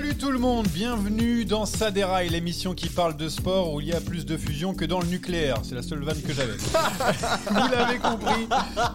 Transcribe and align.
Salut 0.00 0.14
tout 0.16 0.30
le 0.30 0.38
monde, 0.38 0.66
bienvenue 0.68 1.44
dans 1.44 1.66
Saderail, 1.66 2.30
l'émission 2.30 2.72
qui 2.72 2.88
parle 2.88 3.18
de 3.18 3.28
sport 3.28 3.74
où 3.74 3.82
il 3.82 3.88
y 3.88 3.92
a 3.92 4.00
plus 4.00 4.24
de 4.24 4.38
fusion 4.38 4.72
que 4.72 4.86
dans 4.86 4.98
le 4.98 5.06
nucléaire. 5.06 5.58
C'est 5.62 5.74
la 5.74 5.82
seule 5.82 6.02
vanne 6.02 6.22
que 6.22 6.32
j'avais. 6.32 6.54
vous 7.50 7.68
l'avez 7.70 7.98
compris, 7.98 8.48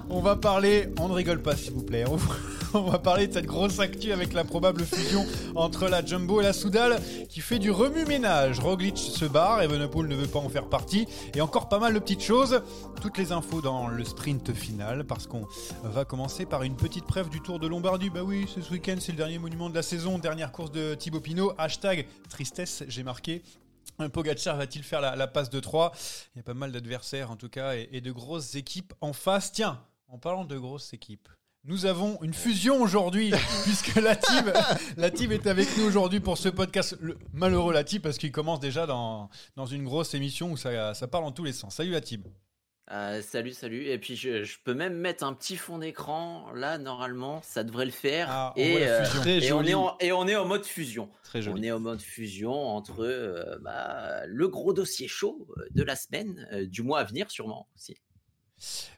on 0.09 0.19
va 0.19 0.35
parler, 0.35 0.89
on 0.99 1.07
ne 1.07 1.13
rigole 1.13 1.43
pas 1.43 1.55
s'il 1.55 1.73
vous 1.73 1.83
plaît, 1.83 2.05
on, 2.09 2.17
on 2.85 2.89
va 2.89 2.99
parler 2.99 3.27
de 3.27 3.33
cette 3.33 3.45
grosse 3.45 3.79
actu 3.79 4.11
avec 4.11 4.33
la 4.33 4.43
probable 4.43 4.83
fusion 4.83 5.25
entre 5.55 5.87
la 5.87 6.03
Jumbo 6.05 6.41
et 6.41 6.43
la 6.43 6.51
Soudal 6.51 7.01
qui 7.29 7.39
fait 7.39 7.57
du 7.57 7.71
remue-ménage. 7.71 8.59
Roglic 8.59 8.97
se 8.97 9.23
barre, 9.23 9.61
Evenepoel 9.61 10.07
ne 10.07 10.15
veut 10.15 10.27
pas 10.27 10.39
en 10.39 10.49
faire 10.49 10.67
partie 10.67 11.07
et 11.33 11.41
encore 11.41 11.69
pas 11.69 11.79
mal 11.79 11.93
de 11.93 11.99
petites 11.99 12.21
choses. 12.21 12.61
Toutes 13.01 13.17
les 13.17 13.31
infos 13.31 13.61
dans 13.61 13.87
le 13.87 14.03
sprint 14.03 14.53
final 14.53 15.05
parce 15.05 15.25
qu'on 15.25 15.47
va 15.83 16.03
commencer 16.03 16.45
par 16.45 16.63
une 16.63 16.75
petite 16.75 17.05
preuve 17.05 17.29
du 17.29 17.39
Tour 17.39 17.59
de 17.59 17.67
Lombardie. 17.67 18.09
Bah 18.09 18.23
oui, 18.23 18.45
ce 18.47 18.69
week-end, 18.71 18.97
c'est 18.99 19.13
le 19.13 19.17
dernier 19.17 19.39
monument 19.39 19.69
de 19.69 19.75
la 19.75 19.83
saison, 19.83 20.19
dernière 20.19 20.51
course 20.51 20.71
de 20.71 20.95
Thibaut 20.95 21.21
Pinot. 21.21 21.53
Hashtag 21.57 22.05
tristesse, 22.29 22.83
j'ai 22.89 23.03
marqué. 23.03 23.41
Un 23.99 24.09
Pogacar 24.09 24.57
va-t-il 24.57 24.83
faire 24.83 24.99
la, 24.99 25.27
passe 25.27 25.49
de 25.49 25.61
3 25.61 25.93
Il 26.35 26.39
y 26.39 26.41
a 26.41 26.43
pas 26.43 26.53
mal 26.53 26.73
d'adversaires 26.73 27.31
en 27.31 27.37
tout 27.37 27.49
cas 27.49 27.73
et 27.75 28.01
de 28.01 28.11
grosses 28.11 28.55
équipes 28.55 28.93
en 28.99 29.13
face. 29.13 29.53
Tiens, 29.53 29.81
en 30.09 30.17
parlant 30.17 30.43
de 30.43 30.57
grosses 30.57 30.93
équipes, 30.93 31.29
nous 31.65 31.85
avons 31.85 32.19
une 32.21 32.33
fusion 32.33 32.81
aujourd'hui, 32.81 33.31
puisque 33.63 33.95
la 33.95 34.15
team, 34.15 34.53
la 34.97 35.09
team 35.09 35.31
est 35.31 35.47
avec 35.47 35.67
nous 35.77 35.85
aujourd'hui 35.85 36.19
pour 36.19 36.37
ce 36.37 36.49
podcast. 36.49 36.95
Le 37.01 37.17
malheureux 37.33 37.73
la 37.73 37.83
team, 37.83 38.01
parce 38.01 38.17
qu'il 38.17 38.31
commence 38.31 38.59
déjà 38.59 38.85
dans, 38.85 39.29
dans 39.55 39.65
une 39.65 39.83
grosse 39.83 40.13
émission 40.13 40.51
où 40.51 40.57
ça, 40.57 40.93
ça 40.93 41.07
parle 41.07 41.23
en 41.23 41.31
tous 41.31 41.43
les 41.43 41.53
sens. 41.53 41.75
Salut 41.75 41.91
la 41.91 42.01
team. 42.01 42.23
Euh, 42.91 43.23
salut, 43.23 43.53
salut. 43.53 43.87
Et 43.87 43.97
puis 43.97 44.15
je, 44.15 44.43
je 44.43 44.57
peux 44.63 44.75
même 44.75 44.93
mettre 44.93 45.23
un 45.23 45.33
petit 45.33 45.57
fond 45.57 45.79
d'écran. 45.79 46.51
Là, 46.53 46.77
normalement, 46.77 47.41
ça 47.41 47.63
devrait 47.63 47.85
le 47.85 47.91
faire. 47.91 48.27
Ah, 48.29 48.53
on 48.55 48.59
et, 48.61 48.87
euh, 48.87 49.03
et 49.25 49.51
on 49.51 49.63
est 49.63 49.73
en, 49.73 49.95
et 49.99 50.11
on 50.11 50.27
est 50.27 50.35
en 50.35 50.45
mode 50.45 50.65
fusion. 50.65 51.09
Très 51.23 51.39
On 51.39 51.53
joli. 51.53 51.65
est 51.65 51.71
en 51.71 51.79
mode 51.79 51.99
fusion 51.99 52.53
entre 52.53 53.03
euh, 53.03 53.57
bah, 53.61 54.27
le 54.27 54.47
gros 54.49 54.71
dossier 54.71 55.07
chaud 55.07 55.47
de 55.71 55.81
la 55.81 55.95
semaine, 55.95 56.47
euh, 56.53 56.67
du 56.67 56.83
mois 56.83 56.99
à 56.99 57.03
venir 57.05 57.31
sûrement 57.31 57.67
aussi. 57.75 57.95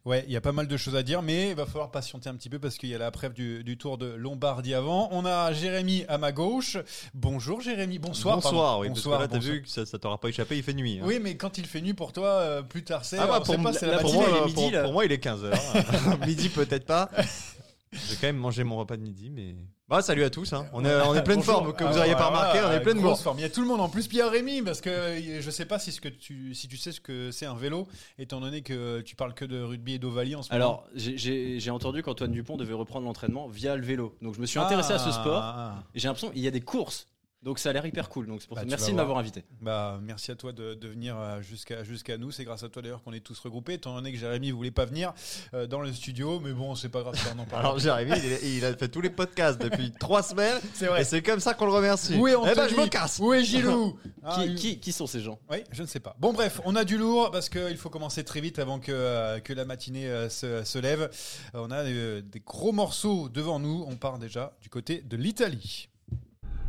Ouais, 0.05 0.23
il 0.27 0.31
y 0.31 0.37
a 0.37 0.41
pas 0.41 0.51
mal 0.51 0.67
de 0.67 0.77
choses 0.77 0.95
à 0.95 1.03
dire, 1.03 1.21
mais 1.21 1.49
il 1.49 1.55
va 1.55 1.65
falloir 1.65 1.91
patienter 1.91 2.29
un 2.29 2.35
petit 2.35 2.49
peu 2.49 2.59
parce 2.59 2.77
qu'il 2.77 2.89
y 2.89 2.95
a 2.95 2.97
la 2.97 3.11
preuve 3.11 3.33
du, 3.33 3.63
du 3.63 3.77
Tour 3.77 3.97
de 3.97 4.05
Lombardie 4.05 4.73
avant. 4.73 5.09
On 5.11 5.25
a 5.25 5.51
Jérémy 5.51 6.05
à 6.07 6.17
ma 6.17 6.31
gauche. 6.31 6.77
Bonjour 7.13 7.59
Jérémy, 7.59 7.99
bonsoir. 7.99 8.35
Bonsoir, 8.37 8.79
oui, 8.79 8.89
bonsoir, 8.89 9.17
parce 9.19 9.29
que 9.29 9.33
là, 9.35 9.39
t'as 9.41 9.45
vu 9.45 9.61
que 9.63 9.67
ça, 9.69 9.85
ça 9.85 9.97
t'aura 9.99 10.19
pas 10.19 10.29
échappé, 10.29 10.55
il 10.57 10.63
fait 10.63 10.73
nuit. 10.73 10.99
hein. 11.01 11.05
Oui, 11.05 11.19
mais 11.21 11.35
quand 11.35 11.57
il 11.57 11.65
fait 11.65 11.81
nuit 11.81 11.93
pour 11.95 12.13
toi, 12.13 12.27
euh, 12.27 12.61
plus 12.61 12.83
tard 12.83 13.03
c'est. 13.03 13.17
Ah 13.17 13.27
bah, 13.27 13.41
pour, 13.43 13.55
pas, 13.61 13.71
là, 13.71 13.79
la 13.81 13.99
pour 13.99 14.13
matinée, 14.13 14.17
moi, 14.17 14.27
il 14.29 14.35
est 14.35 14.41
euh, 14.41 14.45
midi, 14.45 14.53
pour- 14.61 14.71
là. 14.71 14.83
pour 14.83 14.93
moi, 14.93 15.05
il 15.05 15.11
est 15.11 15.23
15h. 15.23 16.25
midi, 16.27 16.49
peut-être 16.49 16.85
pas. 16.85 17.09
J'ai 17.91 18.15
quand 18.15 18.27
même 18.27 18.37
mangé 18.37 18.63
mon 18.63 18.77
repas 18.77 18.95
de 18.95 19.01
midi, 19.01 19.29
mais. 19.29 19.55
Bah, 19.89 20.01
salut 20.01 20.25
à 20.25 20.29
tous. 20.29 20.51
hein. 20.51 20.65
On 20.73 20.83
est, 20.83 20.93
on 20.93 21.15
est 21.15 21.23
pleine 21.23 21.37
Bonjour. 21.37 21.53
forme, 21.53 21.73
que 21.73 21.85
vous 21.85 21.91
Ah, 21.91 21.95
n'auriez 21.95 22.11
pas 22.13 22.29
voilà, 22.29 22.49
remarqué, 22.51 22.59
on 22.61 22.71
est 22.77 22.81
pleine 22.83 22.99
grosse 22.99 23.21
forme. 23.21 23.39
Il 23.39 23.41
y 23.43 23.45
a 23.45 23.49
tout 23.49 23.61
le 23.61 23.67
monde 23.67 23.79
en 23.79 23.87
plus. 23.87 24.09
Pierre 24.09 24.29
Rémy, 24.29 24.61
parce 24.61 24.81
que 24.81 24.89
euh, 24.89 25.41
je 25.41 25.49
sais 25.49 25.63
pas 25.63 25.79
si, 25.79 25.93
ce 25.93 26.01
que 26.01 26.09
tu, 26.09 26.53
si 26.53 26.67
tu 26.67 26.75
sais 26.75 26.91
ce 26.91 26.99
que 26.99 27.31
c'est 27.31 27.45
un 27.45 27.55
vélo, 27.55 27.87
étant 28.19 28.41
donné 28.41 28.63
que 28.63 28.99
tu 28.99 29.15
parles 29.15 29.33
que 29.33 29.45
de 29.45 29.61
rugby 29.61 29.93
et 29.93 29.99
d'ovalie 29.99 30.35
en 30.35 30.43
ce 30.43 30.51
moment. 30.51 30.55
Alors, 30.61 30.83
j'ai- 30.93 31.69
entendu 31.69 32.03
qu'Antoine 32.03 32.31
Dupont 32.33 32.57
devait 32.57 32.73
reprendre 32.73 33.05
l'entraînement 33.05 33.47
via 33.47 33.77
le 33.77 33.83
vélo. 33.85 34.13
Donc, 34.21 34.35
je 34.35 34.41
me 34.41 34.45
suis 34.45 34.59
intéressé 34.59 34.91
à 34.91 34.99
ce 34.99 35.09
sport. 35.11 35.41
Ah, 35.41 35.83
Et 35.95 35.99
j'ai 35.99 36.07
l'impression 36.09 36.31
qu'il 36.31 36.41
y 36.41 36.47
a 36.47 36.51
des 36.51 36.59
courses. 36.61 37.07
Donc, 37.43 37.59
ça 37.59 37.69
a 37.69 37.73
l'air 37.73 37.85
hyper 37.85 38.09
cool. 38.09 38.27
Donc, 38.27 38.41
c'est 38.41 38.47
pour 38.47 38.55
Bah, 38.55 38.63
ça. 38.63 38.67
Merci 38.67 38.87
de 38.87 38.91
voir. 38.93 39.03
m'avoir 39.05 39.19
invité. 39.19 39.45
Bah, 39.61 39.99
merci 40.01 40.31
à 40.31 40.35
toi 40.35 40.51
de, 40.51 40.73
de 40.73 40.87
venir 40.87 41.15
euh, 41.17 41.41
jusqu'à 41.41 41.83
jusqu'à 41.83 42.17
nous. 42.17 42.31
C'est 42.31 42.43
grâce 42.43 42.63
à 42.63 42.69
toi 42.69 42.81
d'ailleurs 42.81 43.03
qu'on 43.03 43.13
est 43.13 43.19
tous 43.19 43.39
regroupés, 43.39 43.73
étant 43.73 43.93
donné 43.95 44.11
que 44.11 44.17
Jérémy 44.17 44.51
voulait 44.51 44.71
pas 44.71 44.85
venir 44.85 45.13
euh, 45.53 45.67
dans 45.67 45.79
le 45.79 45.93
studio. 45.93 46.39
Mais 46.39 46.51
bon, 46.51 46.73
c'est 46.75 46.89
pas 46.89 47.01
grave, 47.01 47.15
ça, 47.15 47.33
on 47.35 47.39
en 47.39 47.45
parle. 47.45 47.61
Alors, 47.65 47.79
Jérémy, 47.79 48.11
il, 48.43 48.65
a 48.65 48.75
fait 48.75 48.89
tous 48.89 49.01
les 49.01 49.09
podcasts 49.11 49.61
depuis 49.61 49.91
trois 49.99 50.23
semaines. 50.23 50.59
c'est 50.73 50.87
vrai. 50.87 51.01
Et 51.01 51.03
c'est 51.05 51.21
comme 51.21 51.39
ça 51.39 51.53
qu'on 51.53 51.65
le 51.67 51.73
remercie. 51.73 52.15
Où 52.15 52.27
est 52.27 52.33
Eh 52.51 52.55
ben, 52.55 52.67
je 52.67 52.75
me 52.75 52.87
casse. 52.87 53.19
Où 53.19 53.33
est 53.33 53.43
Gilou 53.43 53.97
Ah, 54.23 54.35
Qui, 54.43 54.55
qui, 54.55 54.79
qui 54.79 54.91
sont 54.91 55.07
ces 55.07 55.21
gens? 55.21 55.39
Oui, 55.49 55.59
je 55.71 55.83
ne 55.83 55.87
sais 55.87 56.01
pas. 56.01 56.15
Bon, 56.19 56.33
bref, 56.33 56.59
on 56.65 56.75
a 56.75 56.83
du 56.83 56.97
lourd 56.97 57.31
parce 57.31 57.47
qu'il 57.47 57.77
faut 57.77 57.89
commencer 57.89 58.25
très 58.25 58.41
vite 58.41 58.59
avant 58.59 58.79
que, 58.79 58.91
euh, 58.91 59.39
que 59.39 59.53
la 59.53 59.63
matinée 59.63 60.07
euh, 60.07 60.27
se, 60.27 60.65
se 60.65 60.79
lève. 60.79 61.09
On 61.53 61.71
a 61.71 61.85
euh, 61.85 62.21
des 62.21 62.41
gros 62.41 62.73
morceaux 62.73 63.29
devant 63.29 63.59
nous. 63.59 63.85
On 63.87 63.95
part 63.95 64.17
déjà 64.19 64.57
du 64.61 64.67
côté 64.69 65.01
de 65.01 65.15
l'Italie. 65.15 65.87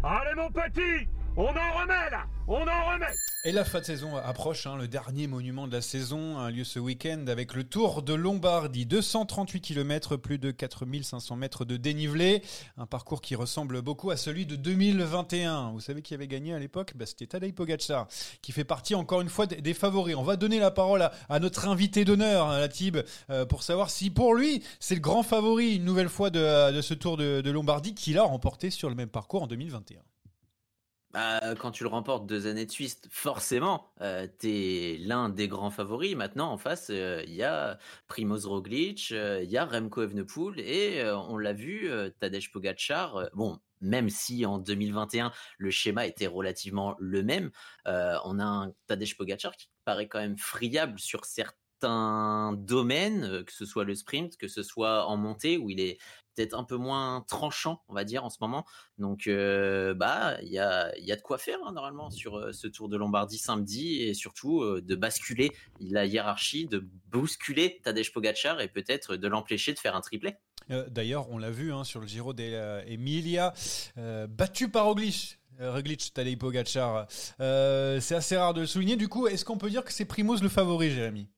Allez 0.02 0.34
mon 0.36 0.50
petit, 0.50 1.08
on 1.38 1.46
en 1.46 1.80
remet 1.80 2.10
là, 2.10 2.26
on 2.48 2.62
en 2.66 2.92
remet. 2.92 3.06
Et 3.44 3.52
la 3.52 3.64
fin 3.64 3.78
de 3.78 3.84
saison 3.84 4.16
approche, 4.16 4.66
hein, 4.66 4.76
le 4.76 4.88
dernier 4.88 5.28
monument 5.28 5.68
de 5.68 5.72
la 5.72 5.80
saison 5.80 6.36
a 6.38 6.50
lieu 6.50 6.64
ce 6.64 6.80
week-end 6.80 7.26
avec 7.28 7.54
le 7.54 7.62
Tour 7.62 8.02
de 8.02 8.12
Lombardie. 8.12 8.86
238 8.86 9.60
km, 9.60 10.16
plus 10.16 10.38
de 10.38 10.50
4500 10.50 11.36
mètres 11.36 11.64
de 11.64 11.76
dénivelé. 11.76 12.42
Un 12.76 12.86
parcours 12.86 13.20
qui 13.20 13.36
ressemble 13.36 13.82
beaucoup 13.82 14.10
à 14.10 14.16
celui 14.16 14.46
de 14.46 14.56
2021. 14.56 15.70
Vous 15.70 15.80
savez 15.80 16.02
qui 16.02 16.12
avait 16.12 16.26
gagné 16.26 16.52
à 16.54 16.58
l'époque? 16.58 16.94
Bah, 16.96 17.06
C'était 17.06 17.28
Tadej 17.28 17.54
Pogacar, 17.54 18.08
qui 18.42 18.50
fait 18.50 18.64
partie 18.64 18.96
encore 18.96 19.20
une 19.20 19.28
fois 19.28 19.46
des, 19.46 19.74
favoris. 19.74 20.16
On 20.16 20.24
va 20.24 20.34
donner 20.34 20.58
la 20.58 20.72
parole 20.72 21.08
à, 21.28 21.38
notre 21.38 21.68
invité 21.68 22.04
d'honneur, 22.04 22.48
hein, 22.48 22.58
la 22.58 22.68
Tib, 22.68 22.96
euh, 23.30 23.46
pour 23.46 23.62
savoir 23.62 23.90
si 23.90 24.10
pour 24.10 24.34
lui, 24.34 24.64
c'est 24.80 24.96
le 24.96 25.00
grand 25.00 25.22
favori 25.22 25.76
une 25.76 25.84
nouvelle 25.84 26.08
fois 26.08 26.30
de, 26.30 26.72
de 26.72 26.80
ce 26.80 26.94
Tour 26.94 27.16
de, 27.16 27.40
de 27.42 27.50
Lombardie 27.52 27.94
qu'il 27.94 28.18
a 28.18 28.24
remporté 28.24 28.70
sur 28.70 28.88
le 28.88 28.96
même 28.96 29.08
parcours 29.08 29.44
en 29.44 29.46
2021. 29.46 30.00
Bah, 31.18 31.40
quand 31.58 31.72
tu 31.72 31.82
le 31.82 31.88
remportes 31.88 32.26
deux 32.28 32.46
années 32.46 32.64
de 32.64 32.70
suite, 32.70 33.08
forcément, 33.10 33.90
euh, 34.02 34.28
t'es 34.38 34.98
l'un 35.00 35.28
des 35.28 35.48
grands 35.48 35.70
favoris. 35.72 36.14
Maintenant, 36.14 36.52
en 36.52 36.58
face, 36.58 36.90
euh, 36.90 37.24
il 37.26 37.34
y 37.34 37.42
a 37.42 37.76
Primoz 38.06 38.46
Roglic, 38.46 39.10
euh, 39.10 39.42
il 39.42 39.50
y 39.50 39.56
a 39.56 39.64
Remco 39.64 40.00
Evenepoel 40.02 40.60
et 40.60 41.00
euh, 41.00 41.18
on 41.18 41.36
l'a 41.36 41.52
vu, 41.54 41.90
euh, 41.90 42.08
Tadej 42.20 42.52
Pogacar. 42.52 43.16
euh, 43.16 43.26
bon, 43.34 43.58
même 43.80 44.10
si 44.10 44.46
en 44.46 44.58
2021 44.58 45.32
le 45.58 45.70
schéma 45.72 46.06
était 46.06 46.28
relativement 46.28 46.94
le 47.00 47.24
même, 47.24 47.50
euh, 47.88 48.16
on 48.24 48.38
a 48.38 48.44
un 48.44 48.72
Tadej 48.86 49.16
Pogacar 49.16 49.56
qui 49.56 49.68
paraît 49.84 50.06
quand 50.06 50.20
même 50.20 50.38
friable 50.38 51.00
sur 51.00 51.24
certains 51.24 52.52
domaines, 52.52 53.24
euh, 53.24 53.42
que 53.42 53.52
ce 53.52 53.66
soit 53.66 53.84
le 53.84 53.96
sprint, 53.96 54.36
que 54.36 54.46
ce 54.46 54.62
soit 54.62 55.06
en 55.06 55.16
montée, 55.16 55.58
où 55.58 55.68
il 55.68 55.80
est 55.80 55.98
peut-être 56.38 56.54
un 56.54 56.64
peu 56.64 56.76
moins 56.76 57.24
tranchant, 57.26 57.82
on 57.88 57.94
va 57.94 58.04
dire, 58.04 58.24
en 58.24 58.30
ce 58.30 58.38
moment. 58.40 58.64
Donc, 58.98 59.26
euh, 59.26 59.92
bah, 59.92 60.36
il 60.42 60.48
y 60.48 60.58
a, 60.60 60.96
y 60.98 61.10
a 61.10 61.16
de 61.16 61.20
quoi 61.20 61.36
faire, 61.36 61.58
hein, 61.66 61.72
normalement, 61.72 62.10
sur 62.10 62.38
euh, 62.38 62.52
ce 62.52 62.68
Tour 62.68 62.88
de 62.88 62.96
Lombardie 62.96 63.38
samedi, 63.38 64.02
et 64.02 64.14
surtout 64.14 64.62
euh, 64.62 64.80
de 64.80 64.94
basculer 64.94 65.50
la 65.80 66.06
hiérarchie, 66.06 66.66
de 66.66 66.86
bousculer 67.10 67.80
Tadej 67.82 68.12
Pogacar 68.12 68.60
et 68.60 68.68
peut-être 68.68 69.16
de 69.16 69.28
l'empêcher 69.28 69.72
de 69.72 69.78
faire 69.80 69.96
un 69.96 70.00
triplé. 70.00 70.36
D'ailleurs, 70.68 71.30
on 71.30 71.38
l'a 71.38 71.50
vu 71.50 71.72
hein, 71.72 71.82
sur 71.82 71.98
le 71.98 72.06
Giro 72.06 72.34
d'Emilia, 72.34 73.54
battu 74.28 74.68
par 74.68 74.84
Roglic. 74.84 75.38
Roglic, 75.58 76.12
Tadej 76.12 76.36
Pogacar. 76.36 77.06
C'est 77.08 78.14
assez 78.14 78.36
rare 78.36 78.54
de 78.54 78.60
le 78.60 78.66
souligner. 78.66 78.96
Du 78.96 79.08
coup, 79.08 79.26
est-ce 79.26 79.44
qu'on 79.44 79.56
peut 79.56 79.70
dire 79.70 79.82
que 79.82 79.92
c'est 79.92 80.04
Primoz 80.04 80.42
le 80.42 80.48
favori, 80.48 80.90
Jérémy? 80.90 81.28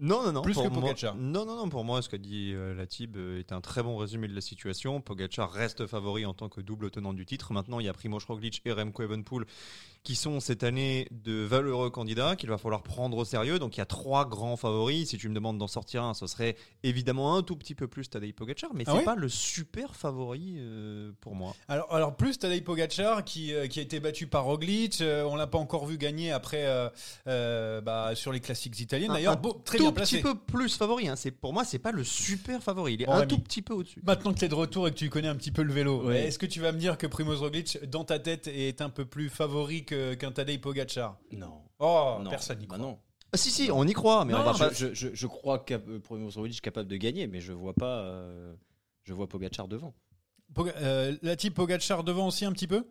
Non, 0.00 0.22
non, 0.22 0.32
non. 0.32 0.42
Plus 0.42 0.54
pour 0.54 0.64
que 0.64 0.68
moi-. 0.68 0.94
Non, 1.16 1.44
non, 1.44 1.56
non. 1.56 1.68
Pour 1.68 1.84
moi, 1.84 2.02
ce 2.02 2.08
qu'a 2.08 2.18
dit 2.18 2.52
euh, 2.54 2.74
Latib 2.74 3.16
euh, 3.16 3.40
est 3.40 3.52
un 3.52 3.60
très 3.60 3.82
bon 3.82 3.96
résumé 3.96 4.28
de 4.28 4.34
la 4.34 4.40
situation. 4.40 5.00
Pogacar 5.00 5.50
reste 5.50 5.86
favori 5.86 6.24
en 6.24 6.34
tant 6.34 6.48
que 6.48 6.60
double 6.60 6.90
tenant 6.90 7.12
du 7.12 7.26
titre. 7.26 7.52
Maintenant, 7.52 7.80
il 7.80 7.86
y 7.86 7.88
a 7.88 7.92
Primoz 7.92 8.24
Roglic 8.26 8.62
et 8.64 8.72
Remco 8.72 9.02
Evenepoel 9.02 9.44
qui 10.04 10.14
sont 10.16 10.40
cette 10.40 10.62
année 10.62 11.06
de 11.10 11.42
valeureux 11.44 11.90
candidats 11.90 12.34
qu'il 12.36 12.48
va 12.48 12.56
falloir 12.58 12.82
prendre 12.82 13.16
au 13.18 13.24
sérieux. 13.24 13.58
Donc, 13.58 13.76
il 13.76 13.80
y 13.80 13.82
a 13.82 13.86
trois 13.86 14.24
grands 14.26 14.56
favoris. 14.56 15.10
Si 15.10 15.18
tu 15.18 15.28
me 15.28 15.34
demandes 15.34 15.58
d'en 15.58 15.66
sortir 15.66 16.02
un, 16.04 16.14
ce 16.14 16.26
serait 16.26 16.56
évidemment 16.82 17.36
un 17.36 17.42
tout 17.42 17.56
petit 17.56 17.74
peu 17.74 17.88
plus 17.88 18.08
Tadej 18.08 18.32
Pogacar, 18.34 18.70
mais 18.74 18.84
Ah 18.86 18.92
c'est 18.92 18.98
oui 18.98 19.04
pas 19.04 19.14
le 19.16 19.28
super 19.28 19.94
favori 19.96 20.56
euh, 20.58 21.12
pour 21.20 21.34
moi. 21.34 21.54
alors, 21.68 21.92
alors, 21.92 22.16
plus 22.16 22.38
Tadej 22.38 22.62
Pogacar 22.64 23.22
qui, 23.24 23.52
euh, 23.52 23.66
qui 23.66 23.80
a 23.80 23.82
été 23.82 24.00
battu 24.00 24.26
par 24.26 24.44
Roglic. 24.44 25.00
Euh, 25.00 25.24
on 25.24 25.36
l'a 25.36 25.46
pas 25.46 25.58
encore 25.58 25.84
vu 25.86 25.98
gagner 25.98 26.32
après 26.32 26.64
euh, 27.26 27.80
bah, 27.80 28.12
sur 28.14 28.32
les 28.32 28.40
classiques 28.40 28.78
italiennes. 28.80 29.12
D'ailleurs, 29.12 29.34
un 29.34 29.36
beau- 29.36 29.60
très 29.64 29.78
tout 29.78 29.84
bien 29.84 29.92
petit 29.92 30.20
peu 30.20 30.34
plus 30.34 30.76
favori. 30.76 31.08
Hein. 31.08 31.16
C'est 31.16 31.30
pour 31.30 31.52
moi, 31.52 31.64
c'est 31.64 31.78
pas 31.78 31.92
le 31.92 32.04
super 32.04 32.62
favori. 32.62 32.94
Il 32.94 33.02
est 33.02 33.06
Bon, 33.06 33.12
un 33.12 33.16
Rémi. 33.20 33.28
tout 33.28 33.38
petit 33.40 33.62
peu 33.62 33.74
au-dessus. 33.74 34.00
Maintenant 34.04 34.32
que 34.32 34.38
tu 34.38 34.44
es 34.44 34.48
de 34.48 34.54
retour 34.54 34.88
et 34.88 34.90
que 34.90 34.96
tu 34.96 35.10
connais 35.10 35.28
un 35.28 35.36
petit 35.36 35.52
peu 35.52 35.62
le 35.62 35.72
vélo, 35.72 36.04
Ouais. 36.04 36.26
est-ce 36.26 36.38
que 36.38 36.46
tu 36.46 36.60
vas 36.60 36.72
me 36.72 36.78
dire 36.78 36.98
que 36.98 37.06
Primoz 37.06 37.40
Roglic, 37.40 37.78
dans 37.90 38.04
ta 38.04 38.18
tête, 38.18 38.46
est 38.46 38.80
un 38.80 38.88
peu 38.90 39.04
plus 39.04 39.28
favori 39.28 39.84
que- 39.88 40.14
qu'un 40.14 40.30
Tadej 40.32 40.60
Pogacar 40.60 41.18
Non. 41.32 41.62
Oh, 41.78 42.18
non. 42.22 42.30
personne 42.30 42.58
n'y 42.58 42.66
Bah 42.66 42.76
croit. 42.76 42.86
non. 42.86 42.98
Ah, 43.32 43.36
si, 43.36 43.50
si, 43.50 43.70
on 43.70 43.84
y 43.86 43.92
croit, 43.92 44.24
mais 44.24 44.32
Non, 44.32 44.40
on 44.40 44.44
va 44.44 44.52
je, 44.52 44.58
pas. 44.58 44.72
je, 44.72 44.94
je, 44.94 45.08
je 45.12 45.26
crois 45.26 45.58
que 45.58 45.74
Primoz 45.98 46.36
Roglic 46.36 46.56
est 46.58 46.60
capable 46.60 46.88
de 46.88 46.96
gagner, 46.96 47.26
mais 47.26 47.40
je 47.40 47.52
vois 47.52 47.74
pas. 47.74 48.00
euh, 48.04 48.54
je 49.04 49.12
vois 49.12 49.28
Pogacar 49.28 49.68
devant. 49.68 49.94
Poga- 50.54 50.74
euh, 50.78 51.16
la 51.22 51.36
type 51.36 51.54
Pogacar 51.54 52.04
devant 52.04 52.26
aussi 52.28 52.44
un 52.46 52.52
petit 52.52 52.66
peu? 52.66 52.86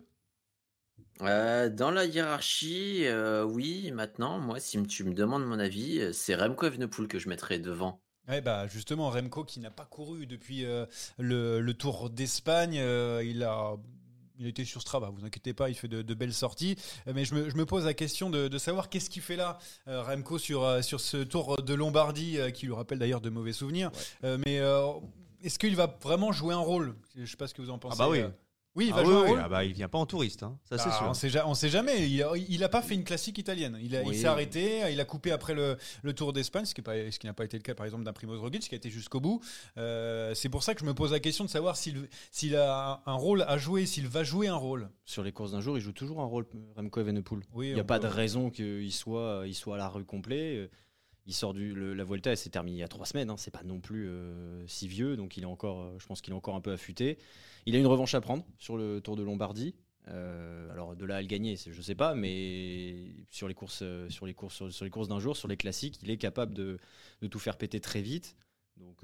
Euh, 1.22 1.68
dans 1.68 1.90
la 1.90 2.04
hiérarchie, 2.04 3.04
euh, 3.06 3.42
oui, 3.44 3.90
maintenant, 3.90 4.38
moi, 4.38 4.60
si 4.60 4.80
tu 4.84 5.02
me 5.04 5.12
demandes 5.14 5.44
mon 5.44 5.58
avis, 5.58 5.98
euh, 6.00 6.12
c'est 6.12 6.36
Remco 6.36 6.66
Evenepoel 6.66 7.08
que 7.08 7.18
je 7.18 7.28
mettrais 7.28 7.58
devant. 7.58 8.00
Ouais, 8.28 8.40
bah 8.40 8.66
justement, 8.68 9.10
Remco 9.10 9.42
qui 9.42 9.58
n'a 9.58 9.70
pas 9.70 9.86
couru 9.86 10.26
depuis 10.26 10.64
euh, 10.64 10.86
le, 11.18 11.60
le 11.60 11.74
Tour 11.74 12.10
d'Espagne, 12.10 12.78
euh, 12.78 13.22
il 13.24 13.42
a. 13.42 13.74
Il 14.38 14.46
était 14.46 14.64
sur 14.64 14.80
Strava, 14.80 15.10
vous 15.10 15.24
inquiétez 15.24 15.52
pas, 15.52 15.68
il 15.68 15.74
fait 15.74 15.88
de, 15.88 16.00
de 16.00 16.14
belles 16.14 16.32
sorties. 16.32 16.76
Euh, 17.06 17.12
Mais 17.14 17.24
je 17.24 17.34
me, 17.34 17.50
je 17.50 17.56
me 17.56 17.66
pose 17.66 17.84
la 17.84 17.94
question 17.94 18.30
de, 18.30 18.46
de 18.46 18.58
savoir 18.58 18.88
qu'est-ce 18.88 19.10
qu'il 19.10 19.22
fait 19.22 19.36
là, 19.36 19.58
euh, 19.88 20.02
Remco, 20.02 20.38
sur, 20.38 20.62
euh, 20.62 20.80
sur 20.80 21.00
ce 21.00 21.16
tour 21.18 21.60
de 21.60 21.74
Lombardie, 21.74 22.38
euh, 22.38 22.50
qui 22.50 22.66
lui 22.66 22.72
rappelle 22.72 22.98
d'ailleurs 23.00 23.20
de 23.20 23.30
mauvais 23.30 23.52
souvenirs. 23.52 23.90
Mais 24.22 24.60
est-ce 25.42 25.58
qu'il 25.58 25.76
va 25.76 25.98
vraiment 26.02 26.32
jouer 26.32 26.54
un 26.54 26.58
rôle? 26.58 26.94
Je 27.16 27.24
sais 27.24 27.36
pas 27.36 27.46
ce 27.48 27.54
que 27.54 27.62
vous 27.62 27.70
en 27.70 27.78
pensez. 27.78 27.96
Ah 27.98 28.04
bah 28.04 28.08
oui. 28.10 28.22
Oui, 28.78 28.86
il 28.86 28.92
Ah 28.92 28.96
va 28.96 29.02
oui, 29.02 29.06
jouer 29.08 29.16
un 29.16 29.22
oui, 29.24 29.28
rôle. 29.30 29.40
ah 29.44 29.48
bah, 29.48 29.64
il 29.64 29.72
vient 29.72 29.88
pas 29.88 29.98
en 29.98 30.06
touriste, 30.06 30.44
hein. 30.44 30.56
ça 30.68 30.78
c'est 30.78 30.88
Ah, 30.90 30.96
sûr. 30.98 31.06
On 31.08 31.14
sait, 31.14 31.40
on 31.44 31.54
sait 31.54 31.68
jamais. 31.68 32.08
Il 32.08 32.22
a, 32.22 32.30
il 32.36 32.62
a 32.62 32.68
pas 32.68 32.80
fait 32.80 32.94
une 32.94 33.02
classique 33.04 33.36
italienne. 33.36 33.76
Il, 33.82 33.96
a- 33.96 34.02
il 34.02 34.08
Oui. 34.08 34.16
s'est 34.16 34.26
arrêté. 34.26 34.82
Il 34.92 35.00
a 35.00 35.04
coupé 35.04 35.32
après 35.32 35.52
le, 35.52 35.76
le 36.02 36.12
Tour 36.14 36.32
d'Espagne, 36.32 36.64
ce 36.64 36.74
qui 36.74 37.26
n'a 37.26 37.32
pas 37.34 37.44
été 37.44 37.56
le 37.56 37.62
cas 37.62 37.74
par 37.74 37.84
exemple 37.86 38.04
d'un 38.04 38.12
Primoz 38.12 38.38
Roglic 38.40 38.62
qui 38.62 38.74
a 38.74 38.76
été 38.76 38.88
jusqu'au 38.88 39.18
bout. 39.20 39.40
Euh, 39.76 40.32
c'est 40.34 40.48
pour 40.48 40.62
ça 40.62 40.74
que 40.74 40.80
je 40.80 40.86
me 40.86 40.94
pose 40.94 41.10
la 41.12 41.20
question 41.20 41.44
de 41.44 41.50
savoir 41.50 41.76
s'il 41.76 42.56
a 42.56 43.02
un 43.04 43.14
rôle 43.14 43.42
à 43.42 43.58
jouer, 43.58 43.84
s'il 43.84 44.06
va 44.06 44.22
jouer 44.22 44.46
un 44.48 44.54
rôle. 44.56 44.88
Sur 45.04 45.24
les 45.24 45.32
courses 45.32 45.50
d'un 45.52 45.60
jour, 45.60 45.76
il 45.76 45.80
joue 45.80 45.92
toujours 45.92 46.20
un 46.20 46.26
rôle, 46.26 46.46
Remco 46.76 47.00
Evenepoel. 47.00 47.40
Oui, 47.54 47.68
Il 47.70 47.74
n'y 47.74 47.80
a 47.80 47.84
pas 47.84 47.98
peut- 47.98 48.06
de 48.06 48.12
raison 48.12 48.50
qu'il 48.50 48.92
soit, 48.92 49.42
il 49.46 49.54
soit 49.54 49.74
à 49.74 49.78
la 49.78 49.88
rue 49.88 50.04
complet. 50.04 50.70
Il 51.28 51.34
sort 51.34 51.52
du 51.52 51.74
la 51.94 52.04
Vuelta, 52.04 52.30
elle 52.30 52.38
s'est 52.38 52.48
terminée 52.48 52.78
il 52.78 52.80
y 52.80 52.82
a 52.82 52.88
trois 52.88 53.04
semaines. 53.04 53.28
Hein. 53.28 53.36
C'est 53.36 53.50
pas 53.50 53.62
non 53.62 53.80
plus 53.80 54.08
euh, 54.08 54.66
si 54.66 54.88
vieux, 54.88 55.14
donc 55.14 55.36
il 55.36 55.42
est 55.42 55.46
encore, 55.46 55.82
euh, 55.82 55.98
je 55.98 56.06
pense 56.06 56.22
qu'il 56.22 56.32
est 56.32 56.36
encore 56.36 56.54
un 56.54 56.62
peu 56.62 56.72
affûté. 56.72 57.18
Il 57.66 57.76
a 57.76 57.78
une 57.78 57.86
revanche 57.86 58.14
à 58.14 58.22
prendre 58.22 58.46
sur 58.58 58.78
le 58.78 59.02
Tour 59.02 59.14
de 59.14 59.22
Lombardie. 59.22 59.74
Euh, 60.08 60.72
alors 60.72 60.96
de 60.96 61.04
là 61.04 61.16
à 61.16 61.20
le 61.20 61.26
gagner, 61.26 61.56
je 61.56 61.82
sais 61.82 61.94
pas, 61.94 62.14
mais 62.14 63.12
sur 63.28 63.46
les 63.46 63.52
courses, 63.52 63.84
sur 64.08 64.24
les 64.24 64.32
courses, 64.32 65.08
d'un 65.08 65.20
jour, 65.20 65.36
sur 65.36 65.48
les 65.48 65.58
classiques, 65.58 65.98
il 66.02 66.10
est 66.10 66.16
capable 66.16 66.54
de, 66.54 66.78
de 67.20 67.26
tout 67.26 67.38
faire 67.38 67.58
péter 67.58 67.78
très 67.78 68.00
vite. 68.00 68.34
Donc 68.78 69.02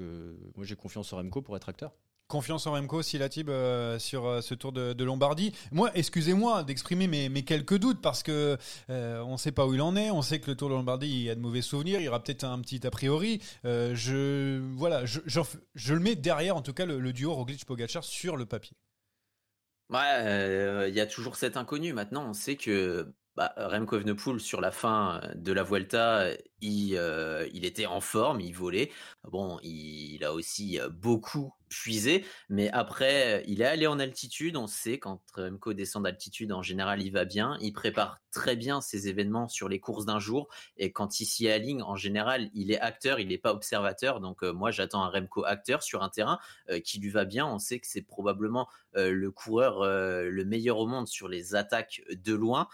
moi 0.57 0.65
j'ai 0.65 0.77
confiance 0.77 1.13
en 1.13 1.19
Remco 1.19 1.43
pour 1.43 1.59
être 1.59 1.69
acteur. 1.69 1.93
Confiance 2.35 2.67
en 2.67 2.73
Remco, 2.73 3.01
Silatib, 3.01 3.49
euh, 3.49 3.97
sur 4.01 4.27
euh, 4.27 4.41
ce 4.41 4.55
tour 4.55 4.73
de, 4.73 5.05
Lombardie. 5.05 5.53
Moi, 5.71 5.93
excusez-moi 5.95 6.65
d'exprimer 6.65 7.07
mes, 7.07 7.45
quelques 7.45 7.79
doutes 7.79 8.01
parce 8.03 8.25
que 8.25 8.59
euh, 8.91 9.21
on 9.21 9.35
ne 9.35 9.37
sait 9.37 9.53
pas 9.53 9.65
où 9.69 9.75
il 9.75 9.81
en 9.81 9.95
est. 9.95 10.11
On 10.11 10.21
sait 10.21 10.41
que 10.41 10.51
le 10.51 10.57
tour 10.57 10.69
de 10.69 10.75
Lombardie, 10.75 11.07
il 11.07 11.23
y 11.23 11.31
a 11.31 11.37
de 11.37 11.41
mauvais 11.41 11.63
souvenirs. 11.63 12.01
Il 12.01 12.07
y 12.07 12.09
aura 12.09 12.21
peut-être 12.21 12.43
un 12.43 12.61
petit 12.61 12.85
a 12.85 12.91
priori. 12.91 13.41
Euh, 13.65 13.95
je 13.95 14.59
voilà, 14.75 15.05
je, 15.05 15.95
le 15.95 16.01
mets 16.01 16.17
derrière, 16.17 16.57
en 16.57 16.63
tout 16.63 16.73
cas, 16.73 16.87
le, 16.87 17.13
duo 17.13 17.33
Roglic-Pogacar 17.35 18.03
sur 18.03 18.37
le 18.37 18.47
papier. 18.47 18.77
Ouais, 19.91 20.89
il 20.89 20.95
y 20.97 21.01
a 21.01 21.07
toujours 21.07 21.37
cet 21.37 21.57
inconnu. 21.57 21.93
Maintenant, 21.93 22.29
on 22.29 22.33
sait 22.33 22.57
que 22.57 23.15
bah, 23.37 23.55
Remco 23.57 23.95
Evenepoel, 23.95 24.41
sur 24.41 24.61
la 24.61 24.73
fin 24.73 25.21
de 25.37 25.53
la 25.53 25.63
Vuelta, 25.63 26.31
il, 26.61 26.95
était 27.63 27.87
en 27.87 28.01
forme, 28.01 28.41
il 28.41 28.55
volait. 28.57 28.91
Bon, 29.23 29.61
il, 29.63 30.15
il 30.17 30.25
a 30.25 30.33
aussi 30.33 30.81
beaucoup 30.91 31.55
puisé, 31.75 32.25
mais 32.49 32.71
après, 32.71 33.45
il 33.47 33.61
est 33.61 33.67
allé 33.67 33.87
en 33.87 33.99
altitude. 33.99 34.57
On 34.57 34.67
sait 34.67 34.99
quand 34.99 35.21
Remco 35.35 35.73
descend 35.73 36.05
d'altitude, 36.05 36.53
en 36.53 36.63
général, 36.63 37.03
il 37.03 37.11
va 37.11 37.25
bien. 37.25 37.57
Il 37.61 37.73
prépare 37.73 38.21
très 38.35 38.57
bien 38.57 38.81
ses 38.81 39.09
événements 39.09 39.49
sur 39.49 39.69
les 39.69 39.81
courses 39.81 40.05
d'un 40.05 40.19
jour. 40.19 40.49
Et 40.77 40.93
quand 40.93 41.21
il 41.21 41.25
s'y 41.25 41.49
aligne, 41.49 41.83
en 41.83 41.97
général, 41.97 42.51
il 42.53 42.71
est 42.71 42.81
acteur, 42.81 43.21
il 43.21 43.29
n'est 43.29 43.39
pas 43.39 43.53
observateur. 43.53 44.21
Donc, 44.21 44.43
euh, 44.43 44.53
moi, 44.53 44.71
j'attends 44.71 45.03
un 45.05 45.09
Remco 45.09 45.45
acteur 45.45 45.83
sur 45.83 46.03
un 46.03 46.11
terrain 46.11 46.39
euh, 46.69 46.81
qui 46.81 46.99
lui 46.99 47.11
va 47.11 47.25
bien. 47.25 47.47
On 47.47 47.59
sait 47.59 47.79
que 47.79 47.87
c'est 47.87 48.03
probablement 48.03 48.69
euh, 48.97 49.13
le 49.13 49.31
coureur 49.31 49.85
le 49.85 50.45
meilleur 50.45 50.79
au 50.79 50.87
monde 50.87 51.07
sur 51.07 51.29
les 51.29 51.55
attaques 51.55 52.03
de 52.11 52.35
loin. 52.35 52.69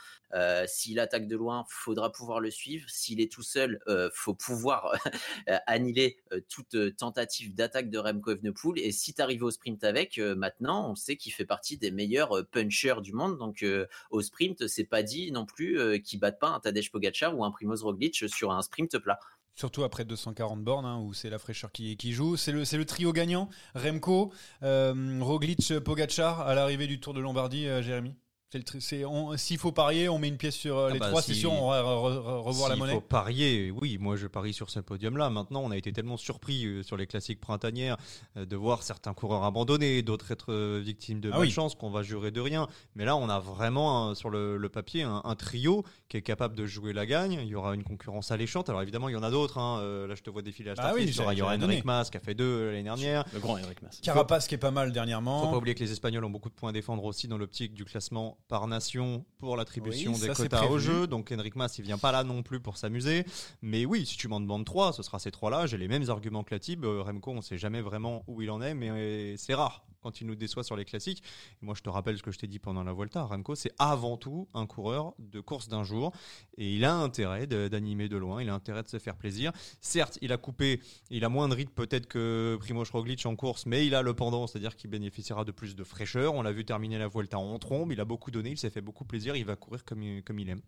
S'il 0.66 1.00
attaque 1.00 1.26
de 1.26 1.36
loin, 1.36 1.64
faudra 1.68 2.10
pouvoir 2.12 2.40
le 2.40 2.50
suivre. 2.50 2.88
S'il 2.88 3.20
est 3.20 3.30
tout 3.30 3.42
seul, 3.42 3.80
faut 4.14 4.34
pouvoir 4.34 4.94
annihiler 5.66 6.18
toute 6.48 6.96
tentative 6.96 7.54
d'attaque 7.54 7.90
de 7.90 7.98
Remco 7.98 8.30
Evenepoel. 8.30 8.78
Si 8.92 9.14
tu 9.14 9.22
arrives 9.22 9.42
au 9.42 9.50
sprint 9.50 9.84
avec, 9.84 10.18
euh, 10.18 10.34
maintenant, 10.34 10.90
on 10.90 10.94
sait 10.94 11.16
qu'il 11.16 11.32
fait 11.32 11.44
partie 11.44 11.76
des 11.76 11.90
meilleurs 11.90 12.36
euh, 12.36 12.42
punchers 12.42 13.00
du 13.02 13.12
monde. 13.12 13.38
Donc 13.38 13.62
euh, 13.62 13.86
au 14.10 14.22
sprint, 14.22 14.66
c'est 14.66 14.84
pas 14.84 15.02
dit 15.02 15.32
non 15.32 15.46
plus 15.46 15.78
euh, 15.78 15.98
qu'il 15.98 16.20
batte 16.20 16.38
pas 16.38 16.48
un 16.48 16.60
Tadej 16.60 16.90
Pogacar 16.90 17.36
ou 17.36 17.44
un 17.44 17.50
Primoz 17.50 17.82
Roglic 17.82 18.28
sur 18.28 18.52
un 18.52 18.62
sprint 18.62 18.98
plat. 18.98 19.18
Surtout 19.54 19.82
après 19.82 20.04
240 20.04 20.62
bornes, 20.62 20.86
hein, 20.86 21.00
où 21.00 21.12
c'est 21.12 21.28
la 21.28 21.38
fraîcheur 21.38 21.70
qui, 21.72 22.12
joue. 22.12 22.36
C'est 22.36 22.52
le, 22.52 22.84
trio 22.84 23.12
gagnant. 23.12 23.50
Remco, 23.74 24.32
Roglic, 24.62 25.78
Pogacar 25.80 26.40
à 26.40 26.54
l'arrivée 26.54 26.86
du 26.86 27.00
Tour 27.00 27.12
de 27.12 27.20
Lombardie, 27.20 27.64
Jérémy? 27.82 28.14
S'il 29.36 29.58
faut 29.58 29.70
parier, 29.72 30.08
on 30.08 30.18
met 30.18 30.26
une 30.28 30.36
pièce 30.36 30.56
sur 30.56 30.76
euh, 30.76 30.88
Ah 30.90 30.92
les 30.92 30.98
bah, 30.98 31.08
trois. 31.08 31.22
si- 31.22 31.34
C'est 31.34 31.40
sûr, 31.40 31.52
on 31.52 31.70
va 31.70 31.82
re- 31.82 31.84
re- 31.84 32.40
revoir 32.42 32.68
la 32.68 32.74
S'il 32.74 32.80
monnaie. 32.82 32.94
faut 32.94 33.00
parier, 33.00 33.70
oui, 33.80 33.96
moi 33.98 34.16
je 34.16 34.26
parie 34.26 34.52
sur 34.52 34.70
ce 34.70 34.80
podium-là. 34.80 35.30
Maintenant, 35.30 35.60
on 35.62 35.70
a 35.70 35.76
été 35.76 35.92
tellement 35.92 36.16
surpris 36.16 36.66
euh, 36.66 36.82
sur 36.82 36.96
les 36.96 37.06
classiques 37.06 37.40
printanières 37.40 37.96
euh, 38.36 38.44
de 38.44 38.56
voir 38.56 38.82
certains 38.82 39.14
coureurs 39.14 39.44
abandonnés, 39.44 40.02
d'autres 40.02 40.32
être 40.32 40.78
victimes 40.80 41.20
de 41.20 41.30
Ah 41.32 41.38
oui. 41.38 41.46
malchance, 41.46 41.74
qu'on 41.76 41.90
va 41.90 42.02
jurer 42.02 42.32
de 42.32 42.40
rien. 42.40 42.66
Mais 42.96 43.04
là, 43.04 43.14
on 43.16 43.28
a 43.28 43.38
vraiment 43.38 44.14
sur 44.16 44.30
le, 44.30 44.56
le 44.56 44.68
papier 44.68 45.04
un, 45.04 45.20
un 45.24 45.34
trio 45.36 45.84
qui 46.08 46.16
est 46.16 46.22
capable 46.22 46.56
de 46.56 46.66
jouer 46.66 46.92
la 46.92 47.06
gagne. 47.06 47.38
Il 47.42 47.48
y 47.48 47.54
aura 47.54 47.74
une 47.74 47.84
concurrence 47.84 48.32
alléchante. 48.32 48.68
Alors 48.68 48.82
évidemment, 48.82 49.08
il 49.08 49.12
y 49.12 49.16
en 49.16 49.22
a 49.22 49.30
d'autres. 49.30 49.58
hein. 49.58 49.80
Là, 50.08 50.14
je 50.16 50.22
te 50.22 50.30
vois 50.30 50.42
défiler 50.42 50.70
à 50.70 50.74
Ah 50.78 50.92
oui, 50.94 51.04
il 51.04 51.14
y 51.38 51.42
aura, 51.42 51.54
Enric. 51.54 51.84
Mas 51.84 52.10
qui 52.10 52.16
a 52.16 52.20
fait 52.20 52.34
deux 52.34 52.66
l'année 52.70 52.82
dernière. 52.82 53.24
Le 53.32 53.38
grand 53.38 53.58
Eric 53.58 53.80
Mas. 53.82 54.00
Carapace 54.00 54.48
qui 54.48 54.54
est 54.56 54.58
pas 54.58 54.70
mal 54.72 54.88
Faut 54.88 54.94
dernièrement. 54.94 55.50
pas 55.50 55.56
oublier 55.56 55.74
que 55.74 55.80
les 55.84 55.92
Espagnols 55.92 56.24
ont 56.24 56.30
beaucoup 56.30 56.48
de 56.48 56.54
points 56.54 56.70
à 56.70 56.72
défendre 56.72 57.04
aussi 57.04 57.28
dans 57.28 57.38
l'optique 57.38 57.74
du 57.74 57.84
classement 57.84 58.38
par 58.48 58.66
nation 58.66 59.24
pour 59.38 59.56
l'attribution 59.56 60.12
Oui, 60.12 60.20
des 60.20 60.28
quotas 60.28 60.66
au 60.66 60.78
jeu. 60.78 61.06
Donc 61.06 61.32
Henrik 61.32 61.56
Mas, 61.56 61.78
il 61.78 61.84
vient 61.84 61.98
pas 61.98 62.12
là 62.12 62.24
non 62.24 62.42
plus 62.42 62.60
pour 62.60 62.76
s'amuser. 62.76 63.24
Mais 63.62 63.84
oui, 63.84 64.06
si 64.06 64.16
tu 64.16 64.28
m'en 64.28 64.40
demandes 64.40 64.64
trois, 64.64 64.92
ce 64.92 65.02
sera 65.02 65.18
ces 65.18 65.30
trois-là. 65.30 65.66
J'ai 65.66 65.78
les 65.78 65.88
mêmes 65.88 66.08
arguments 66.10 66.44
que 66.44 66.54
la 66.54 66.58
Tib. 66.58 66.84
Euh, 66.84 67.02
Remco, 67.02 67.30
on 67.30 67.42
sait 67.42 67.58
jamais 67.58 67.80
vraiment 67.80 68.24
où 68.26 68.42
il 68.42 68.50
en 68.50 68.60
est, 68.60 68.74
mais 68.74 69.36
c'est 69.36 69.54
rare 69.54 69.84
quand 70.00 70.20
il 70.20 70.26
nous 70.26 70.34
déçoit 70.34 70.64
sur 70.64 70.76
les 70.76 70.84
classiques. 70.84 71.22
Et 71.62 71.66
moi, 71.66 71.74
je 71.76 71.82
te 71.82 71.88
rappelle 71.88 72.16
ce 72.18 72.22
que 72.22 72.30
je 72.30 72.38
t'ai 72.38 72.46
dit 72.46 72.58
pendant 72.58 72.82
la 72.84 72.92
Volta. 72.92 73.22
Remco, 73.22 73.54
c'est 73.54 73.72
avant 73.78 74.16
tout 74.16 74.48
un 74.54 74.66
coureur 74.66 75.14
de 75.18 75.40
course 75.40 75.68
d'un 75.68 75.84
jour. 75.84 76.12
Et 76.56 76.74
il 76.74 76.84
a 76.84 76.94
intérêt 76.94 77.46
d'animer 77.46 78.08
de 78.08 78.16
loin. 78.16 78.42
Il 78.42 78.48
a 78.48 78.54
intérêt 78.54 78.82
de 78.82 78.88
se 78.88 78.98
faire 78.98 79.16
plaisir. 79.16 79.52
Certes, 79.80 80.18
il 80.22 80.32
a 80.32 80.36
coupé, 80.36 80.80
il 81.10 81.24
a 81.24 81.28
moins 81.28 81.48
de 81.48 81.54
rythme 81.54 81.72
peut-être 81.74 82.06
que 82.06 82.56
Primoz 82.60 82.90
Roglic 82.90 83.24
en 83.26 83.36
course, 83.36 83.66
mais 83.66 83.86
il 83.86 83.94
a 83.94 84.02
le 84.02 84.14
pendant, 84.14 84.46
c'est-à-dire 84.46 84.76
qu'il 84.76 84.90
bénéficiera 84.90 85.44
de 85.44 85.52
plus 85.52 85.76
de 85.76 85.84
fraîcheur. 85.84 86.34
On 86.34 86.42
l'a 86.42 86.52
vu 86.52 86.64
terminer 86.64 86.98
la 86.98 87.08
Vuelta 87.08 87.38
en 87.38 87.58
trombe. 87.58 87.92
Il 87.92 88.00
a 88.00 88.04
beaucoup 88.04 88.30
donné, 88.30 88.50
il 88.50 88.58
s'est 88.58 88.70
fait 88.70 88.80
beaucoup 88.80 89.04
plaisir. 89.04 89.36
Il 89.36 89.44
va 89.44 89.56
courir 89.56 89.84
comme 89.84 90.02
il 90.02 90.48
aime. 90.48 90.62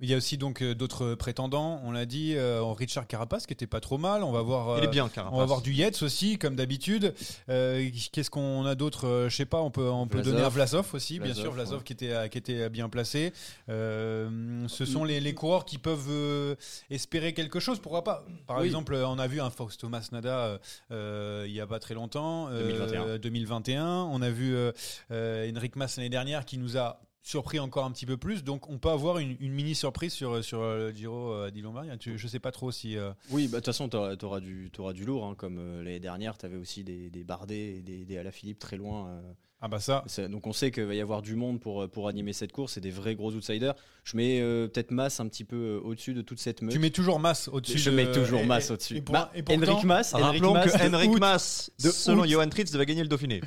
Il 0.00 0.10
y 0.10 0.14
a 0.14 0.16
aussi 0.16 0.36
donc 0.36 0.60
euh, 0.60 0.74
d'autres 0.74 1.14
prétendants, 1.14 1.80
on 1.84 1.92
l'a 1.92 2.04
dit, 2.04 2.34
euh, 2.34 2.62
Richard 2.64 3.06
Carapace 3.06 3.46
qui 3.46 3.52
était 3.52 3.66
pas 3.68 3.80
trop 3.80 3.96
mal. 3.96 4.22
On 4.24 4.32
va 4.32 4.42
voir. 4.42 4.78
Il 4.78 4.84
est 4.84 4.88
euh, 4.88 4.90
bien, 4.90 5.08
Carapace. 5.08 5.34
On 5.34 5.38
va 5.38 5.46
voir 5.46 5.62
du 5.62 5.72
Yates 5.72 6.02
aussi, 6.02 6.36
comme 6.36 6.56
d'habitude. 6.56 7.14
Euh, 7.48 7.88
Qu'est-ce 8.12 8.28
qu'on 8.28 8.66
a 8.66 8.74
d'autre 8.74 9.26
Je 9.30 9.34
sais 9.34 9.46
pas. 9.46 9.60
On 9.62 9.70
peut 9.70 9.88
on 9.88 10.06
peut 10.08 10.18
Vlasov. 10.18 10.32
donner 10.34 10.44
à 10.44 10.48
Vlasov 10.48 10.90
aussi, 10.94 11.18
bien 11.18 11.26
Vlasov, 11.28 11.44
sûr. 11.44 11.52
Vlasov 11.52 11.78
ouais. 11.78 11.84
qui 11.84 11.92
était 11.92 12.28
qui 12.28 12.38
était 12.38 12.68
bien 12.68 12.88
placé. 12.88 13.32
Euh, 13.68 14.66
ce 14.68 14.84
sont 14.84 15.04
les, 15.04 15.20
les 15.20 15.34
coureurs 15.34 15.64
qui 15.64 15.78
peuvent 15.78 16.08
euh, 16.10 16.54
espérer 16.90 17.32
quelque 17.32 17.60
chose. 17.60 17.78
Pourquoi 17.78 18.04
pas? 18.04 18.24
Par 18.46 18.58
Oui. 18.58 18.66
exemple, 18.66 18.94
on 18.94 19.18
a 19.18 19.26
vu 19.26 19.40
un 19.40 19.50
Fausto 19.50 19.88
Masnada 19.88 20.38
euh, 20.38 20.58
euh, 20.90 21.44
il 21.46 21.54
y 21.54 21.60
a 21.60 21.66
pas 21.66 21.78
très 21.78 21.94
longtemps, 21.94 22.48
euh, 22.50 23.18
2021. 23.18 23.18
2021. 23.18 23.84
On 24.10 24.22
a 24.22 24.30
vu 24.30 24.54
euh, 24.54 24.72
euh, 25.12 25.50
Enric 25.54 25.76
Mas 25.76 25.96
l'année 25.96 26.08
dernière 26.08 26.44
qui 26.44 26.58
nous 26.58 26.76
a 26.76 27.00
surpris 27.24 27.58
encore 27.58 27.84
un 27.86 27.90
petit 27.90 28.06
peu 28.06 28.16
plus. 28.16 28.44
Donc 28.44 28.68
on 28.70 28.78
peut 28.78 28.90
avoir 28.90 29.18
une, 29.18 29.36
mini 29.40 29.74
surprise 29.74 30.12
sur 30.12 30.44
sur 30.44 30.60
euh, 30.60 30.90
le 30.90 30.94
Giro 30.94 31.32
euh, 31.32 31.50
di 31.50 31.62
Lombardia. 31.62 31.96
Je 31.98 32.28
sais 32.28 32.38
pas 32.38 32.52
trop 32.52 32.70
si. 32.70 32.96
euh, 32.96 33.12
Oui, 33.30 33.48
bah, 33.48 33.52
de 33.52 33.56
toute 33.56 33.66
façon, 33.66 33.88
tu 33.88 33.96
auras, 33.96 34.40
du, 34.40 34.70
t'auras 34.70 34.92
du 34.92 35.04
lourd. 35.04 35.24
hein, 35.24 35.34
comme 35.34 35.82
l'année 35.82 36.00
dernière, 36.00 36.38
tu 36.38 36.46
avais 36.46 36.56
aussi 36.56 36.84
des, 36.84 37.10
des 37.10 37.24
Bardet 37.24 37.78
et 37.78 37.82
des, 37.82 38.04
des 38.04 38.18
Alaphilippe 38.18 38.58
très 38.60 38.76
loin. 38.76 39.20
Ah 39.66 39.68
bah 39.68 39.80
ça. 39.80 40.04
Donc 40.28 40.46
on 40.46 40.52
sait 40.52 40.70
qu'il 40.70 40.84
va 40.84 40.94
y 40.94 41.00
avoir 41.00 41.22
du 41.22 41.36
monde 41.36 41.58
pour, 41.58 41.88
pour 41.88 42.08
animer 42.08 42.34
cette 42.34 42.52
course 42.52 42.76
et 42.76 42.82
des 42.82 42.90
vrais 42.90 43.14
gros 43.14 43.32
outsiders. 43.32 43.72
Je 44.04 44.14
mets 44.18 44.38
euh, 44.42 44.68
peut-être 44.68 44.90
Mass 44.90 45.20
un 45.20 45.26
petit 45.26 45.44
peu 45.44 45.56
euh, 45.56 45.80
au-dessus 45.82 46.12
de 46.12 46.20
toute 46.20 46.38
cette 46.38 46.60
meute. 46.60 46.72
Tu 46.74 46.78
mets 46.78 46.90
toujours 46.90 47.18
Mass 47.18 47.48
au-dessus. 47.50 47.78
Je 47.78 47.88
de- 47.88 47.96
mets 47.96 48.12
toujours 48.12 48.40
et- 48.40 48.44
Mass 48.44 48.68
et- 48.68 48.72
au-dessus. 48.74 49.00
Bah, 49.00 49.32
Henrik 49.48 49.84
Mass, 49.84 50.12
Henrik 50.12 50.26
Rappelons 50.26 50.52
Mass, 50.52 50.72
que 50.72 50.94
Henrik 50.94 51.10
août- 51.12 51.18
Mas, 51.18 51.70
de 51.82 51.88
selon 51.88 52.26
Johan 52.26 52.46
Tritz, 52.50 52.70
devait 52.72 52.84
gagner 52.84 53.00
le 53.00 53.08
Dauphiné. 53.08 53.40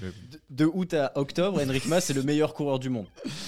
de 0.49 0.65
août 0.65 0.95
à 0.95 1.11
octobre, 1.19 1.61
Henrik 1.63 1.85
Mass 1.85 2.09
est 2.09 2.15
le 2.15 2.23
meilleur 2.23 2.55
coureur 2.55 2.79
du 2.79 2.89
monde. 2.89 3.05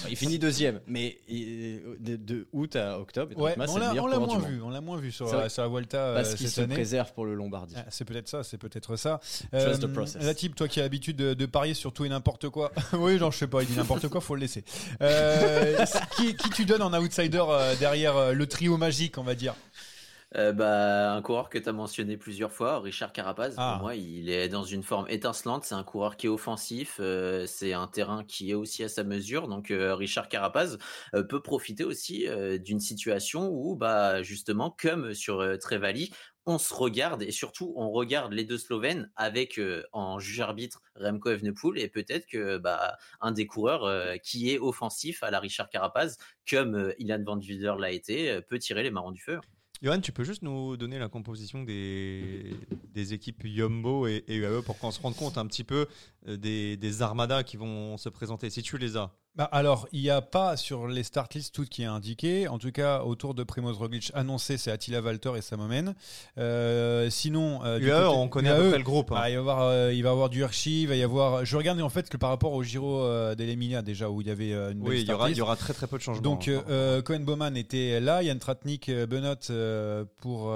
Il 0.08 0.16
finit 0.16 0.38
deuxième, 0.38 0.80
mais 0.86 1.18
il- 1.28 1.82
de, 2.00 2.18
de 2.18 2.48
août 2.54 2.76
à 2.76 3.00
octobre, 3.00 3.32
Henrik 3.36 3.44
Ouais, 3.44 3.54
Mas 3.58 3.72
est 3.72 3.74
le 3.74 3.80
l'a 3.80 3.90
meilleur 3.90 4.06
on 4.06 4.08
coureur 4.10 4.28
moins 4.28 4.36
du 4.38 4.42
monde. 4.44 4.52
vu. 4.52 4.62
On 4.62 4.70
l'a 4.70 4.82
moins 4.82 4.98
vu 5.00 5.12
sur, 5.12 5.26
la- 5.26 5.68
Vuelta 5.68 5.98
euh, 5.98 6.16
Parce 6.18 6.36
qu'il 6.36 6.46
cette 6.46 6.56
se 6.58 6.62
année. 6.62 6.76
préserve 6.76 7.14
pour 7.14 7.26
le 7.26 7.34
Lombardie. 7.34 7.74
Ah, 7.76 7.86
C'est 7.90 8.06
peut-être 8.06 8.28
ça, 8.30 8.44
c'est 8.44 8.60
peut-être 8.60 8.96
ça. 8.98 9.20
La 9.52 10.36
type, 10.36 10.54
toi 10.54 10.68
qui 10.68 10.80
as 10.80 10.84
l'habitude 10.84 11.16
de, 11.16 11.34
de 11.34 11.46
parier 11.48 11.74
sur 11.74 11.92
tout 11.92 12.06
et 12.06 12.10
n'importe 12.10 12.50
quoi. 12.50 12.59
oui, 12.94 13.18
genre, 13.18 13.32
je 13.32 13.38
sais 13.38 13.48
pas, 13.48 13.62
il 13.62 13.68
dit 13.68 13.76
n'importe 13.78 14.08
quoi, 14.10 14.22
faut 14.22 14.36
le 14.36 14.42
laisser. 14.42 14.64
Euh, 15.02 15.86
qui, 16.16 16.36
qui 16.36 16.50
tu 16.50 16.66
donnes 16.66 16.82
en 16.82 16.94
outsider 16.94 17.44
euh, 17.48 17.76
derrière 17.76 18.18
euh, 18.18 18.34
le 18.34 18.48
trio 18.48 18.78
magique, 18.78 19.18
on 19.18 19.24
va 19.24 19.36
dire 19.36 19.56
Euh, 20.36 20.52
bah, 20.54 21.14
un 21.14 21.22
coureur 21.24 21.50
que 21.50 21.58
tu 21.58 21.68
as 21.68 21.72
mentionné 21.74 22.16
plusieurs 22.16 22.52
fois, 22.52 22.80
Richard 22.82 23.12
Carapaz. 23.14 23.56
Ah. 23.58 23.74
Pour 23.74 23.82
moi, 23.86 23.96
il 23.96 24.30
est 24.30 24.48
dans 24.48 24.64
une 24.64 24.84
forme 24.84 25.08
étincelante. 25.10 25.64
C'est 25.66 25.74
un 25.74 25.84
coureur 25.84 26.18
qui 26.18 26.28
est 26.28 26.30
offensif. 26.30 26.98
euh, 27.00 27.48
c'est 27.48 27.74
un 27.74 27.88
terrain 27.88 28.24
qui 28.24 28.52
est 28.52 28.54
aussi 28.54 28.84
à 28.84 28.90
sa 28.90 29.04
mesure. 29.04 29.48
Donc, 29.48 29.72
euh, 29.72 29.96
Richard 29.96 30.30
Carapaz 30.30 30.78
peut 31.30 31.42
profiter 31.42 31.84
aussi 31.84 32.28
d'une 32.64 32.80
situation 32.80 33.50
où, 33.50 33.76
bah, 33.76 34.22
justement, 34.22 34.76
comme 34.80 35.16
sur 35.16 35.44
Trevali, 35.60 36.12
on 36.50 36.58
se 36.58 36.74
regarde 36.74 37.22
et 37.22 37.32
surtout 37.32 37.74
on 37.76 37.92
regarde 37.92 38.34
les 38.34 38.44
deux 38.44 38.58
Slovènes 38.58 39.12
avec 39.16 39.60
euh, 39.60 39.84
en 39.94 40.18
juge 40.20 40.40
arbitre 40.40 40.82
Remco 40.96 41.30
Evenepoel 41.30 41.78
et 41.78 41.88
peut-être 41.88 42.26
que 42.26 42.58
bah, 42.58 42.98
un 43.22 43.32
des 43.32 43.46
coureurs 43.46 43.84
euh, 43.84 44.18
qui 44.18 44.50
est 44.50 44.58
offensif 44.58 45.22
à 45.22 45.30
la 45.30 45.40
Richard 45.40 45.70
Carapaz 45.70 46.18
comme 46.50 46.76
euh, 46.76 46.94
Ilan 46.98 47.24
Van 47.24 47.38
Wilder 47.38 47.76
l'a 47.80 47.92
été 47.92 48.42
peut 48.50 48.58
tirer 48.58 48.82
les 48.82 48.90
marrons 48.90 49.12
du 49.12 49.22
feu. 49.22 49.40
Johan, 49.84 50.02
tu 50.02 50.12
peux 50.12 50.24
juste 50.24 50.42
nous 50.42 50.76
donner 50.76 50.98
la 50.98 51.08
composition 51.08 51.64
des, 51.64 52.56
des 52.94 53.14
équipes 53.14 53.44
Yumbo 53.46 54.08
et, 54.08 54.26
UAE 54.28 54.64
pour 54.64 54.78
qu'on 54.78 54.92
se 54.92 55.00
rende 55.00 55.16
compte 55.16 55.38
un 55.38 55.46
petit 55.46 55.64
peu 55.64 55.86
des 56.28 57.02
armadas 57.02 57.44
qui 57.44 57.56
vont 57.56 57.96
se 57.96 58.10
présenter, 58.10 58.50
si 58.50 58.62
tu 58.62 58.78
les 58.78 58.98
as. 58.98 59.14
Bah, 59.36 59.46
alors, 59.54 59.88
il 59.94 60.02
n'y 60.02 60.10
a 60.10 60.22
pas 60.22 60.58
sur 60.58 60.88
les 60.88 61.04
start 61.04 61.34
lists 61.34 61.56
tout 61.56 61.64
qui 61.64 61.84
est 61.84 61.86
indiqué. 61.86 62.48
En 62.50 62.58
tout 62.58 62.72
cas, 62.72 63.04
autour 63.04 63.34
de 63.34 63.44
Primoz 63.44 63.78
Roglic 63.78 64.12
annoncé, 64.14 64.58
c'est 64.58 64.70
Attila 64.70 65.00
Valter 65.00 65.32
et 65.38 65.42
Sam 65.42 65.62
Omen. 65.62 65.94
Euh, 66.38 67.10
sinon, 67.10 67.62
euh, 67.64 67.80
UAE, 67.80 67.92
côté- 68.08 68.18
on 68.18 68.28
connaît 68.28 68.50
à 68.50 68.56
peu 68.56 68.64
UAE, 68.64 68.70
près 68.70 68.78
le 68.80 68.84
groupe. 68.84 69.12
hein. 69.14 69.20
Ah, 69.20 69.30
il, 69.30 69.34
va 69.34 69.38
y 69.38 69.40
avoir, 69.40 69.62
euh, 69.62 69.94
il 69.94 70.04
va 70.04 70.10
y 70.10 70.12
avoir 70.12 70.30
du 70.30 70.42
Hirschi, 70.42 70.82
il 70.82 70.88
va 70.90 70.96
y 70.96 71.04
avoir. 71.04 71.46
Je 71.46 71.56
regarde 71.56 71.80
en 71.80 71.88
fait 71.90 72.10
que 72.10 72.18
par 72.18 72.32
rapport 72.32 72.52
au 72.54 72.64
Giro 72.64 73.02
d'Eleminia 73.36 73.82
déjà 73.82 74.10
où 74.10 74.20
il 74.20 74.28
y 74.28 74.32
avait 74.32 74.52
une 74.52 74.80
belle 74.82 74.90
oui, 74.90 75.02
il 75.04 75.08
y, 75.08 75.14
aura, 75.14 75.28
il 75.28 75.30
list. 75.30 75.38
y 75.38 75.42
aura 75.42 75.56
très 75.56 75.74
très 75.74 75.88
peu 75.88 75.98
de 75.98 76.02
changements. 76.04 76.22
Donc 76.22 76.50
hein, 76.50 77.02
Cohen 77.06 77.22
Bowman 77.22 77.56
était 77.56 78.00
là, 78.02 78.22
Yann 78.24 78.40
Tratnik, 78.40 78.90
euh, 78.90 80.04
pour 80.20 80.52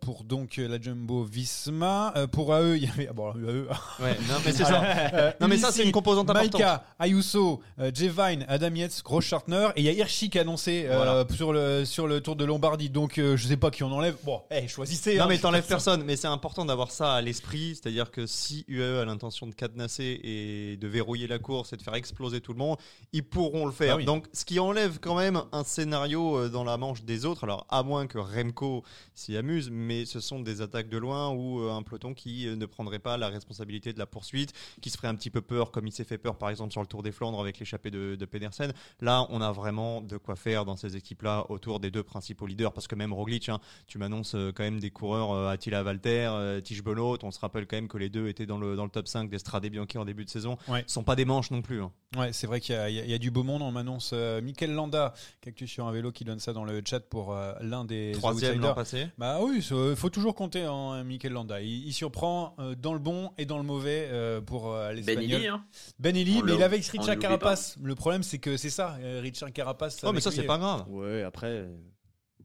pour 0.00 0.24
donc 0.24 0.56
la 0.56 0.80
Jumbo 0.80 1.24
Visma, 1.24 2.12
pour 2.32 2.54
AE 2.54 2.76
il 2.76 2.84
y 2.84 2.88
avait 2.88 3.06
ah 3.08 3.12
bon 3.12 3.30
AE. 3.32 3.66
Ouais, 4.02 4.16
non, 4.28 4.34
mais 4.44 4.52
c'est 4.52 4.64
ça. 4.64 5.34
Non, 5.40 5.48
mais 5.48 5.56
ça, 5.56 5.72
c'est 5.72 5.84
une 5.84 5.92
composante 5.92 6.28
importante. 6.28 6.52
Maika, 6.54 6.84
Ayuso, 6.98 7.60
euh, 7.78 7.90
Jevine, 8.16 8.44
Adam 8.48 8.74
Yates, 8.74 9.02
Gross 9.04 9.24
Schartner 9.24 9.68
et 9.76 9.80
il 9.80 9.84
y 9.84 9.88
a 9.88 9.92
Hirschi 9.92 10.30
qui 10.30 10.38
a 10.38 10.42
annoncé 10.42 10.86
euh, 10.86 10.96
Voilà. 10.96 11.26
sur 11.34 11.52
le 11.52 11.84
sur 11.84 12.06
le 12.06 12.20
Tour 12.20 12.36
de 12.36 12.44
Lombardie. 12.44 12.90
Donc 12.90 13.18
euh, 13.18 13.36
je 13.36 13.46
sais 13.46 13.56
pas 13.56 13.70
qui 13.70 13.82
on 13.82 13.92
enlève. 13.92 14.16
Bon, 14.24 14.42
eh, 14.50 14.68
choisissez. 14.68 15.16
Non 15.16 15.24
hein. 15.24 15.26
mais 15.28 15.38
t'enlèves 15.38 15.66
personne, 15.68 16.02
mais 16.04 16.16
c'est 16.16 16.26
important 16.26 16.64
d'avoir 16.64 16.90
ça 16.90 17.14
à 17.14 17.20
l'esprit, 17.20 17.74
c'est-à-dire 17.74 18.10
que 18.10 18.26
si 18.26 18.64
UAE 18.68 19.00
a 19.02 19.04
l'intention 19.04 19.46
de 19.46 19.54
cadenasser 19.54 20.20
et 20.22 20.76
de 20.76 20.88
verrouiller 20.88 21.26
la 21.26 21.38
course 21.38 21.72
et 21.72 21.76
de 21.76 21.82
faire 21.82 21.94
exploser 21.94 22.40
tout 22.40 22.52
le 22.52 22.58
monde, 22.58 22.78
ils 23.12 23.24
pourront 23.24 23.66
le 23.66 23.72
faire. 23.72 23.94
Ah 23.94 23.96
oui. 23.96 24.04
Donc 24.04 24.26
ce 24.32 24.44
qui 24.44 24.58
enlève 24.58 24.98
quand 25.00 25.16
même 25.16 25.42
un 25.52 25.64
scénario 25.64 26.36
euh, 26.36 26.48
dans 26.48 26.64
la 26.64 26.76
manche 26.76 27.02
des 27.04 27.24
autres, 27.24 27.44
alors 27.44 27.66
à 27.68 27.82
moins 27.82 28.06
que 28.06 28.18
Remco 28.18 28.84
s'y 29.14 29.36
amuse, 29.36 29.70
mais 29.70 30.04
ce 30.04 30.20
sont 30.20 30.40
des 30.40 30.60
attaques 30.60 30.88
de 30.88 30.98
loin 30.98 31.30
ou 31.30 31.60
euh, 31.60 31.72
un 31.72 31.82
peloton 31.82 32.14
qui 32.14 32.46
euh, 32.46 32.56
ne 32.56 32.66
prendrait 32.66 32.98
pas 32.98 33.16
la 33.16 33.28
responsabilité 33.28 33.92
de 33.92 33.98
la 33.98 34.06
poursuite, 34.06 34.52
qui 34.80 34.90
se 34.90 34.96
ferait 34.96 35.08
un 35.08 35.14
petit 35.14 35.30
peu 35.30 35.40
peur 35.40 35.70
comme 35.70 35.86
il 35.86 35.92
s'est 35.92 36.04
fait 36.04 36.18
peur 36.18 36.36
par 36.36 36.50
exemple 36.50 36.72
sur 36.72 36.80
le 36.80 36.86
Tour 36.86 37.02
des 37.02 37.12
Flandres 37.12 37.40
avec 37.40 37.58
l'échappée 37.58 37.90
de, 37.90 38.05
de 38.14 38.24
Pedersen. 38.24 38.72
Là 39.00 39.26
on 39.30 39.40
a 39.40 39.50
vraiment 39.50 40.00
de 40.02 40.16
quoi 40.18 40.36
faire 40.36 40.64
dans 40.64 40.76
ces 40.76 40.94
équipes-là 40.96 41.46
autour 41.48 41.80
des 41.80 41.90
deux 41.90 42.02
principaux 42.02 42.46
leaders, 42.46 42.72
parce 42.72 42.86
que 42.86 42.94
même 42.94 43.12
Roglic, 43.12 43.48
hein, 43.48 43.58
tu 43.86 43.98
m'annonces 43.98 44.34
euh, 44.34 44.52
quand 44.54 44.62
même 44.62 44.78
des 44.78 44.90
coureurs 44.90 45.32
euh, 45.32 45.48
Attila 45.48 45.82
Valter, 45.82 46.28
euh, 46.30 46.60
Tige 46.60 46.82
Benoît. 46.84 47.18
On 47.22 47.30
se 47.30 47.40
rappelle 47.40 47.66
quand 47.66 47.76
même 47.76 47.88
que 47.88 47.98
les 47.98 48.08
deux 48.10 48.28
étaient 48.28 48.46
dans 48.46 48.58
le, 48.58 48.76
dans 48.76 48.84
le 48.84 48.90
top 48.90 49.08
5 49.08 49.28
d'Estrade 49.30 49.64
et 49.64 49.70
Bianchi 49.70 49.98
en 49.98 50.04
début 50.04 50.24
de 50.24 50.30
saison. 50.30 50.56
Ouais. 50.68 50.84
Ce 50.86 50.92
sont 50.94 51.02
pas 51.04 51.16
des 51.16 51.24
manches 51.24 51.50
non 51.50 51.62
plus. 51.62 51.82
hein. 51.82 51.90
Ouais, 52.16 52.32
c'est 52.32 52.46
vrai 52.46 52.60
qu'il 52.60 52.74
y, 52.74 52.78
a- 52.78 52.88
y 52.90 53.12
y 53.12 53.18
du 53.18 53.30
beau 53.30 53.42
monde. 53.42 53.62
On 53.62 53.72
m'annonce 53.72 54.10
euh, 54.12 54.40
Mikel 54.40 54.72
Landa, 54.72 55.12
cactus 55.40 55.70
sur 55.70 55.86
un 55.86 55.92
vélo, 55.92 56.12
qui 56.12 56.24
donne 56.24 56.38
ça 56.38 56.52
dans 56.52 56.64
le 56.64 56.82
chat 56.86 57.00
pour 57.00 57.32
euh, 57.32 57.52
l'un 57.60 57.84
des 57.84 58.12
Troisième 58.14 58.60
l'an 58.60 58.74
passé. 58.74 59.08
Bah 59.18 59.38
oui, 59.42 59.56
il 59.58 59.96
faut 59.96 60.10
toujours 60.10 60.34
compter 60.34 60.66
en 60.66 61.02
Mikel 61.04 61.32
Landa. 61.32 61.60
Il, 61.60 61.86
il 61.86 61.92
surprend 61.92 62.54
euh, 62.58 62.74
dans 62.74 62.92
le 62.92 62.98
bon 62.98 63.30
et 63.38 63.44
dans 63.46 63.58
le 63.58 63.64
mauvais 63.64 64.08
euh, 64.10 64.40
pour 64.40 64.72
euh, 64.72 64.88
Ben 64.88 64.96
l'espagnol. 64.96 65.22
Eli, 65.40 65.46
hein. 65.48 65.64
Ben 65.98 66.14
mais 66.14 66.22
il 66.22 66.62
avait 66.62 66.78
l'oublie 66.78 67.18
Carapace. 67.18 67.76
Le 67.82 67.94
problème, 67.96 68.22
c'est 68.22 68.38
que 68.38 68.56
c'est 68.56 68.70
ça, 68.70 68.96
euh, 69.00 69.20
Richard 69.22 69.52
Carapace. 69.52 70.00
Oh, 70.04 70.12
mais 70.12 70.20
ça, 70.20 70.30
c'est 70.30 70.44
pas 70.44 70.58
grave. 70.58 70.84
Ouais, 70.88 71.22
après. 71.24 71.66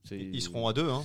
Ils 0.09 0.41
seront 0.41 0.67
à 0.67 0.73
deux. 0.73 0.89
Hein. 0.89 1.03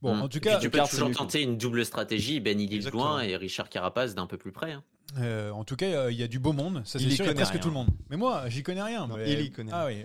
Bon, 0.00 0.14
Mm. 0.14 0.22
en 0.22 0.28
tout 0.28 0.38
cas, 0.38 0.58
tu 0.58 0.70
peux 0.70 0.78
toujours 0.88 1.10
tenter 1.10 1.42
une 1.42 1.56
double 1.58 1.84
stratégie, 1.84 2.38
Ben 2.40 2.60
Ili 2.60 2.78
de 2.78 2.90
loin 2.90 3.20
et 3.22 3.34
Richard 3.36 3.68
Carapaz 3.68 4.14
d'un 4.14 4.26
peu 4.26 4.36
plus 4.36 4.52
près. 4.52 4.72
hein. 4.72 4.84
euh, 5.18 5.50
en 5.50 5.64
tout 5.64 5.74
cas, 5.74 5.86
euh, 5.86 6.12
il 6.12 6.18
y 6.18 6.22
a 6.22 6.28
du 6.28 6.38
beau 6.38 6.52
monde. 6.52 6.82
Ça, 6.84 6.98
c'est 6.98 7.08
sûr. 7.10 7.10
Il 7.10 7.10
y 7.10 7.14
a 7.14 7.24
connaît 7.24 7.34
presque 7.36 7.52
rien. 7.52 7.60
tout 7.62 7.68
le 7.68 7.74
monde. 7.74 7.88
Mais 8.10 8.16
moi, 8.18 8.44
j'y 8.48 8.62
connais 8.62 8.82
rien. 8.82 9.06
Non, 9.06 9.16
mais- 9.16 9.32
il 9.32 9.40
y 9.40 9.50
connaît 9.50 9.72
Ah 9.74 9.86
oui. 9.86 10.04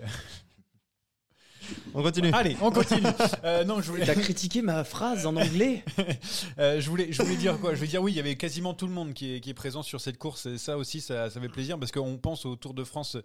On 1.94 2.02
continue. 2.02 2.30
Allez, 2.32 2.56
on 2.60 2.70
continue. 2.70 3.06
Euh, 3.44 3.64
non, 3.64 3.80
je 3.80 3.90
voulais. 3.90 4.04
T'as 4.06 4.14
critiqué 4.14 4.62
ma 4.62 4.84
phrase 4.84 5.26
en 5.26 5.36
anglais 5.36 5.84
Euh, 6.58 6.80
je 6.80 6.88
voulais, 6.88 7.08
je 7.10 7.22
voulais 7.22 7.36
dire 7.36 7.58
quoi? 7.58 7.74
Je 7.74 7.80
veux 7.80 7.86
dire 7.86 8.02
oui, 8.02 8.12
il 8.12 8.16
y 8.16 8.20
avait 8.20 8.36
quasiment 8.36 8.74
tout 8.74 8.86
le 8.86 8.92
monde 8.92 9.12
qui 9.14 9.34
est, 9.34 9.40
qui 9.40 9.50
est 9.50 9.54
présent 9.54 9.82
sur 9.82 10.00
cette 10.00 10.18
course. 10.18 10.46
Et 10.46 10.58
ça 10.58 10.76
aussi, 10.76 11.00
ça, 11.00 11.30
ça 11.30 11.40
fait 11.40 11.48
plaisir 11.48 11.78
parce 11.78 11.90
qu'on 11.92 12.16
pense 12.16 12.46
au 12.46 12.56
Tour 12.56 12.74
de 12.74 12.84
France 12.84 13.16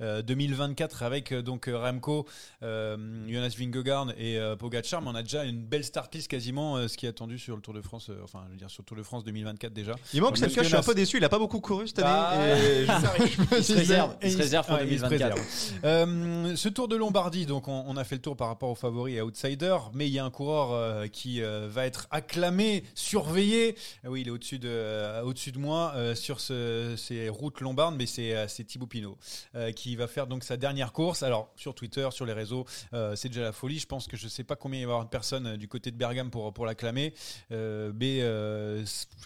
euh, 0.00 0.22
2024 0.22 1.02
avec 1.02 1.32
euh, 1.32 1.42
donc 1.42 1.68
euh, 1.68 1.78
Remco, 1.78 2.26
euh, 2.62 2.96
Jonas 3.28 3.54
Vingegaard 3.58 4.08
et 4.18 4.38
euh, 4.38 4.56
Pogacar. 4.56 5.02
Mais 5.02 5.08
on 5.10 5.14
a 5.14 5.22
déjà 5.22 5.44
une 5.44 5.60
belle 5.60 5.84
start 5.84 6.14
list 6.14 6.28
quasiment, 6.28 6.76
euh, 6.76 6.88
ce 6.88 6.96
qui 6.96 7.06
est 7.06 7.10
attendu 7.10 7.38
sur 7.38 7.56
le 7.56 7.62
Tour 7.62 7.74
de 7.74 7.80
France. 7.82 8.08
euh, 8.10 8.20
enfin, 8.24 8.42
je 8.46 8.52
veux 8.52 8.58
dire 8.58 8.70
sur 8.70 8.82
le 8.82 8.86
Tour 8.86 8.96
de 8.96 9.02
France 9.02 9.24
2024 9.24 9.72
déjà. 9.72 9.94
Il 10.14 10.20
manque 10.20 10.30
Donc, 10.30 10.38
cette 10.38 10.54
je 10.62 10.68
suis 10.68 10.76
un 10.76 10.82
peu 10.82 10.94
déçu. 10.94 11.16
Il 11.18 11.24
a 11.24 11.28
pas 11.28 11.38
beaucoup 11.38 11.60
couru 11.60 11.88
cette 11.88 11.98
année. 12.00 12.52
Et 12.52 12.86
je- 12.86 13.52
je 13.52 13.56
Il 13.58 13.64
se 13.64 13.72
réserve. 13.74 14.16
Il 14.22 14.32
se 14.32 14.38
réserve 14.38 14.66
pour 14.66 14.76
ah, 14.76 14.82
il 14.84 14.98
se 14.98 15.04
2024. 15.04 15.34
préserve. 15.34 15.80
Euh, 15.84 16.56
ce 16.56 16.68
Tour 16.68 16.88
de 16.88 16.96
Lombardie, 16.96 17.46
donc 17.46 17.68
on, 17.68 17.84
on 17.86 17.96
a 17.98 18.04
fait 18.04 18.14
le 18.14 18.22
tour 18.22 18.36
par 18.36 18.48
rapport 18.48 18.70
aux 18.70 18.74
favoris 18.74 19.16
et 19.16 19.20
outsiders, 19.20 19.90
mais 19.92 20.06
il 20.08 20.12
y 20.12 20.18
a 20.18 20.24
un 20.24 20.30
coureur 20.30 20.72
euh, 20.72 21.06
qui 21.06 21.42
euh, 21.42 21.68
va 21.70 21.84
être 21.86 22.06
acclamé, 22.10 22.84
surveillé. 22.94 23.76
Ah 24.04 24.10
Oui, 24.10 24.22
il 24.22 24.28
est 24.28 24.30
au-dessus 24.30 24.58
de, 24.58 24.68
euh, 24.68 25.32
moi 25.56 25.92
euh, 25.96 26.14
sur 26.14 26.40
ce- 26.40 26.94
ces 26.96 27.28
routes 27.28 27.60
lombardes, 27.60 27.96
mais 27.96 28.06
c'est, 28.06 28.34
euh, 28.34 28.46
Thibaut 28.46 28.86
Pinot 28.86 29.16
euh, 29.54 29.72
qui 29.72 29.96
va 29.96 30.06
faire 30.06 30.26
donc 30.26 30.44
sa 30.44 30.56
dernière 30.56 30.92
course. 30.92 31.22
Alors 31.22 31.52
sur 31.56 31.74
Twitter, 31.74 32.08
sur 32.10 32.24
les 32.26 32.32
réseaux, 32.32 32.64
euh, 32.92 33.14
c'est 33.16 33.28
déjà 33.28 33.42
la 33.42 33.52
folie. 33.52 33.78
Je 33.78 33.86
pense 33.86 34.06
que 34.06 34.16
je 34.16 34.28
sais 34.28 34.44
pas 34.44 34.56
combien 34.56 34.80
il 34.80 34.86
va 34.86 34.90
y 34.90 34.92
avoir 34.92 35.04
de 35.04 35.10
personnes 35.10 35.46
euh, 35.46 35.56
du 35.56 35.68
côté 35.68 35.90
de 35.90 35.96
Bergame 35.96 36.30
pour 36.30 36.66
l'acclamer, 36.66 37.14
euh, 37.52 37.92
mais 37.94 38.20
euh, 38.22 38.84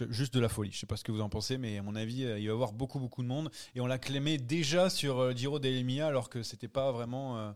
juste 0.09 0.33
de 0.33 0.39
la 0.39 0.49
folie. 0.49 0.71
Je 0.71 0.79
sais 0.79 0.85
pas 0.87 0.97
ce 0.97 1.03
que 1.03 1.11
vous 1.11 1.21
en 1.21 1.29
pensez, 1.29 1.57
mais 1.57 1.77
à 1.77 1.81
mon 1.83 1.95
avis, 1.95 2.23
euh, 2.25 2.39
il 2.39 2.45
va 2.47 2.51
y 2.51 2.53
avoir 2.53 2.73
beaucoup 2.73 2.99
beaucoup 2.99 3.21
de 3.23 3.27
monde 3.27 3.49
et 3.75 3.81
on 3.81 3.87
l'acclamait 3.87 4.37
déjà 4.37 4.89
sur 4.89 5.19
euh, 5.19 5.33
Giro 5.33 5.59
dell'Emilia 5.59 6.07
alors 6.07 6.29
que 6.29 6.43
c'était 6.43 6.67
pas 6.67 6.91
vraiment 6.91 7.37
euh, 7.37 7.41
euh, 7.41 7.53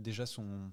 déjà 0.00 0.26
son 0.26 0.70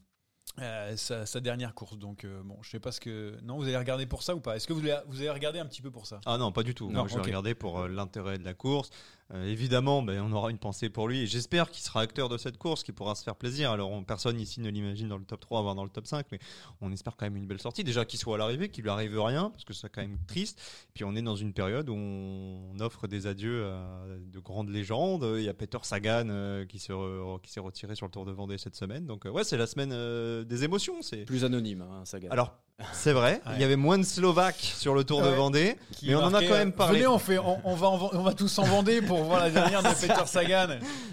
euh, 0.62 0.95
sa, 0.95 1.25
sa 1.25 1.41
dernière 1.41 1.74
course. 1.74 1.98
Donc 1.98 2.24
euh, 2.24 2.41
bon, 2.43 2.57
je 2.62 2.69
sais 2.69 2.79
pas 2.79 2.93
ce 2.93 3.01
que 3.01 3.38
non, 3.43 3.57
vous 3.57 3.63
allez 3.63 3.77
regarder 3.77 4.05
pour 4.05 4.24
ça 4.24 4.36
ou 4.36 4.39
pas? 4.39 4.55
Est-ce 4.55 4.67
que 4.67 4.74
vous 4.74 4.79
allez, 4.79 4.98
vous 5.07 5.19
allez 5.19 5.29
regarder 5.29 5.60
un 5.60 5.65
petit 5.65 5.81
peu 5.81 5.91
pour 5.91 6.07
ça? 6.07 6.22
Ah 6.25 6.38
non, 6.38 6.53
pas 6.53 6.63
du 6.63 6.74
tout. 6.74 6.86
Non, 6.88 7.00
Moi, 7.00 7.07
je 7.10 7.15
vais 7.15 7.22
regarder 7.22 7.55
pour 7.55 7.79
euh, 7.79 7.88
l'intérêt 7.89 8.38
de 8.38 8.45
la 8.45 8.53
course. 8.53 8.89
Euh, 9.34 9.48
évidemment, 9.50 10.03
ben, 10.03 10.22
on 10.22 10.32
aura 10.34 10.51
une 10.51 10.60
pensée 10.60 10.88
pour 10.89 11.08
lui 11.08 11.22
et 11.22 11.25
j'espère 11.25 11.72
qu'il 11.72 11.84
sera 11.84 12.01
acteur 12.01 12.29
de 12.29 12.38
cette 12.38 12.58
course, 12.60 12.84
qu'il 12.84 12.94
pourra 12.94 13.15
se 13.15 13.24
faire 13.24 13.36
plaisir. 13.36 13.72
Alors, 13.72 13.89
on- 13.91 14.03
personne 14.03 14.39
ici 14.39 14.60
ne 14.62 14.70
l'imagine 14.70 15.08
dans 15.08 15.17
le 15.17 15.24
top 15.25 15.39
3, 15.39 15.63
voire 15.63 15.74
dans 15.74 15.84
le 15.84 15.89
top 15.89 16.05
5, 16.05 16.27
mais 16.32 16.38
on 16.79 16.91
espère 16.91 17.15
quand 17.17 17.25
même 17.25 17.36
une 17.36 17.48
belle 17.48 17.60
sortie. 17.60 17.84
Déjà 17.84 18.05
qu'il 18.05 18.20
soit 18.20 18.36
à 18.36 18.38
l'arrivée, 18.38 18.70
qu'il 18.70 18.84
lui 18.84 18.91
arrive 18.91 19.20
rien, 19.20 19.50
parce 19.50 19.63
que 19.65 19.74
c'est 19.74 19.89
quand 19.89 20.01
même 20.01 20.20
triste. 20.27 20.62
Puis 20.94 21.03
on 21.03 21.15
est 21.15 21.24
dans 21.24 21.36
une 21.36 21.53
période 21.53 21.89
où 21.89 21.96
on 21.96 22.79
offre 22.79 23.08
des 23.08 23.25
adieux 23.25 23.65
à 23.65 24.03
de 24.32 24.39
grandes 24.39 24.70
légendes. 24.70 25.25
Il 25.38 25.44
y 25.44 25.50
a 25.50 25.55
Peter 25.55 25.79
Sagan 25.82 26.27
euh, 26.29 26.65
qui, 26.65 26.77
se 26.77 26.91
re- 26.94 27.41
qui 27.41 27.51
s'est 27.51 27.60
retiré 27.60 27.96
sur 27.96 28.05
le 28.05 28.12
Tour 28.12 28.25
de 28.25 28.32
Vendée 28.32 28.60
cette 28.60 28.75
semaine. 28.75 29.08
Donc, 29.08 29.25
euh, 29.25 29.29
ouais, 29.32 29.44
c'est 29.44 29.58
la 29.58 29.65
semaine 29.67 29.89
euh, 29.91 30.44
des 30.44 30.63
émotions. 30.63 31.01
C'est 31.01 31.25
Plus 31.25 31.44
anonyme, 31.46 31.82
hein, 31.82 32.01
Sagan. 32.05 32.29
alors, 32.29 32.55
c'est 32.94 33.13
vrai, 33.13 33.41
Ouais. 33.48 33.53
il 33.55 33.62
y 33.62 33.63
avait 33.63 33.75
moins 33.75 33.98
de 33.98 34.03
Slovaques 34.03 34.55
sur 34.75 34.94
le 34.94 35.03
Tour 35.03 35.22
de. 35.24 35.29
Vendée, 35.29 35.75
Qui 35.94 36.10
mais 36.10 36.15
on 36.15 36.20
en 36.24 36.34
a 36.34 36.41
quand 36.44 36.53
même 36.53 36.72
parlé. 36.74 37.00
Venez, 37.00 37.08
on, 37.08 37.17
fait, 37.17 37.39
on, 37.39 37.60
on 37.67 37.74
va, 37.75 37.88
en- 37.88 38.10
on 38.13 38.22
va 38.22 38.34
tous 38.34 38.60
en 38.60 38.63
Vendée 38.65 39.01
pour 39.01 39.14
voir 39.24 39.39
la 39.39 39.50
dernière 39.50 39.81
de 39.84 39.88
Peter 40.01 40.25
Sagan. 40.25 40.67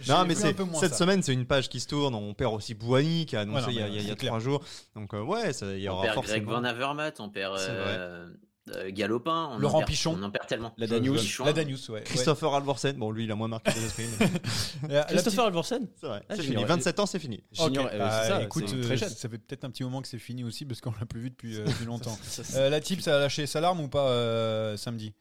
Non, 0.09 0.25
mais 0.27 0.35
c'est 0.35 0.55
cette 0.81 0.93
ça. 0.93 0.97
semaine, 0.99 1.23
c'est 1.23 1.33
une 1.33 1.47
page 1.47 1.69
qui 1.69 1.81
se 1.81 1.87
tourne. 1.89 2.15
On 2.15 2.35
perd 2.35 2.55
aussi 2.55 2.75
Boigny 2.75 3.27
qui 3.27 3.37
a 3.37 3.41
annoncé 3.41 3.67
Ouais, 3.67 3.73
non, 3.73 3.87
il 3.89 3.95
y 3.95 3.99
a, 3.99 4.03
y 4.03 4.13
y 4.13 4.17
trois 4.17 4.39
jours. 4.41 4.63
Donc 4.97 5.15
euh, 5.15 5.23
ouais, 5.23 5.53
ça- 5.53 5.67
il 5.73 5.81
y 5.83 5.89
On 5.89 5.93
aura 5.95 6.03
perd 6.05 6.17
Greg 6.17 6.25
forcément. 6.27 6.53
Van 6.53 6.65
Avermaet, 6.65 7.15
on 7.21 7.29
perd 7.29 7.57
euh, 7.59 8.29
euh, 8.77 8.91
Galopin, 8.93 9.51
on 9.53 9.59
Laurent 9.59 9.79
en 9.79 9.81
perd, 9.81 9.91
Pichon. 9.91 10.17
on 10.19 10.23
en 10.23 10.31
perd 10.31 10.47
tellement. 10.47 10.73
La 10.79 10.87
Danius. 10.87 11.39
La 11.41 11.53
ouais. 11.53 12.03
Christopher 12.05 12.55
Alvorsen, 12.55 12.97
bon 12.97 13.11
lui 13.11 13.25
il 13.25 13.33
a 13.33 13.35
moins 13.35 13.49
marqué 13.49 13.73
des 13.73 13.85
esprits. 13.85 14.05
mais 14.21 14.27
Ouais. 14.27 14.33
La- 14.89 14.95
la 15.01 15.05
Christopher 15.05 15.47
Alvorsen 15.47 15.89
C'est 16.01 16.07
vrai, 16.07 16.23
Ah, 16.29 16.35
c'est 16.37 16.43
j'ignorais. 16.43 16.65
fini. 16.67 16.77
27 16.77 17.01
ans, 17.01 17.07
c'est 17.07 17.19
fini. 17.19 17.43
Euh, 17.61 17.69
bah, 17.99 18.23
c'est 18.23 18.29
ça, 18.29 18.43
écoute, 18.43 18.65
c'est 18.69 18.81
très 18.81 18.97
jeune. 18.97 19.09
ça 19.09 19.29
fait 19.29 19.39
peut-être 19.39 19.65
un 19.65 19.71
petit 19.71 19.83
moment 19.83 20.01
que 20.01 20.07
c'est 20.09 20.19
fini 20.19 20.45
aussi 20.45 20.65
parce 20.65 20.81
qu'on 20.81 20.93
l'a 21.01 21.07
plus 21.07 21.21
vu 21.21 21.31
depuis, 21.31 21.57
euh, 21.59 21.65
depuis 21.67 21.85
longtemps. 21.87 22.17
Euh, 22.55 22.71
la 22.71 22.81
type, 22.81 23.01
ça 23.01 23.17
a 23.17 23.19
lâché 23.19 23.47
sa 23.47 23.61
larme 23.61 23.81
ou 23.81 23.89
pas 23.89 24.77
samedi? 24.77 25.13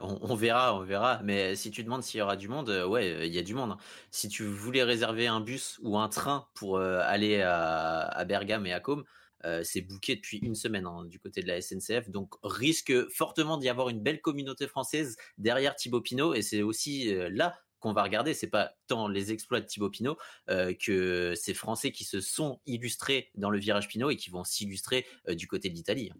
On, 0.00 0.34
verra, 0.34 0.76
on 0.76 0.84
verra. 0.84 1.20
Mais 1.24 1.56
si 1.56 1.70
tu 1.70 1.84
demandes 1.84 2.02
s'il 2.02 2.18
y 2.18 2.22
aura 2.22 2.36
du 2.36 2.48
monde, 2.48 2.70
euh, 2.70 2.86
ouais, 2.86 3.12
euh, 3.12 3.26
il 3.26 3.34
y 3.34 3.38
a 3.38 3.42
du 3.42 3.54
monde. 3.54 3.76
Si 4.10 4.28
tu 4.28 4.44
voulais 4.44 4.82
réserver 4.82 5.26
un 5.26 5.40
bus 5.40 5.78
ou 5.82 5.98
un 5.98 6.08
train 6.08 6.48
pour 6.54 6.76
euh, 6.76 7.00
aller 7.02 7.42
à, 7.42 8.24
Bergame 8.26 8.66
et 8.66 8.72
à 8.72 8.80
Côme, 8.80 9.04
c'est 9.64 9.80
booké 9.80 10.14
depuis 10.14 10.38
une 10.38 10.54
semaine 10.54 10.86
hein, 10.86 11.04
du 11.06 11.18
côté 11.18 11.42
de 11.42 11.48
la 11.48 11.60
SNCF. 11.60 12.08
Donc 12.10 12.34
risque 12.44 12.92
fortement 13.10 13.58
d'y 13.58 13.68
avoir 13.68 13.88
une 13.88 14.00
belle 14.00 14.20
communauté 14.20 14.68
française 14.68 15.16
derrière 15.36 15.74
Thibaut 15.74 16.00
Pinot. 16.00 16.34
Et 16.34 16.42
c'est 16.42 16.62
aussi 16.62 17.12
là 17.30 17.58
qu'on 17.82 17.92
va 17.92 18.02
regarder. 18.02 18.32
C'est 18.32 18.46
pas 18.46 18.72
tant 18.86 19.08
les 19.08 19.32
exploits 19.32 19.60
de 19.60 19.66
Thibaut 19.66 19.90
Pinot 19.90 20.16
euh, 20.48 20.72
que 20.74 21.34
ces 21.36 21.52
Français 21.52 21.92
qui 21.92 22.04
se 22.04 22.20
sont 22.20 22.60
illustrés 22.66 23.30
dans 23.34 23.50
le 23.50 23.58
virage 23.58 23.88
Pinot 23.88 24.10
et 24.10 24.16
qui 24.16 24.30
vont 24.30 24.44
s'illustrer 24.44 25.04
euh, 25.28 25.34
du 25.34 25.46
côté 25.46 25.68
de 25.68 25.74
l'Italie. 25.74 26.10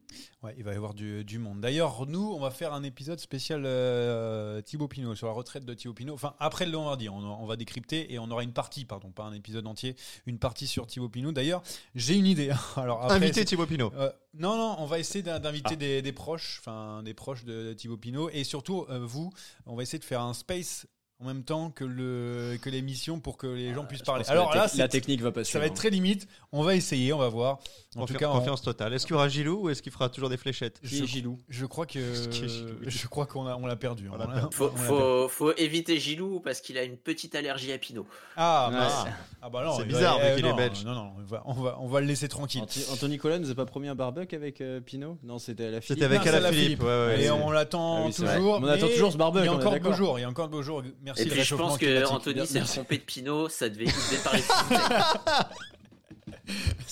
Ouais, 0.42 0.54
il 0.58 0.64
va 0.64 0.72
y 0.72 0.76
avoir 0.76 0.92
du, 0.94 1.24
du 1.24 1.38
monde. 1.38 1.60
D'ailleurs, 1.60 2.06
nous, 2.06 2.32
on 2.32 2.40
va 2.40 2.50
faire 2.50 2.72
un 2.74 2.82
épisode 2.82 3.20
spécial 3.20 3.62
euh, 3.64 4.60
Thibaut 4.60 4.88
Pinot 4.88 5.14
sur 5.14 5.28
la 5.28 5.32
retraite 5.32 5.64
de 5.64 5.72
Thibaut 5.74 5.94
Pinot. 5.94 6.12
Enfin, 6.14 6.34
après 6.38 6.66
le 6.66 6.72
Lombardie, 6.72 7.08
on, 7.08 7.18
on 7.18 7.46
va 7.46 7.56
décrypter 7.56 8.12
et 8.12 8.18
on 8.18 8.30
aura 8.30 8.42
une 8.42 8.52
partie, 8.52 8.84
pardon, 8.84 9.10
pas 9.12 9.22
un 9.24 9.32
épisode 9.32 9.66
entier, 9.66 9.94
une 10.26 10.38
partie 10.38 10.66
sur 10.66 10.86
Thibaut 10.86 11.08
Pinot. 11.08 11.32
D'ailleurs, 11.32 11.62
j'ai 11.94 12.16
une 12.16 12.26
idée. 12.26 12.50
Alors, 12.76 13.02
après, 13.04 13.16
Invité 13.16 13.40
c'est- 13.40 13.44
Thibaut 13.46 13.66
Pinot. 13.66 13.92
Euh, 13.96 14.10
non, 14.34 14.56
non, 14.56 14.76
on 14.78 14.86
va 14.86 14.98
essayer 14.98 15.22
d'in- 15.22 15.38
d'inviter 15.38 15.76
des, 15.76 16.02
des 16.02 16.12
proches, 16.12 16.58
enfin 16.60 17.02
des 17.02 17.14
proches 17.14 17.44
de 17.44 17.72
Thibaut 17.74 17.96
Pinot, 17.98 18.30
et 18.30 18.44
surtout 18.44 18.86
euh, 18.90 18.98
vous, 19.04 19.30
on 19.66 19.76
va 19.76 19.82
essayer 19.82 19.98
de 19.98 20.04
faire 20.04 20.22
un 20.22 20.34
space 20.34 20.86
en 21.22 21.26
même 21.26 21.44
temps 21.44 21.70
que 21.70 21.84
le 21.84 22.56
que 22.60 22.68
l'émission 22.70 23.20
pour 23.20 23.36
que 23.36 23.46
les 23.46 23.72
gens 23.74 23.84
puissent 23.84 24.00
Je 24.00 24.04
parler. 24.04 24.24
Alors 24.28 24.50
la, 24.54 24.66
là, 24.66 24.70
la 24.76 24.88
technique 24.88 25.22
va 25.22 25.30
pas 25.32 25.44
ça 25.44 25.58
va 25.58 25.66
être 25.66 25.74
très 25.74 25.90
limite. 25.90 26.26
On 26.52 26.62
va 26.62 26.74
essayer, 26.74 27.12
on 27.12 27.18
va 27.18 27.28
voir. 27.28 27.58
En 27.96 28.06
tout 28.06 28.14
cas, 28.14 28.28
on- 28.30 28.38
confiance 28.38 28.62
totale. 28.62 28.92
Est-ce 28.94 29.06
qu'il 29.06 29.14
y 29.14 29.16
aura 29.16 29.28
Gilou 29.28 29.64
ou 29.64 29.68
est-ce 29.70 29.82
qu'il 29.82 29.92
fera 29.92 30.08
toujours 30.08 30.28
des 30.28 30.36
fléchettes 30.36 30.80
Qui 30.80 31.02
est 31.02 31.06
Gilou? 31.06 31.38
je 31.48 31.66
crois 31.66 31.86
que 31.86 32.00
je 32.86 33.06
crois 33.06 33.26
qu'on 33.26 33.46
a 33.46 33.56
on 33.56 33.66
l'a 33.66 33.76
perdu. 33.76 34.08
On 34.10 34.14
On 34.14 34.18
perdu. 34.18 34.56
Faut, 35.28 35.48
on 35.50 35.52
éviter 35.56 35.98
Gilou 35.98 36.40
parce 36.40 36.60
qu'il 36.60 36.76
a 36.78 36.82
une 36.82 36.96
petite 36.96 37.34
allergie 37.34 37.72
à 37.72 37.78
Pinot. 37.78 38.06
Ah, 38.36 38.68
Ouais. 38.70 38.76
bah, 38.78 39.04
ah 39.42 39.50
bah 39.50 39.64
non, 39.64 39.76
C'est 39.76 39.84
bizarre, 39.84 40.18
euh, 40.20 40.36
qu'il 40.36 40.46
est 40.46 40.50
non, 40.50 40.56
belge. 40.56 40.84
Non, 40.84 40.94
non, 40.94 41.12
on 41.18 41.22
va, 41.24 41.42
on 41.46 41.52
va, 41.52 41.78
on 41.80 41.86
va 41.88 42.00
le 42.00 42.06
laisser 42.06 42.28
tranquille. 42.28 42.62
Anthony 42.92 43.18
Colin 43.18 43.38
nous 43.38 43.50
a 43.50 43.54
pas 43.54 43.66
promis 43.66 43.88
un 43.88 43.94
barbecue 43.94 44.34
avec 44.36 44.60
euh, 44.60 44.80
Pinot? 44.80 45.18
Non, 45.22 45.38
c'était 45.38 45.66
à 45.66 45.70
la 45.70 45.80
C'était 45.80 45.94
Philippe. 45.94 46.04
avec 46.04 46.18
Non, 46.18 46.24
c'est 46.24 46.36
Alaphilippe. 46.36 46.78
la 46.80 46.84
Ouais, 46.86 47.06
ouais, 47.16 47.22
et 47.24 47.30
on 47.30 47.50
l'attend 47.50 48.06
Ah 48.08 48.12
toujours. 48.12 48.58
On 48.62 48.64
attend 48.66 48.88
toujours 48.88 49.12
ce 49.12 49.16
barbecue, 49.16 49.44
Il 49.44 49.46
y 49.46 49.48
a 49.48 49.52
on 49.52 49.56
encore 49.56 49.72
d'accord. 49.72 49.94
jours. 49.94 50.18
Il 50.18 50.22
y 50.22 50.24
a 50.24 50.28
encore 50.28 50.46
de 50.46 50.52
beaux 50.52 50.62
jours. 50.62 50.82
Merci 51.16 51.22
Et 51.22 51.30
puis 51.30 51.42
je 51.42 51.54
pense 51.54 51.78
que. 51.78 52.06
Anthony 52.06 52.46
s'est 52.46 52.60
trompé 52.60 52.98
de 52.98 53.02
Pinot, 53.02 53.48
ça 53.48 53.68
devait, 53.68 53.86
parler 54.22 54.40
de 54.40 54.44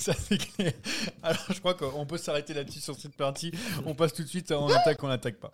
Ça 0.05 0.13
c'est 0.13 0.37
clair. 0.37 0.73
Alors 1.21 1.37
je 1.49 1.59
crois 1.59 1.73
qu'on 1.75 2.05
peut 2.05 2.17
s'arrêter 2.17 2.53
là-dessus 2.53 2.79
sur 2.79 2.95
cette 2.95 3.15
partie. 3.15 3.51
On 3.85 3.93
passe 3.93 4.13
tout 4.13 4.23
de 4.23 4.27
suite 4.27 4.51
en 4.51 4.67
attaque, 4.67 5.03
on 5.03 5.07
n'attaque 5.07 5.35
pas. 5.37 5.53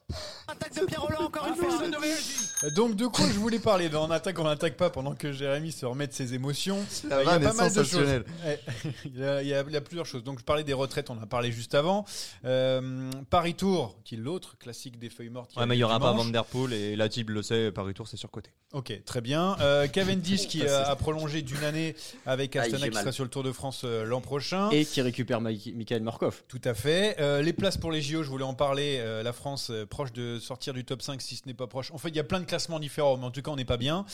Euh, 2.63 2.69
Donc 2.71 2.95
de 2.95 3.07
quoi 3.07 3.25
je 3.27 3.37
voulais 3.39 3.59
parler? 3.59 3.89
Dans 3.89 4.09
attaque, 4.09 4.39
on 4.39 4.43
n'attaque 4.45 4.77
pas 4.77 4.89
pendant 4.89 5.13
que 5.15 5.31
Jérémy 5.31 5.71
se 5.71 5.85
remet 5.85 6.07
de 6.07 6.13
ses 6.13 6.33
émotions. 6.33 6.83
La 7.09 7.17
Euh, 7.17 7.23
il 7.23 7.27
y 7.27 7.29
a 7.29 7.39
pas 7.39 7.53
mal 7.53 7.73
de 7.73 7.83
choses. 7.83 8.23
il, 9.05 9.17
y 9.19 9.23
a, 9.23 9.41
il 9.41 9.47
y 9.49 9.53
a- 9.53 9.63
il 9.67 9.73
y 9.73 9.77
a 9.77 9.81
plusieurs 9.81 10.05
choses. 10.05 10.23
Donc 10.23 10.39
je 10.39 10.43
parlais 10.45 10.63
des 10.63 10.73
retraites, 10.73 11.09
on 11.09 11.17
en 11.17 11.21
a 11.23 11.25
parlé 11.27 11.51
juste 11.51 11.75
avant. 11.75 12.05
Euh, 12.45 13.09
Paris 13.29 13.55
Tour, 13.55 13.97
qui 14.05 14.15
est 14.15 14.17
l'autre 14.17 14.57
classique 14.57 14.97
des 14.97 15.09
feuilles 15.09 15.29
mortes. 15.29 15.51
Ouais, 15.57 15.65
mais 15.65 15.75
il 15.75 15.79
y 15.79 15.83
aura 15.83 15.99
pas. 15.99 16.13
Van 16.13 16.25
Der 16.25 16.45
Poel 16.45 16.73
et 16.73 16.95
la 16.95 17.09
type 17.09 17.29
le 17.29 17.41
sait, 17.41 17.71
Paris 17.71 17.93
Tour 17.93 18.07
c'est 18.07 18.17
surcoté. 18.17 18.49
Ok, 18.73 18.93
très 19.05 19.21
bien. 19.21 19.55
Euh, 19.61 19.87
Cavendish 19.87 20.47
qui 20.47 20.65
a 20.65 20.95
prolongé 20.95 21.41
d'une 21.41 21.63
année 21.63 21.95
avec 22.25 22.55
Ah, 22.55 22.61
Astana 22.61 22.87
qui 22.89 22.97
sera 22.97 23.11
sur 23.11 23.23
le 23.23 23.29
Tour 23.29 23.43
de 23.43 23.51
France 23.51 23.81
euh, 23.83 24.05
l'an 24.05 24.21
prochain. 24.21 24.36
Et 24.71 24.85
qui 24.85 25.01
récupère 25.01 25.41
Mike- 25.41 25.73
Michael 25.75 26.01
Markov. 26.03 26.43
Tout 26.47 26.61
à 26.63 26.73
fait. 26.73 27.15
Euh, 27.19 27.41
les 27.41 27.53
places 27.53 27.77
pour 27.77 27.91
les 27.91 28.01
JO, 28.01 28.23
je 28.23 28.29
voulais 28.29 28.43
en 28.43 28.53
parler. 28.53 28.97
Euh, 28.99 29.23
la 29.23 29.33
France 29.33 29.69
euh, 29.71 29.85
proche 29.85 30.11
de 30.13 30.39
sortir 30.39 30.73
du 30.73 30.83
top 30.85 31.01
5 31.01 31.21
si 31.21 31.35
ce 31.35 31.41
n'est 31.45 31.53
pas 31.53 31.67
proche. 31.67 31.91
En 31.91 31.97
fait, 31.97 32.09
il 32.09 32.15
y 32.15 32.19
a 32.19 32.23
plein 32.23 32.39
de 32.39 32.45
classements 32.45 32.79
différents, 32.79 33.17
mais 33.17 33.25
en 33.25 33.31
tout 33.31 33.41
cas, 33.41 33.51
on 33.51 33.55
n'est 33.55 33.65
pas 33.65 33.77
bien. 33.77 34.05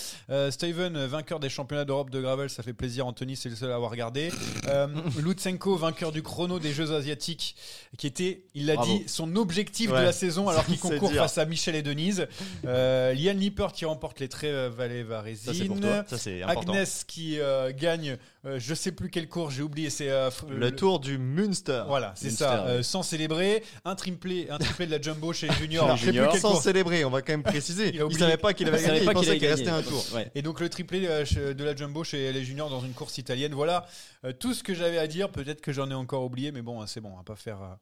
Steven, 0.50 1.06
vainqueur 1.06 1.40
des 1.40 1.50
championnats 1.50 1.86
d'Europe 1.86 2.10
de 2.10 2.22
gravel, 2.22 2.50
ça 2.50 2.64
fait 2.64 2.74
plaisir. 2.74 3.08
Anthony, 3.08 3.36
c'est 3.36 3.50
le 3.50 3.56
seul 3.56 3.72
à 3.72 3.76
avoir 3.76 3.92
regardé. 3.92 4.30
Lutsenko, 5.22 5.76
vainqueur 5.76 6.12
du 6.12 6.22
chrono 6.22 6.60
des 6.60 6.74
Jeux 6.74 6.92
asiatiques, 6.94 7.56
qui 7.98 8.08
était, 8.08 8.44
il 8.54 8.66
l'a 8.66 8.78
dit, 8.78 9.04
son 9.08 9.36
objectif 9.36 9.90
de 9.90 9.96
la 9.96 10.12
saison 10.12 10.50
alors 10.50 10.66
qu'il 10.66 10.80
concourt 10.80 11.10
dire. 11.12 11.22
face 11.24 11.38
à 11.38 11.46
Michel 11.46 11.76
et 11.76 11.82
Denise. 11.84 12.28
Liane 12.64 13.38
Lippert 13.38 13.72
qui 13.74 13.86
remporte 13.86 14.20
les 14.20 14.30
traits 14.30 14.54
Valais 14.74 15.06
Ça 15.36 15.54
c'est 15.54 15.66
pour 15.66 15.80
toi. 15.80 15.90
Varésine. 15.90 16.10
Ça 16.10 16.18
c'est 16.18 16.44
important. 16.44 16.74
Agnès 16.74 17.04
qui 17.04 17.38
gagne, 17.78 18.18
euh, 18.46 18.60
je 18.60 18.74
sais 18.74 18.92
plus 18.92 19.10
quel 19.10 19.30
cours, 19.30 19.52
j'ai 19.52 19.62
oublié, 19.62 19.90
c'est 19.90 20.10
euh, 20.10 20.30
Le 20.50 20.76
Tour 20.76 21.00
du 21.00 21.18
Münster. 21.18 21.84
voilà, 21.88 22.12
c'est 22.16 22.26
Munster, 22.26 22.44
ça. 22.44 22.66
Euh, 22.66 22.84
sans 22.84 23.02
célébrer, 23.02 23.64
un 23.86 23.96
triplé, 23.96 24.48
un 24.50 24.58
triplé 24.58 24.86
de 24.86 24.92
la 24.92 25.02
jumbo 25.02 25.32
chez 25.32 25.48
les 25.50 25.54
juniors. 25.54 25.86
Alors, 25.86 25.96
je 25.98 26.02
sais 26.02 26.08
plus 26.08 26.18
junior, 26.18 26.32
quel 26.34 26.42
Sans 26.42 26.52
cours. 26.52 26.62
célébrer, 26.62 27.06
on 27.06 27.10
va 27.10 27.22
quand 27.22 27.32
même 27.32 27.44
préciser. 27.44 27.92
Il 27.94 28.02
a 28.02 28.06
Il, 28.10 28.18
savait 28.18 28.38
pas 28.38 28.54
qu'il 28.54 28.68
avait 28.68 28.82
gagné, 28.84 29.04
il 29.04 29.12
pensait 29.12 29.38
restait 29.38 29.70
un 29.70 29.82
tour. 29.82 30.06
Ouais. 30.14 30.30
Et 30.36 30.42
donc 30.42 30.60
le 30.60 30.68
triplé 30.68 31.06
euh, 31.08 31.54
de 31.54 31.64
la 31.64 31.76
jumbo 31.76 32.04
chez 32.04 32.34
les 32.34 32.44
juniors 32.44 32.70
dans 32.70 32.82
une 32.82 32.94
course 32.94 33.18
italienne. 33.18 33.54
Voilà 33.54 33.86
euh, 34.26 34.34
tout 34.34 34.54
ce 34.54 34.62
que 34.62 34.74
j'avais 34.74 34.98
à 34.98 35.08
dire. 35.08 35.30
Peut-être 35.30 35.62
que 35.62 35.72
j'en 35.72 35.90
ai 35.90 35.94
encore 35.94 36.24
oublié, 36.26 36.52
mais 36.52 36.62
bon, 36.62 36.86
c'est 36.86 37.00
bon, 37.00 37.12
on 37.14 37.18
va 37.18 37.24
pas 37.24 37.36
faire 37.36 37.78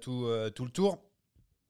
tout, 0.00 0.26
euh, 0.26 0.50
tout 0.50 0.64
le 0.64 0.70
tour. 0.70 0.98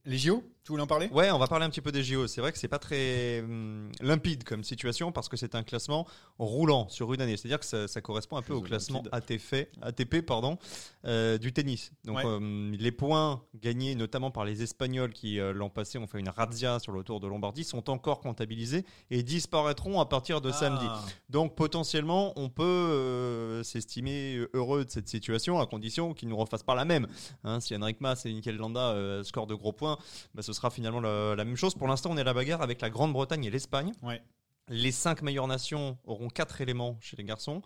Les 0.04 0.18
JO, 0.18 0.42
tu 0.64 0.70
voulais 0.70 0.82
en 0.82 0.86
parler? 0.86 1.08
Ouais, 1.12 1.30
on 1.32 1.38
va 1.38 1.46
parler 1.48 1.64
un 1.64 1.70
petit 1.70 1.80
peu 1.80 1.90
des 1.90 2.04
JO. 2.04 2.26
C'est 2.28 2.40
vrai 2.40 2.52
que 2.52 2.58
c'est 2.58 2.68
pas 2.68 2.78
très 2.78 3.40
hum, 3.40 3.90
limpide 4.00 4.44
comme 4.44 4.62
situation 4.62 5.10
parce 5.10 5.28
que 5.28 5.36
c'est 5.36 5.54
un 5.54 5.62
classement 5.62 6.06
roulant 6.38 6.88
sur 6.88 7.12
une 7.12 7.20
année. 7.20 7.36
C'est-à-dire 7.36 7.58
que 7.58 7.66
ça, 7.66 7.88
ça 7.88 8.00
correspond 8.00 8.36
un 8.36 8.42
peu 8.42 8.52
au 8.54 8.60
classement. 8.60 9.02
ATP, 9.10 9.68
ATP 9.80 10.20
pardon, 10.20 10.58
euh, 11.04 11.36
du 11.38 11.52
tennis. 11.52 11.90
Donc 12.04 12.18
Ouais. 12.18 12.24
hum, 12.24 12.72
les 12.78 12.92
points 12.92 13.42
gagnés 13.60 13.94
notamment 13.94 14.30
par 14.30 14.44
les 14.44 14.62
Espagnols 14.62 15.12
qui 15.12 15.40
euh, 15.40 15.52
l'an 15.52 15.68
passé 15.68 15.98
ont 15.98 16.06
fait 16.06 16.20
une 16.20 16.28
razzia 16.28 16.78
sur 16.78 16.92
le 16.92 17.02
Tour 17.02 17.20
de 17.20 17.26
Lombardie 17.26 17.64
sont 17.64 17.90
encore 17.90 18.20
comptabilisés 18.20 18.84
et 19.10 19.22
disparaîtront 19.22 20.00
à 20.00 20.06
partir 20.06 20.40
de 20.40 20.52
samedi. 20.52 20.86
Ah. 20.88 21.02
Donc 21.28 21.54
potentiellement, 21.56 22.32
on 22.36 22.48
peut 22.48 22.62
euh, 22.62 23.62
s'estimer 23.62 24.46
heureux 24.54 24.84
de 24.84 24.90
cette 24.90 25.08
situation 25.08 25.58
à 25.60 25.66
condition 25.66 26.14
qu'ils 26.14 26.28
ne 26.28 26.34
refassent 26.34 26.62
pas 26.62 26.74
la 26.74 26.84
même. 26.84 27.06
Hein, 27.44 27.60
si 27.60 27.74
Henrik 27.74 28.00
Mas 28.00 28.24
et 28.26 28.32
Nickel 28.32 28.56
Landa 28.56 28.90
euh, 28.90 29.24
scorent 29.24 29.46
de 29.46 29.54
gros 29.54 29.72
points, 29.72 29.98
bah, 30.34 30.42
ce 30.42 30.51
sera 30.52 30.70
finalement 30.70 31.00
la, 31.00 31.34
la 31.36 31.44
même 31.44 31.56
chose. 31.56 31.74
Pour 31.74 31.88
l'instant, 31.88 32.10
on 32.12 32.16
est 32.16 32.22
à 32.22 32.24
la 32.24 32.34
bagarre 32.34 32.62
avec 32.62 32.80
la 32.80 32.90
Grande-Bretagne 32.90 33.44
et 33.44 33.50
l'Espagne. 33.50 33.92
Ouais. 34.02 34.22
Les 34.68 34.92
cinq 34.92 35.22
meilleures 35.22 35.48
nations 35.48 35.98
auront 36.04 36.28
quatre 36.28 36.60
éléments 36.60 36.96
chez 37.00 37.16
les 37.16 37.24
garçons. 37.24 37.62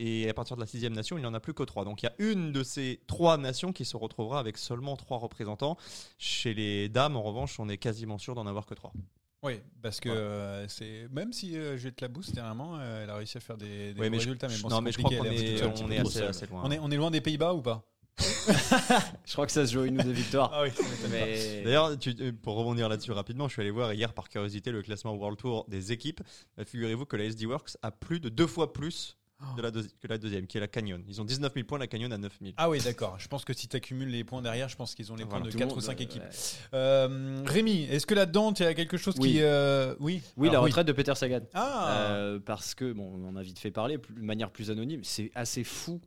Et 0.00 0.28
à 0.28 0.34
partir 0.34 0.54
de 0.56 0.60
la 0.60 0.66
sixième 0.66 0.92
nation, 0.94 1.18
il 1.18 1.22
n'y 1.22 1.26
en 1.26 1.34
a 1.34 1.40
plus 1.40 1.54
que 1.54 1.64
trois. 1.64 1.84
Donc 1.84 2.02
il 2.02 2.06
y 2.06 2.08
a 2.08 2.14
une 2.18 2.52
de 2.52 2.62
ces 2.62 3.00
trois 3.08 3.36
nations 3.36 3.72
qui 3.72 3.84
se 3.84 3.96
retrouvera 3.96 4.38
avec 4.38 4.56
seulement 4.56 4.96
trois 4.96 5.18
représentants. 5.18 5.76
Chez 6.18 6.54
les 6.54 6.88
dames, 6.88 7.16
en 7.16 7.22
revanche, 7.22 7.58
on 7.58 7.68
est 7.68 7.78
quasiment 7.78 8.16
sûr 8.16 8.34
d'en 8.36 8.46
avoir 8.46 8.64
que 8.64 8.74
trois. 8.74 8.92
Oui, 9.42 9.60
parce 9.82 10.00
que 10.00 10.08
Ouais. 10.08 10.14
euh, 10.16 10.68
c'est 10.68 11.08
même 11.12 11.32
si 11.32 11.56
euh, 11.56 11.76
Juliette 11.76 12.00
Labousse 12.00 12.32
dernièrement, 12.32 12.76
euh, 12.78 13.04
elle 13.04 13.10
a 13.10 13.16
réussi 13.16 13.38
à 13.38 13.40
faire 13.40 13.56
des, 13.56 13.92
des 13.94 14.00
Ouais, 14.00 14.08
mais 14.10 14.18
je- 14.18 14.24
résultats. 14.26 14.48
Mais 14.48 14.58
bon, 14.58 14.68
non, 14.68 14.80
mais 14.80 14.90
je 14.92 14.98
crois 14.98 15.10
qu'on 15.10 15.24
est 15.24 16.00
on 16.00 16.06
assez, 16.06 16.22
assez 16.22 16.46
loin. 16.46 16.62
On 16.64 16.70
est, 16.70 16.78
on 16.80 16.90
est 16.90 16.96
loin 16.96 17.10
des 17.10 17.20
Pays-Bas 17.20 17.54
ou 17.54 17.62
pas? 17.62 17.84
Je 19.26 19.32
crois 19.32 19.46
que 19.46 19.52
ça 19.52 19.66
se 19.66 19.72
joue 19.72 19.84
une 19.84 20.00
ou 20.00 20.02
deux 20.02 20.10
victoires. 20.12 20.50
Ah 20.52 20.62
oui. 20.62 20.70
Mais... 21.10 21.62
D'ailleurs, 21.64 21.90
euh, 21.90 22.32
pour 22.42 22.56
rebondir 22.56 22.88
là-dessus 22.88 23.12
rapidement, 23.12 23.48
je 23.48 23.52
suis 23.54 23.62
allé 23.62 23.70
voir 23.70 23.92
hier 23.92 24.12
par 24.12 24.28
curiosité 24.28 24.70
le 24.70 24.82
classement 24.82 25.14
World 25.14 25.38
Tour 25.38 25.64
des 25.68 25.92
équipes. 25.92 26.20
Euh, 26.58 26.64
Figurez-vous 26.64 27.06
que 27.06 27.16
la 27.16 27.24
SD 27.24 27.46
Works 27.46 27.76
a 27.82 27.90
plus 27.90 28.20
de 28.20 28.28
deux 28.28 28.46
fois 28.46 28.72
plus 28.72 29.16
de 29.56 29.62
la 29.62 29.70
deuxi- 29.70 29.92
que 30.02 30.08
la 30.08 30.18
deuxième, 30.18 30.48
qui 30.48 30.56
est 30.56 30.60
la 30.60 30.66
Canyon. 30.66 31.00
Ils 31.06 31.20
ont 31.20 31.24
19 31.24 31.54
000 31.54 31.64
points, 31.64 31.78
la 31.78 31.86
Canyon 31.86 32.12
a 32.12 32.18
9 32.18 32.32
000. 32.42 32.54
Ah 32.56 32.68
oui, 32.68 32.80
d'accord. 32.80 33.20
Je 33.20 33.28
pense 33.28 33.44
que 33.44 33.52
si 33.52 33.68
tu 33.68 33.76
accumules 33.76 34.08
les 34.08 34.24
points 34.24 34.42
derrière, 34.42 34.68
je 34.68 34.74
pense 34.74 34.96
qu'ils 34.96 35.12
ont 35.12 35.14
les 35.14 35.22
points 35.26 35.38
Voilà. 35.38 35.46
de 35.46 35.50
Tout 35.52 35.58
le 35.58 35.64
4 35.64 35.70
ou 35.70 35.74
monde, 35.76 35.84
5 35.84 36.00
euh, 36.00 36.02
équipes. 36.02 36.22
ouais. 36.24 36.28
Euh, 36.74 37.42
Rémi, 37.46 37.84
est-ce 37.84 38.04
que 38.04 38.14
là-dedans, 38.16 38.52
il 38.58 38.62
y 38.64 38.66
a 38.66 38.74
quelque 38.74 38.96
chose 38.96 39.14
Oui. 39.20 39.34
qui. 39.34 39.42
euh, 39.42 39.94
Oui, 40.00 40.22
Oui, 40.36 40.48
Alors, 40.48 40.62
la 40.62 40.66
retraite 40.66 40.88
de 40.88 40.92
Peter 40.92 41.14
Sagan. 41.14 41.42
Ah 41.54 42.08
Euh, 42.10 42.40
parce 42.44 42.74
que, 42.74 42.92
bon, 42.92 43.12
on 43.14 43.28
en 43.28 43.36
a 43.36 43.42
vite 43.44 43.60
fait 43.60 43.70
parler, 43.70 43.98
de 43.98 44.20
manière 44.20 44.50
plus 44.50 44.72
anonyme, 44.72 45.04
c'est 45.04 45.30
assez 45.36 45.62
fou 45.62 46.00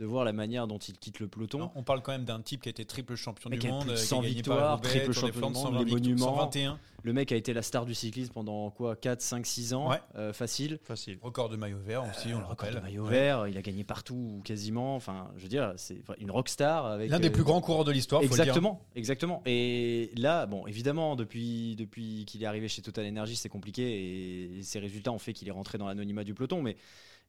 de 0.00 0.06
voir 0.06 0.24
la 0.24 0.32
manière 0.32 0.66
dont 0.66 0.78
il 0.78 0.96
quitte 0.98 1.20
le 1.20 1.28
peloton. 1.28 1.58
Non, 1.58 1.70
On 1.74 1.82
parle 1.82 2.00
quand 2.00 2.12
même 2.12 2.24
d'un 2.24 2.40
type 2.40 2.62
qui 2.62 2.68
a 2.68 2.70
été 2.70 2.86
triple 2.86 3.16
champion 3.16 3.50
Mec 3.50 3.60
du 3.60 3.68
monde, 3.68 3.82
plus 3.82 3.88
de 3.90 3.92
euh, 3.92 3.96
qui 3.96 4.02
a 4.02 4.06
100 4.06 4.20
gagné 4.22 4.34
victoires, 4.34 4.80
triple 4.80 5.12
champion 5.12 5.48
du 5.50 5.54
monde, 5.54 5.56
120 5.56 5.84
les 5.84 5.90
monuments. 5.92 6.36
121, 6.36 6.78
Le 7.02 7.12
mec 7.12 7.32
a 7.32 7.36
été 7.36 7.52
la 7.52 7.60
star 7.60 7.84
du 7.84 7.94
cyclisme 7.94 8.32
pendant 8.32 8.70
quoi 8.70 8.96
4, 8.96 9.20
5, 9.20 9.44
6 9.44 9.74
ans 9.74 9.90
Ouais. 9.90 9.98
euh, 10.16 10.32
Facile. 10.32 10.78
Facile. 10.84 11.18
record 11.20 11.50
de 11.50 11.56
maillot 11.56 11.76
vert 11.84 12.02
aussi, 12.04 12.28
on 12.32 12.38
le 12.38 12.44
Record 12.46 12.68
de 12.70 12.76
rappelle. 12.76 12.82
maillot 12.82 13.04
Ouais. 13.04 13.10
vert, 13.10 13.46
il 13.46 13.58
a 13.58 13.62
gagné 13.62 13.84
partout 13.84 14.40
quasiment. 14.42 14.96
Enfin, 14.96 15.30
je 15.36 15.42
veux 15.42 15.48
dire, 15.48 15.74
c'est 15.76 16.02
une 16.18 16.30
rockstar 16.30 16.86
avec 16.86 17.10
L'un 17.10 17.20
des 17.20 17.28
euh, 17.28 17.32
plus 17.32 17.44
grands 17.44 17.60
coureurs 17.60 17.84
de 17.84 17.92
l'histoire, 17.92 18.22
faut 18.22 18.28
le 18.28 18.34
dire. 18.34 18.40
Exactement, 18.44 18.80
exactement. 18.96 19.42
Et 19.44 20.12
là, 20.16 20.46
bon, 20.46 20.66
évidemment, 20.66 21.14
depuis, 21.14 21.76
depuis 21.76 22.24
qu'il 22.26 22.42
est 22.42 22.46
arrivé 22.46 22.68
chez 22.68 22.80
Total 22.80 23.06
Energy, 23.06 23.36
c'est 23.36 23.50
compliqué 23.50 24.56
et 24.58 24.62
ses 24.62 24.78
résultats 24.78 25.12
ont 25.12 25.18
fait 25.18 25.34
qu'il 25.34 25.46
est 25.48 25.52
rentré 25.52 25.76
dans 25.76 25.86
l'anonymat 25.86 26.24
du 26.24 26.32
peloton. 26.32 26.62
Mais 26.62 26.76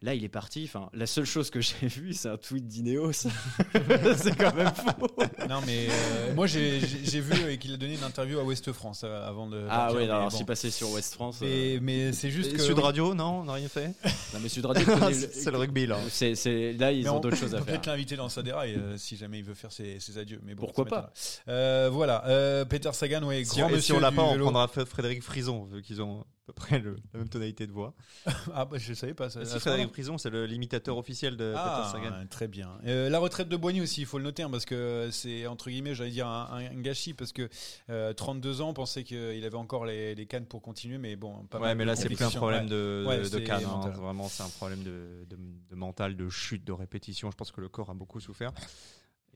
là, 0.02 0.14
il 0.16 0.24
est 0.24 0.30
parti. 0.30 0.64
Enfin, 0.66 0.90
la 0.94 1.06
seule 1.06 1.26
chose 1.26 1.50
que 1.50 1.62
j'ai 1.62 1.88
vue, 1.88 2.14
c'est 2.14 2.30
un 2.30 2.38
tweet 2.38 2.68
d'Ineos. 2.68 3.12
c'est 4.16 4.36
quand 4.38 4.54
même 4.56 4.72
fou. 4.74 5.08
Non, 5.50 5.60
mais 5.66 5.88
euh, 5.90 6.34
moi 6.36 6.48
j'ai 6.48 6.80
vu 6.80 7.34
euh, 7.44 7.56
qu'il 7.58 7.74
a 7.74 7.78
donné 7.78 7.96
une 7.96 8.04
interview 8.04 8.40
à 8.40 8.44
Ouest 8.44 8.72
France 8.72 9.02
euh, 9.04 9.28
avant 9.28 9.48
de. 9.48 9.66
Ah 9.70 9.92
mais 9.96 10.04
alors 10.06 10.30
bon. 10.30 10.38
c'est 10.38 10.46
passé 10.46 10.72
sur 10.72 10.90
West 10.92 11.14
France. 11.14 11.40
euh, 11.44 11.80
Mais, 11.82 12.14
c'est 12.14 12.32
juste 12.32 12.52
Et 12.54 12.58
que. 12.58 12.62
Sud 12.62 12.78
oui. 12.78 12.84
Radio, 12.84 13.14
non, 13.14 13.42
on 13.42 13.44
n'a 13.46 13.54
rien 13.54 13.68
fait. 13.70 13.88
Non, 14.34 14.40
mais 14.42 14.50
Sud 14.50 14.66
Radio, 14.66 14.84
C'est 15.12 15.52
le 15.52 15.58
rugby 15.58 15.86
là. 15.88 15.98
c'est- 16.10 16.36
c'est- 16.36 16.74
là, 16.74 16.92
ils 16.92 17.04
Mais 17.04 17.10
ont 17.10 17.18
on- 17.18 17.20
d'autres 17.20 17.38
choses 17.38 17.54
on 17.54 17.58
à 17.58 17.60
peut 17.60 17.66
faire. 17.66 17.74
peut-être 17.76 17.86
l'inviter 17.88 18.16
dans 18.16 18.30
sa 18.30 18.42
déraille 18.44 18.76
euh, 18.76 18.98
si 18.98 19.18
jamais 19.18 19.40
il 19.40 19.44
veut 19.44 19.54
faire 19.54 19.72
ses, 19.72 20.00
ses 20.00 20.18
adieux. 20.18 20.40
Mais 20.44 20.56
bon, 20.56 20.62
Pourquoi 20.66 20.86
pas 20.86 21.12
euh, 21.48 21.90
Voilà, 21.92 22.26
euh, 22.28 22.66
Peter 22.66 22.90
Sagan, 22.94 23.24
ouais, 23.24 23.44
Si, 23.44 23.60
grand 23.60 23.68
et 23.70 23.72
si 23.72 23.76
monsieur 23.76 23.96
on 23.96 24.00
l'a 24.00 24.12
pas, 24.12 24.24
on 24.24 24.38
prendra 24.40 24.68
Frédéric 24.68 25.22
Frison, 25.24 25.66
vu 25.72 25.82
qu'ils 25.82 26.02
ont 26.02 26.24
peu 26.52 26.56
près 26.62 26.80
le- 26.80 26.98
la 27.14 27.20
même 27.20 27.30
tonalité 27.30 27.66
de 27.68 27.72
voix. 27.72 27.94
Ah 28.54 28.66
bah 28.66 28.78
je 28.78 28.94
savais 28.94 29.14
pas 29.14 29.30
ça. 29.30 29.44
Si 29.46 29.52
à 29.52 29.54
ce 29.56 29.60
Frédéric. 29.60 29.92
Frison, 29.94 30.18
c'est 30.18 30.30
le 30.30 30.46
l'imitateur 30.46 30.98
officiel 30.98 31.38
de 31.38 31.54
Ah, 31.56 31.90
Peter 31.94 32.04
Sagan. 32.06 32.26
très 32.30 32.48
bien. 32.48 32.70
Euh, 32.86 33.10
la 33.10 33.20
retraite 33.20 33.48
de 33.50 33.56
Boigny 33.58 33.82
aussi, 33.82 34.02
il 34.02 34.06
faut 34.08 34.18
le 34.18 34.24
noter, 34.24 34.44
hein, 34.44 34.50
parce 34.50 34.66
que 34.66 35.10
c'est 35.12 35.48
entre 35.48 35.70
guillemets, 35.70 35.96
j'allais 35.96 36.12
dire 36.12 36.28
un, 36.28 36.50
un 36.52 36.82
gâchis, 36.82 37.14
parce 37.14 37.32
que 37.32 37.50
euh, 37.90 38.14
32 38.14 38.62
ans, 38.62 38.70
on 38.70 38.74
pensait 38.74 39.04
qu'il 39.04 39.44
avait 39.46 39.56
encore 39.56 39.86
les, 39.86 40.16
les 40.16 40.26
cannes 40.26 40.46
pour 40.46 40.62
continuer, 40.62 40.98
mais 40.98 41.16
bon, 41.16 41.44
pas 41.46 41.58
Ouais, 41.60 41.68
mal 41.70 41.78
mais 41.78 41.86
là, 41.86 41.96
c'est 41.96 42.08
plus 42.08 42.22
un 42.24 42.30
problème 42.30 42.64
Ouais. 42.66 42.70
de, 42.70 43.06
Ouais, 43.08 43.18
de 43.20 43.24
c'est 43.24 43.44
canne. 43.44 43.64
hein. 43.66 43.90
Vraiment, 43.90 44.28
c'est 44.28 44.44
un 44.44 44.50
problème 44.50 44.84
de, 44.84 45.26
de- 45.30 45.38
de 45.70 45.76
mental, 45.76 46.16
de 46.16 46.30
chute, 46.30 46.64
de 46.66 46.72
répétition. 46.74 47.32
Je 47.32 47.36
pense 47.36 47.52
que 47.52 47.62
le 47.62 47.70
corps 47.70 47.90
a 47.90 47.94
beaucoup 47.94 48.20
souffert. 48.20 48.52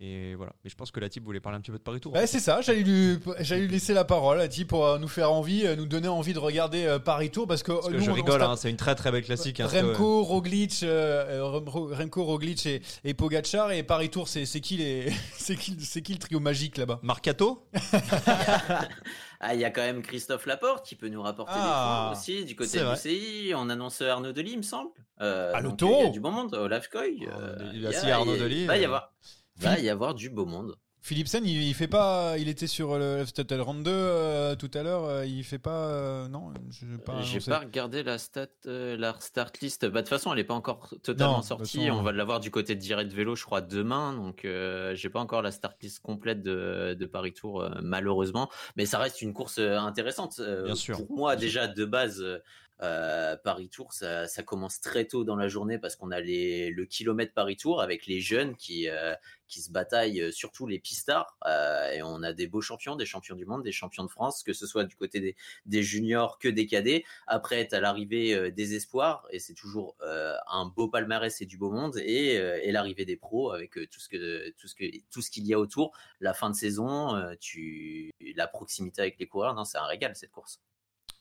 Et 0.02 0.36
voilà. 0.36 0.52
Mais 0.64 0.70
je 0.70 0.76
pense 0.76 0.92
que 0.92 1.00
la 1.00 1.08
type 1.08 1.24
voulait 1.24 1.40
parler 1.40 1.58
un 1.58 1.62
petit 1.62 1.72
peu 1.72 1.78
de 1.78 1.84
Paris-Tour. 1.84 2.12
Ouais, 2.14 2.28
c'est 2.28 2.40
ça, 2.42 2.60
j'allais 2.60 2.84
lui, 2.84 3.18
j'allais 3.40 3.62
lui 3.62 3.70
laisser 3.70 3.94
la 3.94 4.04
parole, 4.04 4.42
à 4.42 4.48
Ti, 4.50 4.66
pour 4.66 4.86
euh, 4.86 5.00
nous 5.00 5.08
faire 5.08 5.32
envie, 5.32 5.66
euh, 5.66 5.78
nous 5.78 5.86
donner 5.86 6.10
envie 6.10 6.34
de 6.34 6.40
regarder 6.40 6.86
euh, 6.86 7.00
Paris 7.00 7.32
Tour, 7.32 7.48
parce 7.48 7.64
que, 7.64 7.72
Parce 7.72 7.88
que 7.88 7.94
nous, 7.94 8.02
je 8.02 8.12
rigole, 8.12 8.42
hein, 8.42 8.58
c'est 8.58 8.70
une 8.70 8.76
très 8.76 8.94
très 8.96 9.10
belle 9.12 9.24
classique. 9.24 9.62
hein, 9.62 9.68
Remco, 9.68 10.24
Roglic, 10.24 10.84
euh, 10.84 11.42
Remco, 11.44 12.26
Roglic 12.26 12.66
et, 12.66 12.82
et 13.06 13.14
Pogacar 13.14 13.72
et 13.72 13.84
Paris 13.84 14.10
Tour, 14.10 14.28
c'est 14.28 14.46
c'est 14.46 14.60
qui 14.60 14.76
les, 14.78 15.14
c'est 15.38 15.56
qui, 15.56 15.78
c'est 15.80 16.02
qui 16.02 16.12
le 16.12 16.20
trio 16.20 16.42
magique 16.42 16.76
là-bas? 16.78 17.00
Marcato? 17.02 17.66
Ah, 19.42 19.54
il 19.54 19.60
y 19.60 19.66
a 19.66 19.70
quand 19.70 19.82
même 19.82 20.02
Christophe 20.02 20.46
Laporte 20.46 20.86
qui 20.88 20.96
peut 20.96 21.10
nous 21.10 21.22
rapporter 21.22 21.52
Ah, 21.56 22.10
des 22.10 22.16
points 22.16 22.20
aussi 22.20 22.46
du 22.46 22.56
côté 22.56 22.80
du. 22.80 22.86
CI. 22.96 23.52
On 23.54 23.70
annonce 23.70 24.02
Arnaud 24.02 24.32
Delis, 24.32 24.52
il 24.54 24.58
me 24.60 24.64
semble. 24.64 24.90
Euh, 25.22 25.52
Ah, 25.54 25.60
le 25.62 25.72
taureau. 25.74 26.00
Il 26.02 26.06
y 26.06 26.08
a 26.08 26.12
du 26.12 26.20
bon 26.22 26.32
monde. 26.32 26.56
Olaf 26.56 26.88
Koy. 26.88 27.28
Oh, 27.28 27.32
euh, 27.40 27.72
il 27.74 27.82
y 27.82 27.86
a 27.88 27.92
si 27.92 28.10
Arnaud 28.10 28.34
il 28.36 28.42
Delis, 28.42 28.66
Va 28.66 28.78
y 28.78 28.86
avoir, 28.86 29.12
va 29.58 29.80
y 29.80 29.90
avoir 29.90 30.14
du 30.16 30.30
beau 30.30 30.46
monde. 30.46 30.76
Philipsen, 31.02 31.46
il, 31.46 31.62
il 31.62 31.76
fait 31.76 31.88
pas, 31.88 32.36
il 32.40 32.50
était 32.50 32.66
sur 32.66 32.98
le 32.98 33.24
Total 33.32 33.62
Round 33.62 33.84
2 33.84 33.92
euh, 33.92 34.56
tout 34.56 34.72
à 34.74 34.82
l'heure, 34.82 35.04
euh, 35.06 35.24
il 35.24 35.44
fait 35.44 35.60
pas, 35.60 35.90
euh, 35.90 36.28
non, 36.28 36.52
pas. 37.06 37.14
Euh, 37.14 37.22
J'ai 37.22 37.34
annoncer. 37.34 37.52
pas 37.52 37.60
regardé 37.60 38.02
la 38.02 38.18
stat, 38.18 38.48
euh, 38.66 38.98
la 38.98 39.16
start 39.20 39.60
list. 39.60 39.86
Bah, 39.86 39.92
de 39.92 39.98
toute 40.00 40.10
façon, 40.10 40.34
elle 40.34 40.40
est 40.40 40.44
pas 40.44 40.56
encore 40.56 40.92
totalement 41.04 41.34
Non, 41.38 41.42
sortie. 41.44 41.78
façon, 41.86 41.92
On 41.92 42.00
euh. 42.00 42.06
va 42.06 42.12
l'avoir 42.12 42.40
du 42.40 42.50
côté 42.50 42.74
de 42.74 42.80
Direct 42.80 43.14
Vélo, 43.14 43.36
je 43.36 43.46
crois, 43.46 43.62
demain. 43.62 44.14
Donc, 44.14 44.46
euh, 44.46 44.96
j'ai 44.96 45.10
pas 45.12 45.20
encore 45.20 45.44
la 45.44 45.52
start 45.52 45.76
list 45.84 46.00
complète 46.00 46.42
de, 46.42 46.96
de 47.00 47.06
Paris 47.06 47.34
Tour, 47.34 47.62
euh, 47.62 47.70
malheureusement. 47.84 48.50
Mais 48.76 48.88
ça 48.88 48.98
reste 48.98 49.22
une 49.22 49.34
course 49.36 49.60
euh, 49.60 49.78
intéressante. 49.78 50.40
Euh, 50.40 50.64
Bien 50.64 50.74
sûr. 50.76 50.98
Pour 50.98 51.16
moi, 51.16 51.36
déjà 51.36 51.68
de 51.68 51.86
base. 51.86 52.26
Euh, 52.82 53.38
Paris 53.38 53.70
Tour, 53.70 53.94
ça, 53.94 54.28
commence 54.46 54.82
très 54.82 55.06
tôt 55.06 55.24
dans 55.24 55.36
la 55.36 55.48
journée 55.48 55.80
parce 55.80 55.96
qu'on 55.96 56.12
a 56.12 56.20
le 56.20 56.84
kilomètre 56.86 57.34
Paris 57.34 57.58
Tour 57.58 57.82
avec 57.82 58.06
les 58.06 58.20
jeunes 58.20 58.56
qui, 58.56 58.90
euh, 58.90 59.16
qui 59.48 59.62
se 59.62 59.72
bataillent, 59.72 60.32
surtout 60.34 60.68
les 60.68 60.80
pistards. 60.80 61.38
Euh, 61.46 61.92
et 61.92 62.02
on 62.04 62.22
a 62.24 62.34
des 62.34 62.48
beaux 62.48 62.62
champions, 62.62 62.96
des 62.96 63.06
champions 63.06 63.36
du 63.36 63.46
monde, 63.46 63.64
des 63.64 63.72
champions 63.72 64.04
de 64.04 64.10
France, 64.10 64.44
que 64.44 64.54
ce 64.54 64.68
soit 64.68 64.84
du 64.84 64.96
côté 64.96 65.36
des, 65.66 65.84
juniors 65.84 66.40
que 66.40 66.50
des 66.50 66.68
cadets. 66.68 67.06
Après, 67.28 67.74
à 67.74 67.80
l'arrivée 67.80 68.34
euh, 68.34 68.52
des 68.52 68.76
espoirs, 68.76 69.26
et 69.32 69.40
c'est 69.40 69.54
toujours 69.54 69.96
un 70.02 70.66
beau 70.66 70.88
palmarès 70.88 71.42
et 71.42 71.46
du 71.46 71.58
beau 71.58 71.72
monde, 71.72 71.98
et, 71.98 72.72
l'arrivée 72.72 73.06
des 73.06 73.16
pros 73.16 73.52
avec 73.52 73.74
tout 73.90 74.00
ce 74.00 75.30
qu'il 75.30 75.46
y 75.46 75.54
a 75.54 75.60
autour. 75.60 75.96
La 76.20 76.34
fin 76.34 76.50
de 76.50 76.56
saison, 76.56 77.16
tu 77.40 78.12
la 78.36 78.48
proximité 78.48 79.02
avec 79.02 79.18
les 79.20 79.28
coureurs, 79.28 79.54
non, 79.54 79.64
c'est 79.64 79.78
un 79.78 79.86
régal 79.86 80.16
cette 80.16 80.32
course. 80.32 80.60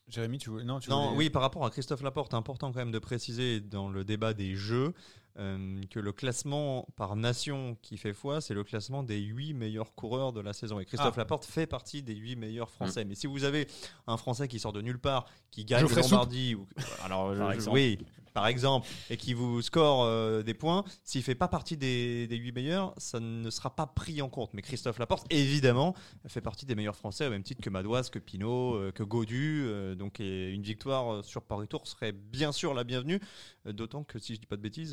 Jérémy, 0.08 0.38
tu 0.38 0.50
voulais, 0.50 0.64
non, 0.64 0.80
tu 0.80 0.90
Non, 0.90 1.06
voulais- 1.06 1.16
oui, 1.16 1.30
par 1.30 1.40
rapport 1.42 1.64
à 1.64 1.70
Christophe 1.70 2.02
Laporte, 2.02 2.34
important 2.34 2.70
quand 2.72 2.78
même 2.78 2.92
de 2.92 2.98
préciser 2.98 3.60
dans 3.60 3.88
le 3.88 4.04
débat 4.04 4.34
des 4.34 4.54
jeux 4.54 4.92
euh, 5.38 5.80
que 5.90 5.98
le 5.98 6.12
classement 6.12 6.86
par 6.94 7.16
nation 7.16 7.76
qui 7.82 7.96
fait 7.96 8.12
foi, 8.12 8.40
c'est 8.40 8.54
le 8.54 8.62
classement 8.62 9.02
des 9.02 9.18
8 9.18 9.52
meilleurs 9.54 9.92
coureurs 9.94 10.32
de 10.32 10.40
la 10.40 10.52
saison. 10.52 10.78
Et 10.78 10.84
Christophe 10.84 11.14
Ah. 11.16 11.20
Laporte 11.20 11.44
fait 11.44 11.66
partie 11.66 12.02
des 12.04 12.14
8 12.14 12.36
meilleurs 12.36 12.70
Français. 12.70 13.04
Mais 13.04 13.16
si 13.16 13.26
vous 13.26 13.42
avez 13.42 13.66
un 14.06 14.16
Français 14.16 14.46
qui 14.46 14.60
sort 14.60 14.72
de 14.72 14.80
nulle 14.80 15.00
part, 15.00 15.24
qui 15.50 15.64
gagne 15.64 15.80
Geoffrey 15.80 16.02
le. 16.02 16.08
Lombardie, 16.10 16.54
ou, 16.54 16.68
alors 17.02 17.34
je- 17.34 17.68
oui, 17.70 17.98
par 18.34 18.46
exemple, 18.48 18.86
et 19.08 19.16
qui 19.16 19.32
vous 19.32 19.62
score 19.62 20.02
euh, 20.04 20.42
des 20.42 20.54
points, 20.54 20.84
s'il 21.04 21.22
fait 21.22 21.34
pas 21.36 21.48
partie 21.48 21.76
des, 21.76 22.26
des 22.26 22.36
8 22.36 22.52
meilleurs, 22.52 22.92
ça 22.98 23.20
ne 23.20 23.48
sera 23.48 23.74
pas 23.74 23.86
pris 23.86 24.20
en 24.20 24.28
compte. 24.28 24.50
Mais 24.54 24.60
Christophe 24.62 24.98
Laporte, 24.98 25.24
évidemment, 25.30 25.94
fait 26.26 26.40
partie 26.40 26.66
des 26.66 26.74
meilleurs 26.74 26.96
Français 26.96 27.26
au 27.26 27.30
même 27.30 27.44
titre 27.44 27.62
que 27.62 27.70
Madoise, 27.70 28.10
que 28.10 28.18
Pinot, 28.18 28.74
euh, 28.74 28.90
que 28.92 29.02
Godu. 29.04 29.62
euh, 29.66 29.94
donc 29.94 30.18
une 30.18 30.62
victoire 30.62 31.14
euh, 31.14 31.22
sur 31.22 31.42
Paris 31.42 31.68
Tour 31.68 31.86
serait 31.86 32.12
bien 32.12 32.50
sûr 32.52 32.74
la 32.74 32.82
bienvenue. 32.84 33.20
euh, 33.66 33.72
D'autant 33.72 34.02
que 34.04 34.18
si 34.18 34.34
je 34.34 34.40
dis 34.40 34.46
pas 34.46 34.56
de 34.56 34.62
bêtises, 34.62 34.92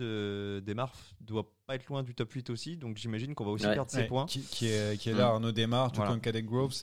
Desmarres 0.64 0.96
doit 1.22 1.52
pas 1.72 1.76
être 1.76 1.88
loin 1.88 2.04
du 2.04 2.14
top 2.14 2.32
8 2.32 2.50
aussi. 2.50 2.76
Donc 2.78 2.98
j'imagine 2.98 3.34
qu'on 3.34 3.46
va 3.46 3.52
aussi 3.52 3.66
Ouais. 3.66 3.74
perdre 3.74 3.90
ses 3.92 4.00
Ouais, 4.00 4.08
points. 4.08 4.26
Qui, 4.26 4.42
qui 4.42 4.68
est, 4.68 5.00
qui 5.00 5.10
est 5.10 5.14
là, 5.14 5.28
Mm. 5.30 5.32
Arnaud 5.36 5.52
Desmar, 5.52 5.92
tout 5.92 5.98
Voilà. 5.98 6.12
comme 6.12 6.22
Cadet 6.22 6.42
Groves, 6.44 6.74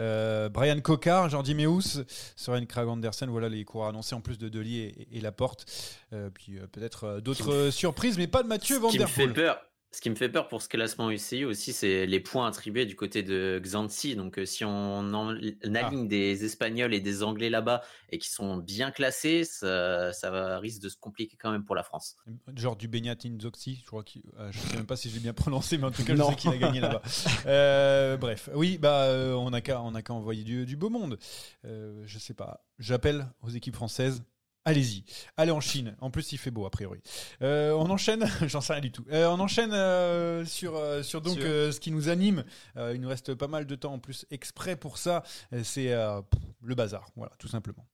euh, 0.00 0.48
Brian 0.48 0.80
Cocard, 0.80 1.28
Jordi 1.28 1.54
Meus, 1.54 2.00
Soren 2.36 2.66
Krag 2.66 2.88
Andersen, 2.88 3.28
voilà 3.30 3.48
les 3.48 3.64
coureurs 3.64 3.88
annoncés 3.90 4.14
en 4.14 4.20
plus 4.20 4.38
de 4.38 4.48
Deli 4.48 4.78
et, 4.80 5.08
et 5.12 5.20
Laporte. 5.20 5.64
Euh, 6.12 6.28
puis 6.30 6.58
euh, 6.58 6.66
peut-être 6.66 7.20
d'autres 7.20 7.70
surprises, 7.70 8.18
mais 8.18 8.26
pas 8.26 8.42
de 8.42 8.48
Mathieu 8.48 8.78
Van 8.78 8.88
qui 8.88 8.98
Der 8.98 9.06
me 9.06 9.12
fait 9.12 9.24
Poel. 9.24 9.34
peur. 9.34 9.62
Ce 9.94 10.00
qui 10.00 10.08
me 10.08 10.14
fait 10.14 10.30
peur 10.30 10.48
pour 10.48 10.62
ce 10.62 10.68
classement 10.70 11.10
UCI 11.10 11.44
aussi, 11.44 11.74
c'est 11.74 12.06
les 12.06 12.18
points 12.18 12.46
attribués 12.48 12.86
du 12.86 12.96
côté 12.96 13.22
de 13.22 13.60
Xanthi. 13.62 14.16
Donc, 14.16 14.38
euh, 14.38 14.46
si 14.46 14.64
on 14.64 14.70
en- 15.12 15.36
on 15.64 15.74
aligne 15.74 16.08
des 16.08 16.46
Espagnols 16.46 16.94
et 16.94 17.00
des 17.00 17.22
Anglais 17.22 17.50
là-bas 17.50 17.82
et 18.08 18.18
qui 18.18 18.30
sont 18.30 18.56
bien 18.56 18.90
classés, 18.90 19.44
ça, 19.44 20.14
ça 20.14 20.30
va, 20.30 20.58
risque 20.60 20.80
de 20.80 20.88
se 20.88 20.96
compliquer 20.96 21.36
quand 21.38 21.50
même 21.52 21.64
pour 21.66 21.74
la 21.74 21.82
France. 21.82 22.16
Genre 22.56 22.74
du 22.74 22.88
Benyat 22.88 23.16
Inzoxi, 23.26 23.80
je 23.82 23.86
crois 23.86 24.02
qu'il, 24.02 24.22
euh, 24.38 24.50
je 24.50 24.58
sais 24.60 24.76
même 24.76 24.86
pas 24.86 24.96
si 24.96 25.10
j'ai 25.10 25.20
bien 25.20 25.34
prononcé, 25.34 25.76
mais 25.76 25.84
en 25.84 25.90
tout 25.90 26.04
cas, 26.04 26.14
je 26.14 26.18
Non. 26.20 26.30
sais 26.30 26.36
qu'il 26.36 26.50
a 26.50 26.56
gagné 26.56 26.80
là-bas. 26.80 27.02
Euh, 27.46 28.16
bref, 28.16 28.48
oui, 28.54 28.78
bah, 28.78 29.02
euh, 29.04 29.34
on 29.34 29.50
n'a 29.50 29.60
qu'à, 29.60 29.82
on 29.82 29.94
a 29.94 30.00
qu'à 30.00 30.14
envoyer 30.14 30.42
du, 30.44 30.64
du 30.64 30.76
beau 30.76 30.88
monde. 30.88 31.18
Euh, 31.66 32.02
je 32.06 32.18
sais 32.18 32.34
pas. 32.34 32.64
J'appelle 32.78 33.26
aux 33.42 33.50
équipes 33.50 33.74
françaises. 33.74 34.22
Allez-y, 34.64 35.04
allez 35.36 35.50
en 35.50 35.60
Chine. 35.60 35.96
En 36.00 36.10
plus, 36.10 36.32
il 36.32 36.38
fait 36.38 36.50
beau 36.52 36.64
a 36.66 36.70
priori. 36.70 37.00
Euh, 37.42 37.72
on 37.72 37.90
enchaîne, 37.90 38.24
j'en 38.46 38.60
sais 38.60 38.72
rien 38.74 38.82
du 38.82 38.92
tout. 38.92 39.04
Euh, 39.10 39.26
on 39.28 39.40
enchaîne 39.40 39.72
euh, 39.72 40.44
sur 40.44 40.80
sur 41.04 41.20
donc 41.20 41.34
Sur- 41.34 41.44
euh, 41.44 41.72
ce 41.72 41.80
qui 41.80 41.90
nous 41.90 42.08
anime. 42.08 42.44
Euh, 42.76 42.92
il 42.94 43.00
nous 43.00 43.08
reste 43.08 43.34
pas 43.34 43.48
mal 43.48 43.66
de 43.66 43.74
temps 43.74 43.92
en 43.94 43.98
plus 43.98 44.24
exprès 44.30 44.76
pour 44.76 44.98
ça. 44.98 45.24
C'est 45.64 45.92
euh, 45.92 46.20
le 46.62 46.74
bazar, 46.76 47.08
voilà, 47.16 47.32
tout 47.38 47.48
simplement. 47.48 47.84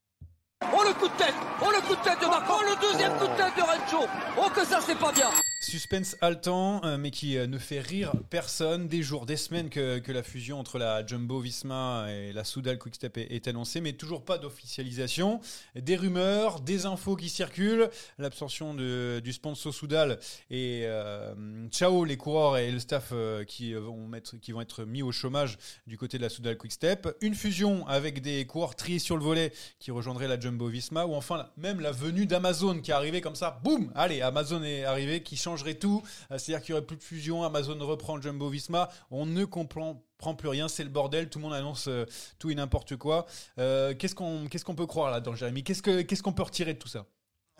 Oh 0.75 0.83
le 0.85 0.93
coup 0.93 1.07
de 1.09 1.17
tête 1.17 1.35
Oh 1.63 1.71
le 1.71 1.81
coup 1.87 1.95
de 1.95 2.03
tête 2.03 2.21
de 2.21 2.27
Marco 2.27 2.53
Oh 2.59 2.63
le 2.63 2.93
deuxième 2.93 3.13
coup 3.17 3.27
de 3.29 3.37
tête 3.37 3.57
de 3.57 3.63
Rencho 3.63 4.07
Oh 4.37 4.51
que 4.55 4.65
ça 4.67 4.81
c'est 4.85 4.99
pas 4.99 5.13
bien 5.13 5.31
Suspense 5.69 6.17
haletant, 6.23 6.81
euh, 6.85 6.97
mais 6.97 7.11
qui 7.11 7.37
euh, 7.37 7.47
ne 7.47 7.59
fait 7.59 7.81
rire 7.81 8.13
personne. 8.31 8.89
Des 8.89 9.03
jours, 9.03 9.27
des 9.27 9.37
semaines 9.37 9.69
que, 9.69 9.99
que 9.99 10.13
la 10.13 10.23
fusion 10.23 10.59
entre 10.59 10.79
la 10.79 11.07
Jumbo 11.07 11.41
Visma 11.41 12.07
et 12.11 12.33
la 12.33 12.45
Soudal 12.45 12.79
Quickstep 12.79 13.19
est, 13.19 13.33
est 13.33 13.49
annoncée, 13.49 13.83
mais 13.83 13.93
toujours 13.93 14.25
pas 14.25 14.39
d'officialisation. 14.39 15.41
Des 15.75 15.97
rumeurs, 15.97 16.61
des 16.61 16.87
infos 16.87 17.17
qui 17.17 17.29
circulent, 17.29 17.91
l'absorption 18.17 18.73
du 18.75 19.33
sponsor 19.33 19.75
Soudal 19.75 20.19
et 20.51 20.85
euh, 20.85 21.35
ciao 21.71 22.05
les 22.05 22.17
coureurs 22.17 22.57
et 22.57 22.71
le 22.71 22.79
staff 22.79 23.13
qui, 23.47 23.75
vont 23.75 24.61
être 24.61 24.85
mis 24.85 25.03
au 25.03 25.13
chômage 25.13 25.59
du 25.87 25.99
côté 25.99 26.17
de 26.17 26.23
la 26.23 26.31
Soudal 26.31 26.57
Quickstep. 26.57 27.09
Une 27.21 27.35
fusion 27.35 27.87
avec 27.87 28.23
des 28.23 28.47
coureurs 28.47 28.75
triés 28.75 28.99
sur 28.99 29.19
le 29.19 29.23
volet 29.23 29.53
qui 29.79 29.91
rejoindraient 29.91 30.29
la 30.29 30.41
Jumbo 30.41 30.69
Visma 30.69 31.05
ou 31.05 31.15
enfin 31.15 31.51
même 31.59 31.81
la 31.81 31.93
venue 31.93 32.25
d'Amazon 32.25 32.81
qui 32.81 32.91
est 32.91 32.95
arrivée 32.95 33.21
comme 33.21 33.37
ça, 33.37 33.61
boum, 33.63 33.93
allez, 33.95 34.23
Amazon 34.23 34.63
est 34.63 34.85
arrivé, 34.85 35.23
qui 35.23 35.37
changerait 35.59 35.75
tout. 35.75 36.03
Euh, 36.31 36.39
C'est-à-dire 36.39 36.65
qu'il 36.65 36.71
y 36.75 36.79
aurait 36.79 36.87
plus 36.87 36.97
de 36.97 37.03
fusion, 37.03 37.43
Amazon 37.43 37.77
reprend 37.81 38.21
Jumbo 38.21 38.49
Visma, 38.49 38.89
on 39.11 39.27
ne 39.27 39.45
comprend 39.45 40.03
prend 40.19 40.35
plus 40.35 40.49
rien, 40.49 40.67
c'est 40.67 40.83
le 40.83 40.91
bordel, 40.91 41.29
tout 41.29 41.39
le 41.39 41.45
monde 41.45 41.55
annonce 41.55 41.87
euh, 41.87 42.05
tout 42.41 42.51
et 42.51 42.55
n'importe 42.57 42.97
quoi. 42.97 43.27
Euh, 43.61 43.95
qu'est-ce 43.97 44.17
qu'on 44.17 44.49
qu'est-ce 44.49 44.65
qu'on 44.65 44.75
peut 44.75 44.87
croire 44.87 45.11
là-dedans, 45.13 45.35
Jérémy? 45.37 45.63
Qu'est-ce 45.63 45.83
que 45.83 46.03
qu'est-ce 46.03 46.23
qu'on 46.25 46.33
peut 46.33 46.43
retirer 46.43 46.75
de 46.75 46.79
tout 46.79 46.89
ça? 46.89 47.07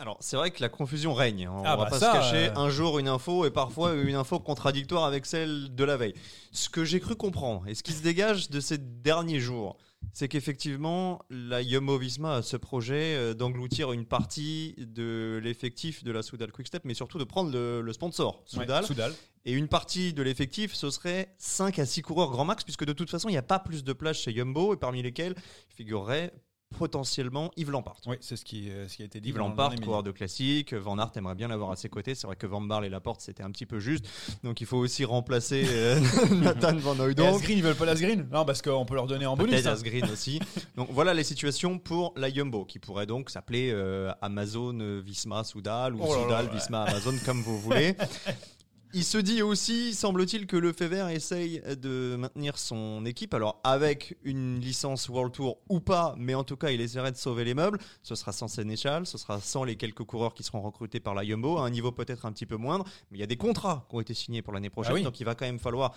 Alors, 0.01 0.17
c'est 0.21 0.37
vrai 0.37 0.51
que 0.53 0.61
la 0.61 0.69
confusion 0.69 1.13
règne. 1.15 1.49
On 1.49 1.63
Ah 1.65 1.77
va 1.77 1.85
bah 1.85 1.91
pas 1.91 1.99
ça, 2.01 2.13
se 2.13 2.17
cacher. 2.19 2.49
euh. 2.51 2.55
Un 2.57 2.71
jour, 2.71 2.99
une 3.01 3.09
info 3.09 3.45
et 3.47 3.51
parfois 3.51 3.95
une 3.95 4.15
info 4.15 4.39
contradictoire 4.41 5.05
avec 5.05 5.27
celle 5.27 5.75
de 5.75 5.85
la 5.85 5.97
veille. 5.97 6.15
Ce 6.53 6.69
que 6.69 6.85
j'ai 6.85 7.01
cru 7.01 7.17
comprendre 7.17 7.67
et 7.67 7.75
ce 7.75 7.83
qui 7.83 7.93
se 7.93 8.03
dégage 8.03 8.49
de 8.51 8.61
ces 8.61 8.79
derniers 8.79 9.41
jours, 9.41 9.77
c'est 10.13 10.29
qu'effectivement, 10.29 11.23
la 11.31 11.63
Jumbo 11.63 11.99
Visma 11.99 12.37
a 12.37 12.43
ce 12.43 12.57
projet 12.57 13.15
euh, 13.15 13.35
d'engloutir 13.35 13.93
une 13.93 14.05
partie 14.05 14.75
de 14.79 15.41
l'effectif 15.43 16.03
de 16.03 16.11
la 16.11 16.23
Soudal 16.23 16.51
Quickstep, 16.51 16.85
mais 16.85 16.95
surtout 16.95 17.19
de 17.19 17.25
prendre 17.25 17.53
le, 17.53 17.83
le 17.83 17.93
sponsor 17.93 18.43
Soudal. 18.47 18.83
Ouais, 18.83 18.87
Soudal. 18.87 19.15
Et 19.45 19.53
une 19.53 19.69
partie 19.69 20.13
de 20.13 20.23
l'effectif, 20.23 20.75
ce 20.75 20.91
serait 20.91 21.35
5 21.39 21.79
à 21.79 21.87
6 21.87 22.03
coureurs 22.03 22.31
grand 22.31 22.45
max, 22.45 22.65
puisque 22.65 22.85
de 22.85 22.93
toute 22.93 23.11
façon, 23.11 23.29
il 23.29 23.33
n'y 23.33 23.39
a 23.39 23.43
pas 23.43 23.59
plus 23.59 23.85
de 23.85 23.93
plages 23.93 24.21
chez 24.21 24.35
Jumbo, 24.35 24.75
et 24.75 24.77
parmi 24.77 25.03
lesquels 25.03 25.35
figurerait 25.69 26.33
potentiellement 26.77 27.51
Yves 27.57 27.71
Lampard. 27.71 27.97
Oui, 28.07 28.17
c'est 28.21 28.37
ce 28.37 28.45
qui, 28.45 28.71
euh, 28.71 28.89
ce 28.89 28.97
qui 28.97 29.03
a 29.03 29.07
été 29.07 29.21
dit. 29.21 29.31
Yves 29.31 29.39
Lampard, 29.39 29.75
coureur 29.81 30.03
de 30.03 30.11
classique. 30.11 30.75
Van 30.75 30.99
Aert 30.99 31.13
aimerait 31.17 31.35
bien 31.35 31.49
l'avoir 31.49 31.71
à 31.71 31.77
ses 31.77 31.89
côtés. 31.89 32.15
C'est 32.15 32.27
vrai 32.27 32.37
que 32.37 32.47
Van 32.47 32.61
Barle 32.61 32.85
et 32.85 32.89
Laporte, 32.89 33.21
c'était 33.21 33.43
un 33.43 33.51
petit 33.51 33.67
peu 33.67 33.79
juste. 33.79 34.07
Donc 34.45 34.61
il 34.61 34.67
faut 34.67 34.77
aussi 34.77 35.05
remplacer 35.05 35.65
euh, 35.69 36.01
Nathan 36.43 36.77
Van 36.77 36.99
Hooydonk. 36.99 37.37
Asgreen, 37.37 37.59
ils 37.59 37.65
veulent 37.65 37.75
pas 37.75 37.87
l'Asgreen? 37.87 38.29
Non, 38.33 38.45
parce 38.45 38.63
qu'on 38.63 38.85
peut 38.85 38.95
leur 38.95 39.07
donner 39.07 39.27
en 39.27 39.37
bonus. 39.37 39.53
Peut-être 39.53 39.67
hein. 39.67 39.73
Asgreen 39.73 40.05
aussi. 40.13 40.41
Donc 40.77 40.89
voilà 40.91 41.15
les 41.15 41.25
situations 41.25 41.79
pour 41.79 42.13
la 42.17 42.33
Jumbo, 42.33 42.65
qui 42.65 42.79
pourrait 42.79 43.07
donc 43.07 43.31
s'appeler 43.31 43.71
euh, 43.73 44.13
Amazon 44.21 44.79
euh, 44.81 45.01
Visma 45.05 45.45
Soudal 45.45 45.95
ou 45.95 46.01
Oh 46.03 46.07
là 46.07 46.17
là, 46.17 46.23
Soudal 46.23 46.47
ouais. 46.47 46.55
Visma 46.55 46.83
Amazon, 46.83 47.15
comme 47.25 47.43
vous 47.43 47.59
voulez. 47.59 47.95
Il 48.95 49.05
se 49.05 49.19
dit 49.19 49.43
aussi, 49.43 49.93
semble-t-il, 49.95 50.47
que 50.47 50.57
le 50.57 50.73
Fever 50.73 51.09
essaye 51.13 51.61
de 51.81 52.17
maintenir 52.19 52.57
son 52.59 53.05
équipe. 53.05 53.35
Alors, 53.35 53.61
avec 53.63 54.17
une 54.23 54.59
licence 54.61 55.09
World 55.11 55.33
Tour 55.33 55.59
ou 55.69 55.81
pas, 55.81 56.15
mais 56.17 56.35
en 56.35 56.43
tout 56.43 56.57
cas, 56.57 56.71
il 56.71 56.81
essaierait 56.81 57.13
de 57.13 57.17
sauver 57.17 57.45
les 57.45 57.53
meubles. 57.55 57.79
Ce 58.03 58.15
sera 58.15 58.33
sans 58.33 58.49
Sénéchal, 58.49 59.07
ce 59.07 59.19
sera 59.19 59.41
sans 59.41 59.65
les 59.65 59.77
quelques 59.77 60.05
coureurs 60.05 60.33
qui 60.33 60.43
seront 60.43 60.63
recrutés 60.63 61.01
par 61.01 61.15
la 61.15 61.25
Jumbo, 61.25 61.59
à 61.59 61.67
un 61.67 61.71
niveau 61.71 61.93
peut-être 61.93 62.25
un 62.25 62.33
petit 62.33 62.47
peu 62.47 62.57
moindre. 62.57 62.85
Mais 63.11 63.19
il 63.19 63.21
y 63.21 63.25
a 63.25 63.27
des 63.27 63.37
contrats 63.37 63.87
qui 63.91 63.97
ont 63.97 64.01
été 64.01 64.15
signés 64.15 64.41
pour 64.41 64.53
l'année 64.55 64.71
prochaine, 64.71 64.93
Ah 64.93 64.97
oui. 64.97 65.03
donc 65.03 65.21
il 65.21 65.25
va 65.25 65.35
quand 65.35 65.47
même 65.47 65.59
falloir 65.59 65.95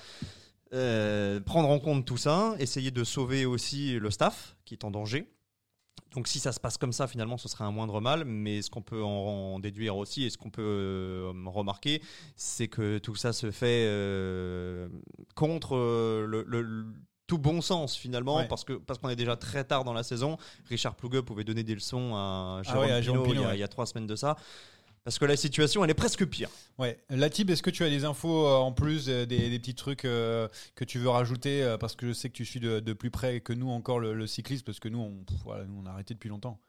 euh, 0.74 1.40
prendre 1.40 1.70
en 1.70 1.80
compte 1.80 2.06
tout 2.06 2.18
ça, 2.18 2.56
essayer 2.60 2.92
de 2.92 3.04
sauver 3.04 3.46
aussi 3.46 4.00
le 4.00 4.12
staff 4.12 4.56
qui 4.66 4.74
est 4.74 4.84
en 4.84 4.92
danger. 4.92 5.28
Donc 6.14 6.28
si 6.28 6.40
ça 6.40 6.52
se 6.52 6.60
passe 6.60 6.78
comme 6.78 6.92
ça, 6.92 7.08
finalement, 7.08 7.38
ce 7.38 7.48
serait 7.48 7.64
un 7.64 7.72
moindre 7.72 8.02
mal. 8.02 8.26
Mais 8.26 8.62
ce 8.62 8.70
qu'on 8.70 8.82
peut 8.82 9.02
en, 9.02 9.08
en 9.56 9.60
déduire 9.60 9.96
aussi 9.96 10.24
et 10.26 10.30
ce 10.30 10.38
qu'on 10.38 10.50
peut 10.50 10.62
euh, 10.62 11.32
remarquer, 11.46 12.02
c'est 12.36 12.68
que 12.68 12.98
tout 12.98 13.16
ça 13.16 13.32
se 13.32 13.50
fait 13.52 13.86
euh, 13.88 14.90
contre 15.36 15.76
euh, 15.78 16.26
le, 16.46 16.86
tout 17.28 17.38
bon 17.38 17.62
sens 17.62 17.96
finalement, 17.96 18.38
Ouais. 18.40 18.48
parce 18.50 18.66
que 18.66 18.74
parce 18.74 19.00
qu'on 19.00 19.08
est 19.08 19.16
déjà 19.16 19.38
très 19.38 19.64
tard 19.64 19.86
dans 19.86 19.94
la 19.94 20.04
saison. 20.04 20.36
Richard 20.68 20.96
Plougue 20.96 21.22
pouvait 21.22 21.46
donner 21.46 21.64
des 21.64 21.76
leçons 21.76 22.14
à 22.14 22.58
Ah 22.60 22.64
Jérôme, 22.64 22.82
ouais, 22.86 22.92
à 22.92 23.02
Jérôme 23.02 23.24
Pinault 23.24 23.32
il, 23.34 23.36
y 23.36 23.36
Pinault, 23.38 23.46
a, 23.48 23.52
ouais. 23.52 23.58
il 23.58 23.62
y 23.62 23.64
a 23.64 23.68
trois 23.70 23.86
semaines 23.86 24.08
de 24.08 24.18
ça. 24.18 24.36
Parce 25.04 25.18
que 25.18 25.26
la 25.26 25.36
situation, 25.36 25.84
elle 25.84 25.90
est 25.90 25.96
presque 25.96 26.26
pire. 26.26 26.50
Ouais. 26.78 27.00
Latib, 27.10 27.50
est-ce 27.50 27.64
que 27.64 27.72
tu 27.72 27.84
as 27.84 27.90
des 27.90 28.06
infos 28.06 28.46
euh, 28.46 28.56
en 28.56 28.72
plus, 28.72 29.10
euh, 29.10 29.26
des, 29.26 29.50
des 29.50 29.60
petits 29.60 29.74
trucs 29.74 30.06
euh, 30.06 30.48
que 30.76 30.86
tu 30.86 31.00
veux 31.00 31.10
rajouter 31.10 31.76
Parce 31.80 31.96
que 31.96 32.08
je 32.08 32.14
sais 32.14 32.30
que 32.30 32.36
tu 32.36 32.46
suis 32.46 32.60
de, 32.60 32.80
de 32.80 32.94
plus 32.94 33.10
près 33.10 33.42
que 33.42 33.54
nous 33.54 33.70
encore 33.70 34.00
le, 34.00 34.14
le 34.14 34.28
cyclisme, 34.28 34.64
parce 34.66 34.80
que 34.80 34.90
nous, 34.90 35.00
on, 35.00 35.24
pff, 35.24 35.38
voilà, 35.44 35.66
nous, 35.66 35.82
on 35.82 35.86
a 35.86 35.92
arrêté 35.92 36.14
depuis 36.14 36.30
longtemps. 36.30 36.60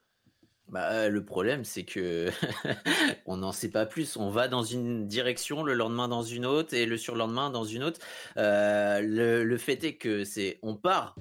Bah, 0.69 1.09
le 1.09 1.23
problème, 1.25 1.63
c'est 1.65 1.83
que 1.83 2.31
on 3.25 3.37
n'en 3.37 3.51
sait 3.51 3.69
pas 3.69 3.85
plus. 3.85 4.17
On 4.17 4.29
va 4.29 4.47
dans 4.47 4.63
une 4.63 5.07
direction, 5.07 5.61
le 5.63 5.73
lendemain 5.73 6.07
dans 6.07 6.23
une 6.23 6.45
autre, 6.45 6.73
et 6.73 6.85
le 6.85 6.97
surlendemain 6.97 7.49
dans 7.49 7.65
une 7.65 7.83
autre. 7.83 7.99
Euh, 8.37 9.01
le, 9.01 9.43
le 9.43 9.57
fait 9.57 9.83
est 9.83 9.97
que 9.97 10.23
c'est, 10.23 10.59
on 10.63 10.75
part 10.75 11.15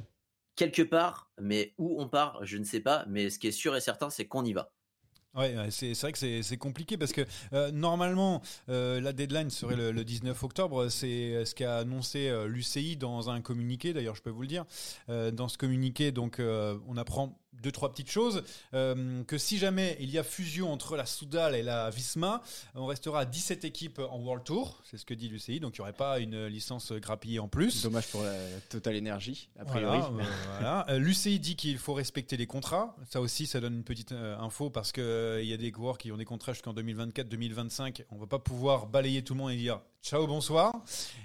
quelque 0.57 0.83
part, 0.83 1.31
mais 1.41 1.75
où 1.79 2.01
on 2.01 2.09
part, 2.09 2.45
je 2.45 2.57
ne 2.57 2.65
sais 2.65 2.81
pas. 2.81 3.05
Mais 3.09 3.31
ce 3.31 3.39
qui 3.39 3.49
est 3.49 3.53
sûr 3.53 3.77
et 3.77 3.81
certain, 3.81 4.11
c'est 4.11 4.27
qu'on 4.27 4.45
y 4.45 4.53
va. 4.53 4.73
Ouais, 5.35 5.55
c'est 5.71 5.99
vrai 5.99 6.13
que 6.13 6.43
c'est 6.43 6.57
compliqué 6.59 6.99
parce 6.99 7.13
que 7.13 7.23
euh, 7.55 7.71
normalement 7.71 8.43
euh, 8.69 9.01
la 9.01 9.15
deadline 9.15 9.49
serait 9.49 9.77
le, 9.77 9.91
le 9.91 10.05
19 10.05 10.43
octobre. 10.43 10.91
C'est 10.91 11.47
ce 11.47 11.55
qu'a 11.55 11.79
annoncé 11.79 12.29
euh, 12.29 12.47
l'UCI 12.47 12.99
dans 12.99 13.31
un 13.31 13.41
communiqué. 13.41 13.95
D'ailleurs, 13.95 14.15
je 14.15 14.21
peux 14.21 14.29
vous 14.31 14.43
le 14.43 14.49
dire. 14.49 14.67
Euh, 15.09 15.31
dans 15.31 15.49
ce 15.49 15.57
communiqué, 15.57 16.13
donc, 16.13 16.39
euh, 16.39 16.77
on 16.87 16.99
apprend 16.99 17.39
deux 17.53 17.73
trois 17.73 17.91
petites 17.91 18.11
choses. 18.11 18.43
Euh, 18.75 19.23
que 19.25 19.39
si 19.39 19.59
jamais 19.59 19.97
il 20.01 20.11
y 20.11 20.19
a 20.19 20.23
fusion 20.23 20.73
entre 20.73 20.97
la 20.97 21.07
Soudal 21.07 21.55
et 21.55 21.63
la 21.63 21.91
Visma, 21.91 22.43
on 22.75 22.87
restera 22.87 23.21
à 23.21 23.25
17 23.25 23.65
équipes 23.65 23.99
en 23.99 24.19
World 24.19 24.45
Tour. 24.45 24.83
C'est 24.85 24.97
ce 24.97 25.05
que 25.05 25.15
dit 25.15 25.29
l'UCI. 25.29 25.61
Donc, 25.61 25.77
il 25.77 25.81
n'y 25.81 25.83
aurait 25.83 25.93
pas 25.93 26.19
une 26.19 26.47
licence 26.47 26.93
grappillée 26.93 27.39
en 27.39 27.49
plus. 27.49 27.83
Dommage 27.83 28.09
pour 28.09 28.23
la 28.23 28.37
Total 28.69 28.97
Energy, 28.97 29.49
a 29.59 29.65
priori. 29.65 29.99
Voilà, 29.99 30.29
euh, 30.29 30.33
voilà. 30.59 30.87
Euh, 30.89 30.99
L'UCI 30.99 31.39
dit 31.39 31.57
qu'il 31.57 31.79
faut 31.79 31.95
respecter 31.95 32.37
les 32.37 32.47
contrats. 32.47 32.97
Ça 33.11 33.21
aussi, 33.21 33.47
ça 33.47 33.61
donne 33.61 33.75
une 33.75 33.85
petite 33.85 34.13
euh, 34.13 34.37
info 34.39 34.71
parce 34.71 34.93
que 34.93 35.41
il 35.43 35.49
y 35.49 35.53
a 35.53 35.57
des 35.57 35.73
coureurs 35.73 35.99
qui 35.99 36.13
ont 36.13 36.17
des 36.17 36.25
contrats 36.25 36.53
jusqu'en 36.53 36.75
2024-2025. 36.75 38.05
On 38.11 38.17
va 38.17 38.27
pas 38.27 38.39
pouvoir 38.39 38.87
balayer 38.87 39.23
tout 39.23 39.35
le 39.35 39.39
monde 39.39 39.53
et 39.53 39.57
dire 39.57 39.81
ciao, 40.03 40.27
bonsoir. 40.27 40.73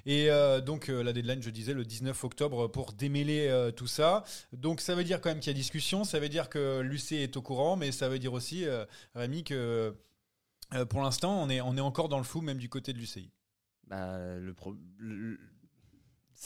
Et 0.05 0.29
donc 0.65 0.87
la 0.87 1.11
deadline, 1.11 1.41
je 1.41 1.49
disais, 1.49 1.73
le 1.73 1.83
19 1.83 2.23
octobre 2.23 2.67
pour 2.67 2.93
démêler 2.93 3.71
tout 3.75 3.87
ça. 3.87 4.23
Donc 4.53 4.81
ça 4.81 4.93
veut 4.93 5.03
dire 5.03 5.19
quand 5.19 5.29
même 5.29 5.39
qu'il 5.39 5.51
y 5.51 5.55
a 5.55 5.57
discussion. 5.57 6.03
Ça 6.03 6.16
veut 6.19 6.29
dire 6.29 6.49
que 6.49 6.79
l'UCI 6.81 7.15
est 7.17 7.37
au 7.37 7.41
courant, 7.41 7.75
mais 7.75 7.91
ça 7.91 8.09
veut 8.09 8.19
dire 8.19 8.33
aussi, 8.33 8.65
euh, 8.65 8.85
Rémi, 9.15 9.43
que 9.43 9.95
euh, 10.73 10.85
pour 10.85 11.01
l'instant, 11.01 11.41
on 11.41 11.49
est, 11.49 11.61
on 11.61 11.75
est 11.77 11.81
encore 11.81 12.09
dans 12.09 12.17
le 12.17 12.23
flou, 12.23 12.41
même 12.41 12.57
du 12.57 12.69
côté 12.69 12.93
de 12.93 12.97
l'UCI. 12.99 13.31
Bah, 13.87 14.37
le 14.37 14.53
pro- 14.53 14.75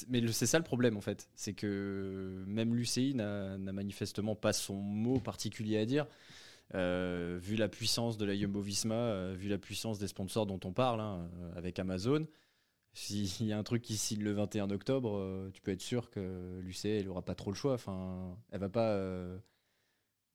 Mais 0.08 0.26
c'est 0.32 0.46
ça 0.46 0.58
le 0.58 0.64
problème 0.64 0.96
en 0.96 1.02
fait, 1.02 1.30
c'est 1.36 1.54
que 1.54 2.44
même 2.48 2.76
l'UCI 2.76 3.14
n'a 3.14 3.58
manifestement 3.58 4.36
pas 4.36 4.54
son 4.54 4.76
mot 4.76 5.20
particulier 5.20 5.78
à 5.78 5.86
dire. 5.86 6.08
Euh, 6.74 7.38
vu 7.42 7.58
la 7.58 7.68
puissance 7.68 8.18
de 8.18 8.24
la 8.26 8.34
Jumbo 8.38 8.62
Visma, 8.62 9.34
vu 9.34 9.50
la 9.50 9.58
puissance 9.58 10.00
des 10.00 10.08
sponsors 10.08 10.46
dont 10.46 10.60
on 10.64 10.72
parle 10.72 11.02
hein, 11.02 11.30
avec 11.58 11.78
Amazon, 11.80 12.26
s'il 12.94 13.46
y 13.46 13.52
a 13.52 13.58
un 13.58 13.64
truc 13.64 13.82
qui 13.82 13.98
signe 13.98 14.24
le 14.24 14.32
21 14.32 14.70
octobre, 14.70 15.50
tu 15.54 15.62
peux 15.62 15.72
être 15.72 15.82
sûr 15.82 16.10
que 16.10 16.60
l'UCI 16.62 16.88
elle 16.90 17.10
aura 17.10 17.24
pas 17.24 17.36
trop 17.36 17.52
le 17.52 17.56
choix. 17.58 17.74
Enfin, 17.74 18.38
elle 18.52 18.60
va 18.62 18.70
pas, 18.70 18.98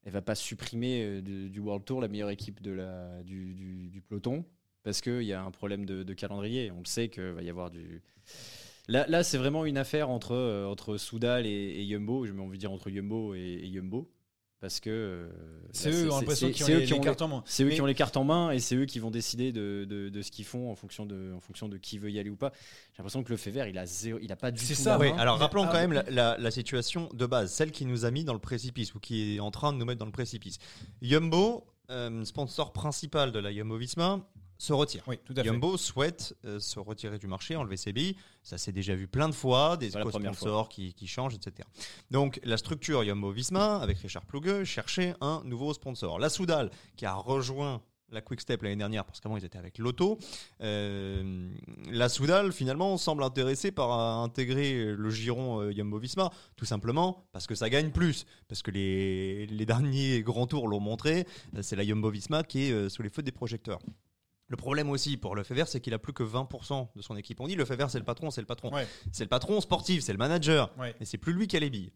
elle 0.06 0.12
va 0.12 0.22
pas 0.22 0.36
supprimer 0.36 1.02
euh, 1.02 1.20
du, 1.20 1.58
World 1.58 1.84
Tour 1.84 2.00
la 2.00 2.08
meilleure 2.08 2.30
équipe 2.30 2.62
du, 2.62 4.02
peloton 4.08 4.44
parce 4.84 5.00
qu'il 5.00 5.22
y 5.22 5.32
a 5.32 5.42
un 5.42 5.50
problème 5.50 5.84
de, 5.84 6.14
calendrier. 6.14 6.70
On 6.70 6.78
le 6.78 6.84
sait 6.84 7.08
qu'il 7.08 7.24
va 7.24 7.42
y 7.42 7.50
avoir 7.50 7.70
du. 7.70 8.02
Là, 8.86 9.24
c'est 9.24 9.36
vraiment 9.36 9.66
une 9.66 9.78
affaire 9.78 10.08
entre, 10.08 10.32
euh, 10.32 10.96
Soudal 10.96 11.44
et. 11.44 11.84
J'ai 11.88 11.98
même 11.98 12.40
envie 12.40 12.56
de 12.56 12.60
dire 12.60 12.70
entre 12.70 12.88
Jumbo 12.88 13.34
et, 13.34 13.68
Jumbo. 13.72 14.08
Parce 14.60 14.80
que. 14.80 14.88
euh, 14.90 15.28
C'est 15.72 15.90
eux, 15.90 16.08
l'impression 16.08 16.50
c'est- 16.54 16.64
ont 16.64 16.68
eux 16.68 16.78
les- 16.78 16.84
qui 16.86 16.92
les 16.92 16.98
ont 16.98 17.02
cartes 17.02 17.20
en 17.22 17.28
main. 17.28 17.42
C'est 17.46 17.62
eux 17.64 17.68
qui 17.68 17.80
ont 17.82 17.86
les 17.86 17.94
cartes 17.94 18.16
en 18.16 18.24
main 18.24 18.50
et 18.52 18.58
c'est 18.58 18.74
eux 18.74 18.86
qui 18.86 18.98
vont 18.98 19.10
décider 19.10 19.52
de, 19.52 19.84
de, 19.88 20.08
de 20.08 20.22
ce 20.22 20.30
qu'ils 20.30 20.46
font 20.46 20.70
en 20.70 20.74
fonction 20.74 21.04
de, 21.04 21.32
en 21.36 21.40
fonction 21.40 21.68
de 21.68 21.76
qui 21.76 21.98
veut 21.98 22.10
y 22.10 22.18
aller 22.18 22.30
ou 22.30 22.36
pas. 22.36 22.52
J'ai 22.92 22.98
l'impression 22.98 23.22
que 23.22 23.30
le 23.30 23.36
fait 23.36 23.50
vert, 23.50 23.68
il 23.68 23.76
a, 23.76 23.84
zéro- 23.84 24.18
il 24.22 24.32
a 24.32 24.36
pas 24.36 24.50
du 24.50 24.58
tout. 24.58 24.64
C'est 24.64 24.74
ça, 24.74 24.92
la 24.92 24.98
Oui, 24.98 25.10
main. 25.12 25.18
alors 25.18 25.38
rappelons 25.38 25.64
ah, 25.64 25.68
quand 25.70 25.78
même 25.78 25.92
la, 25.92 26.04
la- 26.10 26.38
la 26.38 26.50
situation 26.50 27.10
de 27.12 27.26
base, 27.26 27.52
celle 27.52 27.70
qui 27.70 27.84
nous 27.84 28.06
a 28.06 28.10
mis 28.10 28.24
dans 28.24 28.32
le 28.32 28.38
précipice 28.38 28.94
ou 28.94 28.98
qui 28.98 29.36
est 29.36 29.40
en 29.40 29.50
train 29.50 29.72
de 29.74 29.78
nous 29.78 29.84
mettre 29.84 29.98
dans 29.98 30.06
le 30.06 30.10
précipice. 30.12 30.58
Jumbo, 31.02 31.66
euh, 31.90 32.24
sponsor 32.24 32.72
principal 32.72 33.32
de 33.32 33.38
la 33.38 33.52
Jumbo 33.52 33.76
Visma, 33.76 34.26
se 34.58 34.72
retire. 34.72 35.02
Oui, 35.06 35.18
tout 35.24 35.34
à 35.36 35.42
fait. 35.42 35.48
Jumbo 35.48 35.76
souhaite 35.76 36.34
euh, 36.44 36.58
se 36.60 36.78
retirer 36.78 37.18
du 37.18 37.26
marché, 37.26 37.56
enlever 37.56 37.76
ses 37.76 37.92
billes. 37.92 38.16
Ça 38.42 38.58
s'est 38.58 38.72
déjà 38.72 38.94
vu 38.94 39.08
plein 39.08 39.28
de 39.28 39.34
fois, 39.34 39.76
des 39.76 39.90
sponsors 39.90 40.68
qui, 40.68 40.94
qui 40.94 41.06
changent, 41.06 41.34
etc. 41.34 41.68
Donc 42.10 42.40
la 42.44 42.56
structure 42.56 43.04
Jumbo 43.04 43.30
Visma, 43.30 43.76
avec 43.76 43.98
Richard 43.98 44.24
Plougue, 44.24 44.64
cherchait 44.64 45.14
un 45.20 45.42
nouveau 45.44 45.74
sponsor. 45.74 46.18
La 46.18 46.28
Soudal, 46.28 46.70
qui 46.96 47.06
a 47.06 47.14
rejoint 47.14 47.82
la 48.10 48.20
Quick-Step 48.20 48.62
l'année 48.62 48.76
dernière, 48.76 49.04
parce 49.04 49.20
qu'avant 49.20 49.36
ils 49.36 49.44
étaient 49.44 49.58
avec 49.58 49.78
Lotto. 49.78 50.18
Euh, 50.60 51.50
la 51.90 52.08
Soudal, 52.08 52.52
finalement, 52.52 52.96
semble 52.98 53.22
intéressée 53.22 53.72
par 53.72 53.90
intégrer 54.22 54.94
le 54.94 55.10
giron 55.10 55.60
euh, 55.60 55.72
Jumbo-Visma, 55.72 56.30
tout 56.56 56.64
simplement 56.64 57.26
parce 57.32 57.46
que 57.46 57.54
ça 57.54 57.68
gagne 57.68 57.90
plus. 57.90 58.26
Parce 58.48 58.62
que 58.62 58.70
les, 58.70 59.46
les 59.46 59.66
derniers 59.66 60.22
grands 60.22 60.46
tours 60.46 60.68
l'ont 60.68 60.80
montré, 60.80 61.26
euh, 61.56 61.62
c'est 61.62 61.76
la 61.76 61.84
Jumbo-Visma 61.84 62.44
qui 62.44 62.68
est 62.68 62.72
euh, 62.72 62.88
sous 62.88 63.02
les 63.02 63.10
feux 63.10 63.22
des 63.22 63.32
projecteurs. 63.32 63.80
Le 64.48 64.56
problème 64.56 64.90
aussi 64.90 65.16
pour 65.16 65.34
le 65.34 65.42
Fever, 65.42 65.64
c'est 65.66 65.80
qu'il 65.80 65.92
a 65.94 65.98
plus 65.98 66.12
que 66.12 66.22
20% 66.22 66.88
de 66.94 67.02
son 67.02 67.16
équipe. 67.16 67.40
On 67.40 67.48
dit 67.48 67.56
le 67.56 67.64
Fever, 67.64 67.86
c'est 67.88 67.98
le 67.98 68.04
patron, 68.04 68.30
c'est 68.30 68.40
le 68.40 68.46
patron. 68.46 68.72
Ouais. 68.72 68.86
C'est 69.10 69.24
le 69.24 69.28
patron 69.28 69.60
sportif, 69.60 70.02
c'est 70.02 70.12
le 70.12 70.18
manager. 70.18 70.72
Ouais. 70.78 70.94
Et 71.00 71.04
c'est 71.04 71.18
plus 71.18 71.32
lui 71.32 71.48
qui 71.48 71.56
a 71.56 71.60
les 71.60 71.70
billes. 71.70 71.92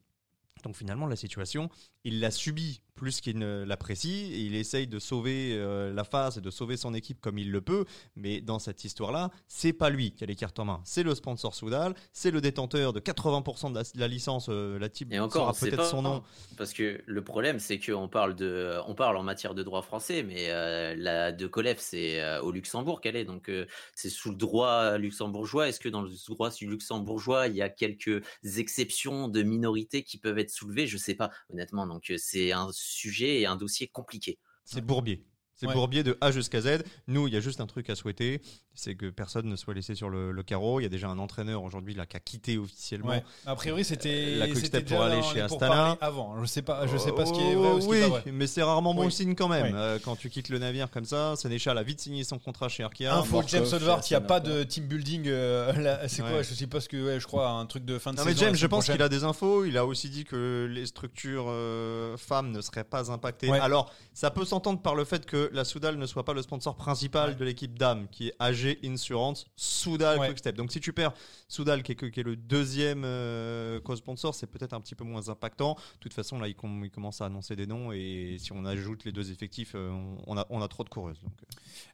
Donc 0.65 0.77
finalement, 0.77 1.07
la 1.07 1.17
situation, 1.17 1.71
il 2.05 2.21
l'a 2.21 2.31
subie 2.31 2.83
plus 3.01 3.23
qu'il 3.23 3.39
ne 3.39 3.65
l'apprécie. 3.65 4.47
Il 4.47 4.55
essaye 4.55 4.87
de 4.87 4.99
sauver 4.99 5.55
euh, 5.55 5.93
la 5.93 6.05
face 6.05 6.37
et 6.37 6.43
de 6.43 6.51
sauver 6.51 6.77
son 6.77 6.93
équipe 6.93 7.21
comme 7.21 7.39
il 7.39 7.51
le 7.51 7.63
peut. 7.63 7.87
Mais 8.15 8.43
dans 8.43 8.59
cette 8.59 8.85
histoire-là, 8.85 9.31
c'est 9.49 9.73
pas 9.73 9.89
lui 9.89 10.13
qui 10.13 10.23
a 10.23 10.27
les 10.27 10.37
cartes 10.37 10.59
en 10.59 10.67
main. 10.67 10.83
C'est 10.85 11.03
le 11.03 11.15
sponsor 11.15 11.55
Soudal, 11.55 11.95
c'est 12.13 12.31
le 12.31 12.43
détenteur 12.43 12.93
de 12.93 13.01
80% 13.01 13.71
de 13.71 13.75
la, 13.75 13.83
de 13.83 13.89
la 13.99 14.07
licence. 14.07 14.49
euh, 14.51 14.79
la 14.79 14.89
type 14.91 15.13
Et 15.13 15.19
encore, 15.19 15.57
peut-être 15.59 15.87
son 15.87 16.03
nom. 16.03 16.23
Parce 16.59 16.75
que 16.75 17.01
le 17.07 17.25
problème, 17.25 17.59
c'est 17.59 17.79
qu'on 17.79 18.09
parle 18.09 18.35
de, 18.35 18.79
on 18.87 18.95
parle 18.95 19.17
en 19.17 19.23
matière 19.23 19.55
de 19.55 19.63
droit 19.63 19.81
français, 19.83 20.23
mais 20.23 20.51
euh, 20.51 20.95
la 20.97 21.33
de 21.33 21.47
Colef, 21.47 21.79
c'est 21.79 22.21
euh, 22.21 22.43
au 22.43 22.53
Luxembourg 22.53 23.01
qu'elle 23.01 23.17
est, 23.17 23.25
donc 23.25 23.51
c'est 23.95 24.11
sous 24.11 24.31
le 24.31 24.37
droit 24.37 24.99
luxembourgeois. 24.99 25.69
Est-ce 25.69 25.81
que 25.81 25.89
dans 25.89 26.03
le 26.03 26.11
droit 26.29 26.51
luxembourgeois, 26.61 27.49
il 27.49 27.57
y 27.57 27.63
a 27.63 27.71
quelques 27.71 28.23
exceptions 28.59 29.29
de 29.29 29.43
minorités 29.43 30.03
qui 30.03 30.19
peuvent 30.19 30.39
être 30.39 30.51
soulevées? 30.51 30.87
Je 30.87 30.99
sais 30.99 31.15
pas, 31.15 31.31
honnêtement. 31.51 31.87
Donc 31.87 32.13
c'est 32.19 32.53
un 32.53 32.69
sujet 32.91 33.41
et 33.41 33.47
un 33.47 33.57
dossier 33.57 33.89
compliqué. 33.89 34.39
C'est 34.65 34.85
Bourbier. 34.85 35.25
C'est 35.61 35.67
Ouais. 35.67 35.75
Bourbier 35.75 36.03
de 36.03 36.17
A 36.23 36.31
jusqu'à 36.31 36.63
Z. 36.63 36.83
Nous, 37.07 37.29
il 37.29 37.35
y 37.35 37.37
a 37.37 37.41
juste 37.41 37.61
un 37.61 37.67
truc 37.67 37.91
à 37.91 37.95
souhaiter, 37.95 38.41
c'est 38.75 38.95
que 38.95 39.11
personne 39.11 39.47
ne 39.47 39.57
soit 39.57 39.75
laissé 39.75 39.95
sur 39.95 40.09
le, 40.09 40.33
le 40.33 40.43
carreau. 40.43 40.81
Il 40.81 40.85
y 40.85 40.87
a 40.87 40.89
déjà 40.89 41.09
un 41.09 41.19
entraîneur 41.19 41.63
aujourd'hui 41.65 41.93
là 41.93 42.07
qui 42.07 42.17
a 42.17 42.21
quitté 42.21 42.57
officiellement. 42.57 43.09
Ouais. 43.11 43.23
A 43.45 43.55
priori, 43.57 43.85
c'était 43.85 44.37
La 44.37 44.47
Quick 44.47 44.57
c'était 44.57 44.79
Step 44.79 44.89
pour 44.89 45.03
aller 45.03 45.21
chez 45.23 45.43
Astana. 45.43 45.99
Avant, 46.01 46.41
je 46.41 46.47
sais 46.47 46.63
pas, 46.63 46.87
je 46.87 46.97
sais 46.97 47.13
pas 47.13 47.27
ce 47.27 47.33
qui 47.35 47.41
est 47.43 47.55
vrai 47.55 47.73
ou 47.73 47.81
ce 47.83 47.85
qui 47.85 47.91
oui, 47.91 47.99
est 47.99 48.01
pas 48.03 48.09
vrai. 48.09 48.23
mais 48.33 48.47
c'est 48.47 48.63
rarement 48.63 48.95
bon 48.95 49.05
Oui. 49.05 49.13
signe 49.13 49.35
quand 49.35 49.49
même. 49.49 49.67
Oui. 49.67 49.73
Euh, 49.75 49.99
quand 50.03 50.17
tu 50.17 50.31
quittes 50.31 50.49
le 50.49 50.59
navire 50.59 50.91
comme 50.91 51.05
ça, 51.05 51.37
Sénéchal 51.37 51.77
a 51.77 51.83
vite 51.83 52.01
signé 52.01 52.25
son 52.25 52.39
contrat 52.39 52.71
chez 52.71 52.83
Arkea. 52.83 53.09
Info 53.19 53.43
James 53.47 53.67
Odvart, 53.71 54.01
il 54.09 54.13
n'y 54.15 54.17
a 54.17 54.21
pas 54.23 54.41
de 54.41 54.63
team 54.63 54.87
building. 54.87 55.29
euh, 55.29 56.07
c'est 56.09 56.23
quoi? 56.23 56.43
Je 56.43 56.55
sais 56.55 56.67
pas 56.69 56.81
ce 56.81 56.89
que. 56.89 56.97
Ouais, 57.05 57.21
je 57.21 57.27
crois 57.27 57.51
un 57.51 57.67
truc 57.67 57.85
de 57.85 57.99
fin 57.99 58.13
de 58.13 58.17
Non 58.17 58.25
saison. 58.25 58.35
mais 58.35 58.41
James, 58.41 58.53
la 58.53 58.59
je 58.59 58.67
pense 58.67 58.87
qu'il 58.87 59.03
a 59.03 59.11
des 59.11 59.25
infos. 59.25 59.67
Il 59.67 59.77
a 59.77 59.85
aussi 59.85 60.09
dit 60.09 60.25
que 60.25 60.67
les 60.73 60.87
structures 60.87 61.47
euh, 61.49 62.17
femmes 62.17 62.51
ne 62.51 62.63
seraient 62.63 62.85
pas 62.85 63.11
impactées. 63.13 63.51
Ouais. 63.51 63.61
Alors, 63.61 63.93
ça 64.15 64.31
peut 64.31 64.47
s'entendre 64.47 64.81
par 64.81 64.95
le 64.95 65.05
fait 65.05 65.27
que 65.27 65.50
la 65.53 65.65
Soudal 65.65 65.97
ne 65.97 66.07
soit 66.07 66.25
pas 66.25 66.33
le 66.35 66.43
sponsor 66.43 66.77
principal 66.77 67.31
Ouais. 67.31 67.35
de 67.37 67.45
l'équipe 67.45 67.79
dames, 67.79 68.07
qui 68.11 68.29
est 68.29 68.35
AG 68.39 68.79
Insurance, 68.85 69.47
Soudal 69.57 70.19
Ouais. 70.19 70.29
Quickstep. 70.29 70.57
Donc, 70.57 70.73
si 70.73 70.81
tu 70.81 70.93
perds 70.93 71.13
Soudal, 71.49 71.83
qui 71.83 71.93
est, 71.93 71.95
que- 71.97 72.07
qui 72.07 72.21
est 72.21 72.25
le 72.25 72.37
deuxième 72.37 73.03
euh, 73.05 73.81
co-sponsor, 73.81 74.35
c'est 74.35 74.47
peut-être 74.47 74.73
un 74.73 74.81
petit 74.81 74.95
peu 74.95 75.05
moins 75.05 75.29
impactant. 75.29 75.75
De 75.75 75.99
toute 76.01 76.15
façon, 76.15 76.39
là, 76.39 76.49
il, 76.49 76.55
com- 76.55 76.83
il 76.85 76.91
commence 76.91 77.21
à 77.21 77.27
annoncer 77.27 77.57
des 77.57 77.67
noms 77.67 77.93
et 77.93 78.37
si 78.39 78.53
on 78.53 78.65
ajoute 78.65 79.05
les 79.05 79.13
deux 79.13 79.31
effectifs, 79.31 79.73
euh, 79.75 79.91
on, 80.27 80.37
a, 80.39 80.47
on 80.51 80.63
a 80.63 80.69
trop 80.69 80.85
de 80.85 80.89
coureuses. 80.89 81.21
Donc, 81.23 81.33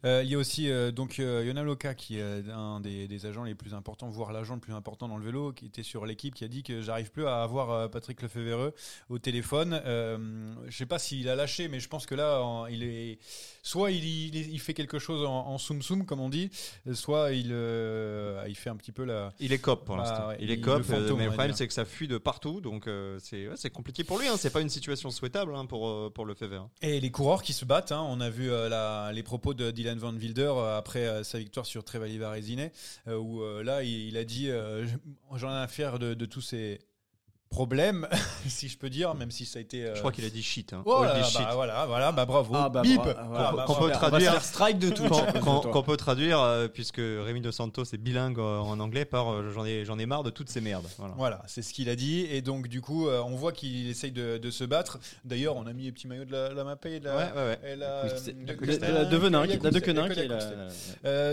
euh, 0.04 0.22
il 0.24 0.30
y 0.30 0.34
a 0.34 0.38
aussi 0.38 0.68
donc 0.92 1.18
Yona 1.18 1.62
Loka 1.62 1.94
qui 1.94 2.18
est 2.18 2.50
un 2.50 2.80
des, 2.80 3.08
des 3.08 3.26
agents 3.26 3.44
les 3.44 3.54
plus 3.54 3.74
importants, 3.74 4.08
voire 4.10 4.32
l'agent 4.32 4.54
le 4.54 4.60
plus 4.60 4.74
important 4.74 5.08
dans 5.08 5.16
le 5.18 5.24
vélo, 5.24 5.52
qui 5.52 5.66
était 5.66 5.82
sur 5.82 6.06
l'équipe, 6.06 6.34
qui 6.34 6.44
a 6.44 6.48
dit 6.48 6.62
que 6.62 6.80
j'arrive 6.82 7.10
plus 7.10 7.26
à 7.26 7.42
avoir 7.42 7.90
Patrick 7.90 8.20
Lefebvre 8.22 8.72
au 9.08 9.18
téléphone. 9.18 9.80
Je 9.84 10.76
sais 10.76 10.86
pas 10.86 10.98
s'il 10.98 11.28
a 11.28 11.34
lâché, 11.36 11.68
mais 11.68 11.80
je 11.80 11.88
pense 11.88 12.06
que 12.06 12.14
là, 12.14 12.42
en- 12.42 12.66
il 12.66 12.82
est 12.82 13.18
soit 13.62 13.90
il, 13.90 14.04
il, 14.04 14.36
il 14.52 14.60
fait 14.60 14.74
quelque 14.74 14.98
chose 14.98 15.24
en, 15.26 15.46
en 15.48 15.58
soum 15.58 15.82
soum 15.82 16.04
comme 16.06 16.20
on 16.20 16.28
dit, 16.28 16.50
soit 16.92 17.32
il 17.32 17.48
euh, 17.52 18.44
il 18.48 18.54
fait 18.54 18.70
un 18.70 18.76
petit 18.76 18.92
peu 18.92 19.04
la. 19.04 19.32
Il 19.40 19.52
est 19.52 19.58
cop 19.58 19.84
pour 19.84 19.96
Bah, 19.96 20.02
l'instant. 20.02 20.28
ouais, 20.28 20.36
il 20.40 20.50
est 20.50 20.60
cop, 20.60 20.82
fantôme, 20.82 21.02
euh, 21.02 21.14
mais 21.16 21.24
le 21.24 21.30
problème 21.32 21.52
c'est 21.54 21.66
que 21.66 21.72
ça 21.74 21.84
fuit 21.84 22.08
de 22.08 22.18
partout, 22.18 22.60
donc 22.60 22.86
euh, 22.86 23.18
c'est 23.20 23.48
ouais, 23.48 23.54
c'est 23.56 23.70
compliqué 23.70 24.04
pour 24.04 24.18
lui. 24.18 24.28
Hein. 24.28 24.36
C'est 24.36 24.50
pas 24.52 24.60
une 24.60 24.68
situation 24.68 25.10
souhaitable 25.10 25.54
hein, 25.54 25.66
pour 25.66 26.12
pour 26.12 26.24
le 26.26 26.34
Fever. 26.34 26.60
Et 26.82 27.00
les 27.00 27.10
coureurs 27.10 27.42
qui 27.42 27.52
se 27.52 27.64
battent, 27.64 27.92
hein, 27.92 28.04
on 28.08 28.20
a 28.20 28.30
vu 28.30 28.48
la- 28.48 29.10
les 29.12 29.22
propos 29.22 29.54
de 29.54 29.70
Dylan 29.70 29.98
Van 29.98 30.12
Wilder 30.14 30.52
après 30.76 31.24
sa 31.24 31.38
victoire 31.38 31.66
sur 31.66 31.84
Trevali 31.84 32.18
Varesine, 32.18 32.70
euh, 33.08 33.16
où 33.16 33.42
là 33.62 33.82
il, 33.82 34.08
il 34.08 34.16
a 34.16 34.24
dit 34.24 34.48
j'en 35.34 35.50
ai 35.50 35.62
à 35.62 35.68
faire 35.68 35.98
de, 35.98 36.14
de 36.14 36.26
tous 36.26 36.40
ces 36.40 36.78
problèmes, 37.50 38.08
si 38.48 38.68
je 38.68 38.76
peux 38.76 38.90
dire, 38.90 39.14
même 39.14 39.30
si 39.30 39.46
ça 39.46 39.58
a 39.58 39.62
été. 39.62 39.84
euh, 39.84 39.94
Je 39.94 40.00
crois 40.00 40.12
qu'il 40.12 40.24
a 40.24 40.30
dit 40.30 40.42
shit. 40.42 40.72
Hein. 40.72 40.82
Oh 40.84 40.96
All 40.96 41.06
là 41.06 41.14
this 41.14 41.34
là, 41.34 41.40
shit. 41.40 41.48
bah, 41.48 41.54
voilà, 41.54 41.86
voilà, 41.86 42.12
bah 42.12 42.26
bravo. 42.26 42.52
Ah, 42.54 42.68
bah, 42.68 42.82
Bip. 42.82 43.00
Voilà, 43.02 43.52
bah, 43.52 43.64
qu'on 43.66 43.74
super. 43.74 43.78
peut 43.78 43.84
On 43.84 43.88
va 43.88 43.94
se 43.94 43.98
traduire- 43.98 44.32
faire 44.32 44.44
strike 44.44 44.78
de 44.78 44.90
Twitch. 44.90 45.08
Qu'on- 45.08 45.26
de 45.26 45.40
toi. 45.62 45.70
qu'on 45.72 45.82
peut 45.82 45.96
traduire, 45.96 46.40
euh, 46.40 46.68
puisque 46.68 46.98
Rémi 46.98 47.40
Dos 47.40 47.52
Santos 47.52 47.84
est 47.84 47.96
bilingue 47.98 48.38
euh, 48.38 48.58
en 48.58 48.78
anglais, 48.80 49.04
par 49.04 49.32
euh, 49.32 49.50
j'en 49.54 49.64
ai, 49.64 49.84
j'en 49.84 49.98
ai 49.98 50.06
marre 50.06 50.22
de 50.22 50.30
toutes 50.30 50.50
ces 50.50 50.60
merdes. 50.60 50.86
Voilà. 50.98 51.14
Voilà, 51.16 51.42
c'est 51.46 51.62
ce 51.62 51.72
qu'il 51.72 51.88
a 51.88 51.96
dit. 51.96 52.26
Et 52.30 52.42
donc, 52.42 52.68
du 52.68 52.80
coup, 52.80 53.08
euh, 53.08 53.22
on 53.24 53.36
voit 53.36 53.52
qu'il 53.52 53.88
essaye 53.88 54.12
de, 54.12 54.38
de 54.38 54.50
se 54.50 54.64
battre. 54.64 54.98
D'ailleurs, 55.24 55.56
on 55.56 55.66
a 55.66 55.72
mis 55.72 55.84
les 55.84 55.92
petits 55.92 56.08
maillots 56.08 56.24
de 56.24 56.32
la, 56.32 56.52
la 56.52 56.64
Mapei 56.64 56.96
et 56.96 57.00
de 57.00 57.06
la. 57.06 57.16
Ouais, 57.16 57.32
ouais, 57.36 57.58
ouais. 57.62 57.72
et 57.72 57.76
la- 57.76 58.04
de- 58.04 58.32
de- 58.32 58.54
de- 58.54 59.10
de 59.10 59.16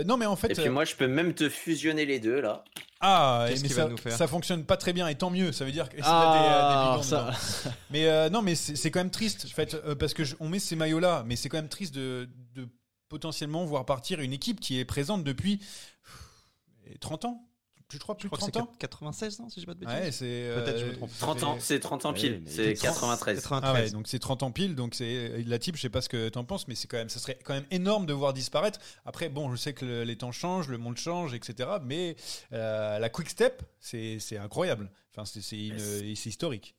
non, 0.04 0.16
mais 0.16 0.26
en 0.26 0.36
fait. 0.36 0.50
Et 0.50 0.54
puis 0.54 0.68
moi, 0.68 0.84
je 0.84 0.94
peux 0.94 1.06
même 1.06 1.34
te 1.34 1.48
fusionner 1.48 2.06
les 2.06 2.20
deux 2.20 2.40
là. 2.40 2.64
Ah, 3.06 3.44
Qu'est-ce 3.48 3.62
mais 3.62 3.68
qu'il 3.68 3.76
ça, 3.76 3.84
va 3.84 3.90
nous 3.90 3.96
faire 3.98 4.12
ça 4.12 4.26
fonctionne 4.26 4.64
pas 4.64 4.78
très 4.78 4.94
bien 4.94 5.06
et 5.08 5.14
tant 5.14 5.28
mieux. 5.28 5.52
Ça 5.52 5.66
veut 5.66 5.72
dire 5.72 5.90
que 5.90 6.02
Ah, 6.06 6.38
des, 6.38 6.48
euh, 6.48 6.68
des 6.70 6.90
bidons 6.90 7.02
ça- 7.02 7.30
dedans. 7.64 7.74
Mais 7.90 8.06
euh, 8.08 8.30
non, 8.30 8.42
mais 8.42 8.54
c'est 8.54 8.90
quand 8.90 9.00
même 9.00 9.10
triste, 9.10 9.46
en 9.46 9.54
fait, 9.54 9.74
euh, 9.74 9.94
parce 9.94 10.14
que 10.14 10.24
je- 10.24 10.36
on 10.40 10.48
met 10.48 10.58
ces 10.58 10.76
maillots 10.76 11.00
là, 11.00 11.22
mais 11.26 11.36
c'est 11.36 11.48
quand 11.48 11.58
même 11.58 11.68
triste 11.68 11.94
de, 11.94 12.28
de 12.54 12.68
potentiellement 13.08 13.64
voir 13.64 13.84
partir 13.86 14.20
une 14.20 14.32
équipe 14.32 14.60
qui 14.60 14.78
est 14.78 14.84
présente 14.84 15.24
depuis 15.24 15.58
pff, 15.58 16.98
30 17.00 17.24
ans. 17.26 17.48
Je 17.92 17.98
crois 17.98 18.16
plus 18.16 18.28
Je 18.28 18.34
crois 18.34 18.38
de 18.48 18.50
que 18.50 18.58
30 18.58 18.68
c'est 18.70 18.74
ans. 18.74 18.78
96 18.78 19.40
ans, 19.40 19.48
si 19.50 19.56
je 19.56 19.60
dis 19.60 19.66
pas 19.66 19.74
de 19.74 19.78
bêtises. 19.78 19.94
Ouais, 19.94 20.10
c'est. 20.10 20.50
Peut-être 20.56 20.78
je 20.80 20.84
me 20.86 20.96
trompe. 20.96 21.10
ça 21.10 21.16
30 21.26 21.42
ans, 21.44 21.56
c'est 21.60 21.78
30 21.78 22.06
ans 22.06 22.12
pile, 22.12 22.42
c'est 22.46 22.72
il- 22.72 22.78
93. 22.78 23.36
93. 23.40 23.62
Ah 23.62 23.72
ouais, 23.74 23.90
donc 23.90 24.08
c'est 24.08 24.18
30 24.18 24.42
ans 24.42 24.50
pile, 24.50 24.74
donc 24.74 24.94
c'est 24.96 25.44
la 25.46 25.58
type, 25.60 25.76
je 25.76 25.82
sais 25.82 25.90
pas 25.90 26.00
ce 26.00 26.08
que 26.08 26.28
t'en 26.30 26.44
penses, 26.44 26.66
mais 26.66 26.74
c'est 26.74 26.88
quand 26.88 26.96
même, 26.96 27.10
ça 27.10 27.20
serait 27.20 27.38
quand 27.44 27.52
même 27.54 27.66
énorme 27.70 28.06
de 28.06 28.12
voir 28.14 28.32
disparaître. 28.32 28.80
Après, 29.04 29.28
bon, 29.28 29.48
je 29.52 29.56
sais 29.56 29.74
que 29.74 29.84
le- 29.84 30.02
les 30.04 30.16
temps 30.16 30.32
changent, 30.32 30.68
le 30.68 30.78
monde 30.78 30.96
change, 30.96 31.34
etc. 31.34 31.68
Mais 31.84 32.16
euh, 32.52 32.98
la 32.98 33.08
quick 33.10 33.28
step, 33.28 33.62
c'est 33.78 34.18
incroyable. 34.38 34.90
Enfin, 35.16 35.24
c'est 35.40 35.56
historique. 35.56 36.74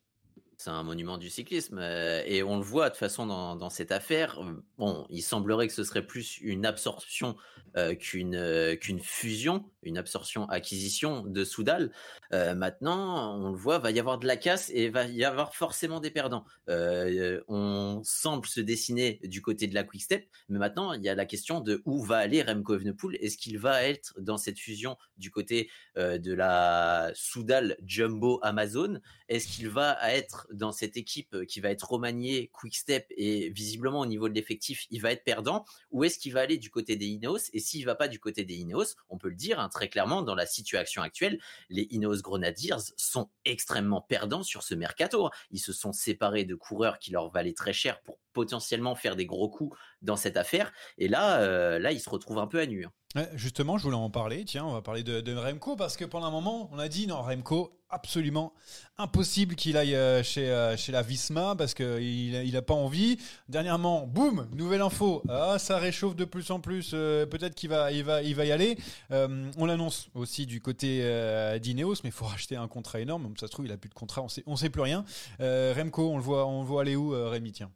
C'est 0.57 0.69
un 0.69 0.83
monument 0.83 1.17
du 1.17 1.29
cyclisme 1.29 1.79
euh, 1.79 2.23
et 2.25 2.41
on 2.41 2.57
le 2.57 2.63
voit 2.63 2.85
de 2.85 2.89
toute 2.89 2.99
façon 2.99 3.25
dans, 3.25 3.69
cette 3.69 3.91
affaire. 3.91 4.39
euh, 4.41 4.63
Bon, 4.77 5.05
il 5.09 5.21
semblerait 5.21 5.67
que 5.67 5.73
ce 5.73 5.83
serait 5.83 6.05
plus 6.05 6.37
une 6.41 6.65
absorption 6.65 7.35
euh, 7.77 7.93
qu'une 7.93 8.77
qu'une 8.79 8.99
fusion, 9.01 9.65
une 9.83 9.97
absorption-acquisition 9.97 11.23
de 11.23 11.43
Soudal. 11.43 11.91
Maintenant, 12.31 13.37
on 13.37 13.51
le 13.51 13.57
voit, 13.57 13.79
va 13.79 13.91
y 13.91 13.99
avoir 13.99 14.17
de 14.17 14.27
la 14.27 14.35
casse 14.35 14.69
et 14.73 14.89
va 14.89 15.05
y 15.05 15.23
avoir 15.23 15.55
forcément 15.55 16.01
des 16.01 16.11
perdants. 16.11 16.43
On 16.67 18.01
semble 18.03 18.45
se 18.45 18.59
dessiner 18.59 19.21
du 19.23 19.41
côté 19.41 19.67
de 19.67 19.75
la 19.75 19.85
Quick 19.85 20.01
Step, 20.01 20.25
mais 20.49 20.59
maintenant 20.59 20.91
il 20.91 21.01
y 21.01 21.07
a 21.07 21.15
la 21.15 21.25
question 21.25 21.61
de 21.61 21.81
où 21.85 22.03
va 22.03 22.17
aller 22.17 22.41
Remco 22.41 22.75
Evenepoel. 22.75 23.15
Est-ce 23.21 23.37
qu'il 23.37 23.57
va 23.57 23.83
être 23.83 24.15
dans 24.19 24.37
cette 24.37 24.59
fusion 24.59 24.97
du 25.17 25.31
côté 25.31 25.69
de 25.95 26.33
la 26.33 27.11
Soudal 27.13 27.77
Jumbo 27.85 28.39
Amazon? 28.41 28.99
Est-ce 29.29 29.47
qu'il 29.47 29.69
va 29.69 29.97
être 30.11 30.47
dans 30.55 30.71
cette 30.71 30.97
équipe 30.97 31.45
qui 31.45 31.59
va 31.59 31.69
être 31.69 31.89
remaniée 31.91 32.49
Quick 32.53 32.75
Step 32.75 33.05
et 33.15 33.49
visiblement 33.49 33.99
au 33.99 34.05
niveau 34.05 34.29
de 34.29 34.33
l'effectif, 34.33 34.85
il 34.89 35.01
va 35.01 35.11
être 35.11 35.23
perdant 35.23 35.65
Ou 35.91 36.03
est-ce 36.03 36.17
qu'il 36.19 36.33
va 36.33 36.41
aller 36.41 36.57
du 36.57 36.69
côté 36.69 36.95
des 36.95 37.05
Ineos? 37.07 37.49
Et 37.53 37.59
s'il 37.59 37.85
va 37.85 37.95
pas 37.95 38.07
du 38.07 38.19
côté 38.19 38.43
des 38.43 38.55
Ineos, 38.55 38.95
on 39.09 39.17
peut 39.17 39.29
le 39.29 39.35
dire 39.35 39.59
hein, 39.59 39.69
très 39.69 39.89
clairement 39.89 40.21
dans 40.21 40.35
la 40.35 40.45
situation 40.45 41.01
actuelle, 41.01 41.39
les 41.69 41.87
Ineos 41.91 42.21
Grenadiers 42.21 42.75
sont 42.97 43.29
extrêmement 43.45 44.01
perdants 44.01 44.43
sur 44.43 44.63
ce 44.63 44.75
mercato. 44.75 45.29
Ils 45.51 45.59
se 45.59 45.73
sont 45.73 45.93
séparés 45.93 46.45
de 46.45 46.55
coureurs 46.55 46.99
qui 46.99 47.11
leur 47.11 47.29
valaient 47.29 47.53
très 47.53 47.73
cher 47.73 48.01
pour 48.01 48.19
potentiellement 48.33 48.95
faire 48.95 49.15
des 49.15 49.25
gros 49.25 49.49
coups 49.49 49.77
dans 50.01 50.17
cette 50.17 50.37
affaire. 50.37 50.71
Et 50.97 51.07
là, 51.07 51.39
euh, 51.41 51.79
là, 51.79 51.91
ils 51.91 52.01
se 52.01 52.09
retrouvent 52.09 52.39
un 52.39 52.47
peu 52.47 52.59
à 52.59 52.65
nu. 52.65 52.85
hein. 52.85 52.91
Justement, 53.33 53.77
je 53.77 53.83
voulais 53.83 53.95
en 53.95 54.09
parler. 54.09 54.43
Tiens, 54.43 54.65
on 54.65 54.73
va 54.73 54.81
parler 54.81 55.03
de, 55.03 55.21
de 55.21 55.33
Remco 55.33 55.77
parce 55.77 55.95
que 55.95 56.03
pendant 56.03 56.27
un 56.27 56.31
moment, 56.31 56.69
on 56.73 56.79
a 56.79 56.89
dit 56.89 57.07
non, 57.07 57.21
Remco, 57.21 57.79
absolument 57.95 58.53
impossible 58.97 59.55
qu'il 59.55 59.75
aille 59.77 59.95
euh, 59.95 60.21
chez, 60.23 60.49
euh, 60.49 60.77
chez 60.77 60.91
la 60.91 61.01
Visma 61.01 61.55
parce 61.57 61.73
qu'il 61.73 62.35
a, 62.35 62.43
il 62.43 62.55
a 62.57 62.61
pas 62.61 62.73
envie. 62.73 63.17
Dernièrement, 63.49 64.05
boum, 64.07 64.47
nouvelle 64.53 64.81
info. 64.81 65.23
Ah, 65.29 65.57
ça 65.59 65.77
réchauffe 65.79 66.15
de 66.15 66.25
plus 66.25 66.51
en 66.51 66.59
plus. 66.59 66.91
euh, 66.93 67.25
Peut-être 67.25 67.55
qu'il 67.55 67.69
va, 67.69 67.91
il 67.91 68.03
va, 68.03 68.21
il 68.21 68.35
va 68.35 68.45
y 68.45 68.51
aller. 68.51 68.77
Euh, 69.11 69.49
on 69.57 69.65
l'annonce 69.65 70.09
aussi 70.13 70.45
du 70.45 70.61
côté 70.61 70.99
euh, 71.01 71.57
d'Ineos, 71.59 71.95
mais 72.03 72.09
il 72.09 72.13
faut 72.13 72.25
racheter 72.25 72.55
un 72.55 72.67
contrat 72.67 72.99
énorme. 72.99 73.33
Ça 73.39 73.47
se 73.47 73.51
trouve, 73.51 73.65
il 73.65 73.71
a 73.71 73.77
plus 73.77 73.89
de 73.89 73.93
contrat. 73.95 74.21
On 74.21 74.29
sait, 74.29 74.43
on 74.45 74.55
sait 74.55 74.69
plus 74.69 74.81
rien. 74.81 75.03
Remco, 75.39 76.11
on 76.11 76.17
le 76.17 76.23
voit, 76.23 76.45
on 76.45 76.61
le 76.61 76.67
voit 76.67 76.81
aller 76.81 76.95
où, 76.95 77.09
Rémi 77.29 77.51
Tiens, 77.51 77.71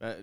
Bah, 0.00 0.14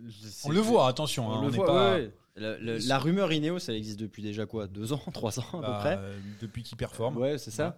on 0.44 0.50
le 0.52 0.60
voit. 0.60 0.88
Attention, 0.88 1.28
On 1.28 1.32
hein, 1.39 1.41
le 1.41 1.50
voit, 1.50 1.65
pas- 1.65 1.94
ouais, 1.96 2.02
ouais. 2.02 2.12
La, 2.38 2.58
la- 2.60 2.78
la 2.78 2.98
rumeur 2.98 3.34
Ineos, 3.34 3.60
elle 3.67 3.76
existe 3.76 4.00
depuis 4.00 4.24
déjà 4.24 4.46
quoi? 4.46 4.65
Deux 4.67 4.94
ans 4.94 5.02
Trois 5.13 5.38
ans 5.39 5.46
à 5.56 5.58
bah, 5.62 5.67
peu 5.67 5.80
près? 5.80 5.98
euh, 6.00 6.17
depuis 6.41 6.63
qu'il 6.63 6.78
performe. 6.78 7.17
Ouais, 7.17 7.38
c'est 7.38 7.52
ça. 7.52 7.78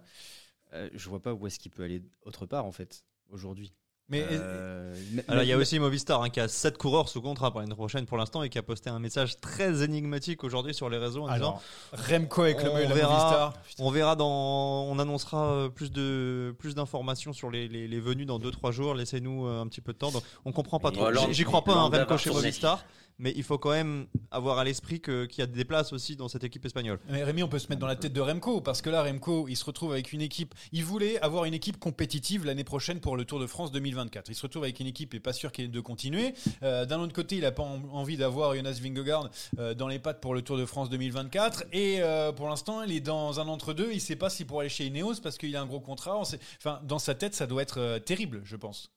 Euh, 0.74 0.88
je 0.92 1.08
vois 1.08 1.20
pas 1.20 1.32
où 1.32 1.46
est-ce 1.46 1.58
qu'il 1.58 1.70
peut 1.70 1.84
aller 1.84 2.02
autre 2.24 2.46
part 2.46 2.64
en 2.66 2.72
fait, 2.72 3.04
aujourd'hui. 3.30 3.72
Mais 4.10 4.22
Euh, 4.30 4.94
mais- 5.12 5.24
Alors 5.28 5.44
il 5.44 5.48
y 5.48 5.52
a 5.52 5.56
aussi 5.56 5.78
Movistar 5.78 6.20
hein, 6.22 6.28
qui 6.28 6.38
a 6.38 6.46
7 6.46 6.76
coureurs 6.76 7.08
sous 7.08 7.22
contrat 7.22 7.50
pour 7.50 7.60
l'année 7.60 7.74
prochaine 7.74 8.04
pour 8.04 8.18
l'instant 8.18 8.42
et 8.42 8.50
qui 8.50 8.58
a 8.58 8.62
posté 8.62 8.90
un 8.90 8.98
message 8.98 9.40
très 9.40 9.82
énigmatique 9.82 10.44
aujourd'hui 10.44 10.74
sur 10.74 10.90
les 10.90 10.98
réseaux 10.98 11.22
en 11.22 11.28
Alors, 11.28 11.62
disant 11.94 12.04
Remco 12.18 12.42
avec 12.42 12.62
le 12.62 12.68
on 12.70 12.74
verra, 12.74 13.14
Movistar. 13.14 13.54
on 13.78 13.90
verra 13.90 14.14
dans, 14.14 14.84
on 14.90 14.98
annoncera 14.98 15.46
euh, 15.46 15.68
plus 15.70 15.90
de 15.90 16.54
plus 16.58 16.74
d'informations 16.74 17.32
sur 17.32 17.50
les, 17.50 17.66
les, 17.66 17.88
les 17.88 18.00
venues 18.00 18.26
dans 18.26 18.38
2-3 18.38 18.72
jours. 18.72 18.94
Laissez-nous 18.94 19.46
un 19.46 19.66
petit 19.68 19.80
peu 19.80 19.94
de 19.94 19.98
temps. 19.98 20.10
Donc, 20.10 20.22
on 20.44 20.52
comprend 20.52 20.78
pas 20.80 20.90
trop. 20.90 21.06
alors, 21.06 21.32
J'y- 21.32 21.44
crois 21.44 21.64
pas, 21.64 21.72
hein, 21.72 21.84
Landa 21.84 22.00
Remco 22.04 22.18
chez. 22.18 22.28
Movistar, 22.30 22.84
mais 23.18 23.32
il 23.36 23.42
faut 23.42 23.58
quand 23.58 23.70
même 23.70 24.06
avoir 24.30 24.58
à 24.58 24.64
l'esprit 24.64 25.00
qu'il 25.00 25.28
y 25.38 25.42
a 25.42 25.46
des 25.46 25.64
places 25.64 25.92
aussi 25.92 26.16
dans 26.16 26.28
cette 26.28 26.42
équipe 26.44 26.64
espagnole. 26.64 26.98
Mais 27.08 27.22
Rémi, 27.22 27.42
on 27.42 27.48
peut 27.48 27.58
se 27.58 27.68
mettre 27.68 27.80
dans 27.80 27.86
la 27.86 27.96
tête 27.96 28.12
de 28.12 28.20
Remco 28.20 28.60
parce 28.60 28.82
que 28.82 28.90
là, 28.90 29.02
Remco, 29.02 29.46
il 29.48 29.56
se 29.56 29.64
retrouve 29.64 29.92
avec 29.92 30.12
une 30.12 30.20
équipe. 30.20 30.54
Il 30.72 30.84
voulait 30.84 31.20
avoir 31.20 31.44
une 31.44 31.54
équipe 31.54 31.78
compétitive 31.78 32.44
l'année 32.44 32.64
prochaine 32.64 33.00
pour 33.00 33.16
le 33.16 33.24
Tour 33.24 33.38
de 33.40 33.46
France 33.46 33.70
2024. 33.72 34.28
Il 34.30 34.34
se 34.34 34.42
retrouve 34.42 34.64
avec 34.64 34.80
une 34.80 34.86
équipe 34.86 35.14
et 35.14 35.20
pas 35.20 35.32
sûr 35.32 35.52
qu'il 35.52 35.64
ait 35.66 35.68
de 35.68 35.80
continuer. 35.80 36.34
Euh, 36.62 36.84
D'un 36.86 36.98
autre 37.00 37.12
côté, 37.12 37.36
il 37.36 37.44
a 37.44 37.52
pas 37.52 37.62
en- 37.62 37.82
envie 37.92 38.16
d'avoir 38.16 38.54
Jonas 38.56 38.78
Vingegaard 38.82 39.30
euh, 39.58 39.74
dans 39.74 39.88
les 39.88 39.98
pattes 39.98 40.20
pour 40.20 40.34
le 40.34 40.42
Tour 40.42 40.56
de 40.58 40.66
France 40.66 40.90
2024. 40.90 41.64
Et 41.72 42.02
euh, 42.02 42.32
pour 42.32 42.48
l'instant, 42.48 42.82
il 42.82 42.92
est 42.92 43.00
dans 43.00 43.38
un 43.40 43.46
entre-deux. 43.48 43.90
Il 43.92 44.00
sait 44.00 44.16
pas 44.16 44.30
s'il 44.30 44.46
pourra 44.46 44.62
aller 44.62 44.68
chez 44.70 44.86
Ineos 44.86 45.20
parce 45.22 45.38
qu'il 45.38 45.54
a 45.56 45.60
un 45.62 45.66
gros 45.66 45.80
contrat. 45.80 46.18
Enfin, 46.58 46.80
dans 46.82 46.98
sa 46.98 47.14
tête, 47.14 47.34
ça 47.34 47.46
doit 47.46 47.62
être 47.62 47.98
terrible, 47.98 48.40
je 48.44 48.56
pense. 48.56 48.90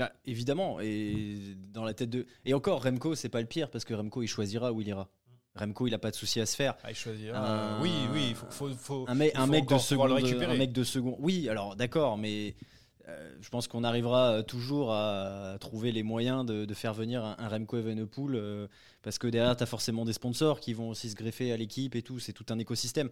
Bah, 0.00 0.12
évidemment, 0.24 0.80
et 0.80 1.36
dans 1.72 1.84
la 1.84 1.92
tête 1.94 2.08
de. 2.10 2.26
Et 2.46 2.54
encore, 2.54 2.82
Remco, 2.82 3.14
c'est 3.14 3.28
pas 3.28 3.40
le 3.40 3.46
pire 3.46 3.70
parce 3.70 3.84
que 3.84 3.92
Remco, 3.94 4.22
il 4.22 4.28
choisira 4.28 4.72
où 4.72 4.80
il 4.80 4.88
ira. 4.88 5.08
Remco, 5.56 5.86
il 5.86 5.92
a 5.94 5.98
pas 5.98 6.10
de 6.10 6.16
souci 6.16 6.40
à 6.40 6.46
se 6.46 6.56
faire. 6.56 6.74
Ah, 6.82 6.90
il 6.90 6.96
choisira. 6.96 7.38
Un- 7.76 7.82
Oui, 7.82 7.90
oui, 8.12 8.26
il 8.30 8.34
faut, 8.34 8.46
faut, 8.50 8.68
faut- 8.70 9.04
un 9.08 9.14
mec, 9.14 9.32
un 9.34 9.46
de 9.46 9.78
seconde, 9.78 10.12
un 10.12 10.56
mec 10.56 10.72
de 10.72 10.84
second. 10.84 11.16
Oui, 11.18 11.48
alors 11.50 11.76
d'accord, 11.76 12.16
mais 12.16 12.54
euh, 13.08 13.34
je 13.40 13.48
pense 13.50 13.66
qu'on 13.68 13.82
arrivera 13.84 14.30
euh, 14.34 14.42
toujours 14.42 14.92
à 14.94 15.56
trouver 15.60 15.90
les 15.92 16.02
moyens 16.04 16.46
de, 16.46 16.64
de 16.64 16.74
faire 16.74 16.94
venir 16.94 17.24
un, 17.24 17.34
un 17.38 17.48
Remco 17.48 17.76
Evenepoel 17.76 18.36
euh, 18.36 18.68
parce 19.02 19.18
que 19.18 19.26
derrière, 19.26 19.56
tu 19.56 19.62
as 19.62 19.66
forcément 19.66 20.04
des 20.04 20.12
sponsors 20.12 20.60
qui 20.60 20.72
vont 20.72 20.90
aussi 20.90 21.10
se 21.10 21.14
greffer 21.16 21.52
à 21.52 21.56
l'équipe 21.56 21.94
et 21.96 22.02
tout. 22.02 22.18
C'est 22.20 22.32
tout 22.32 22.46
un 22.50 22.58
écosystème. 22.58 23.10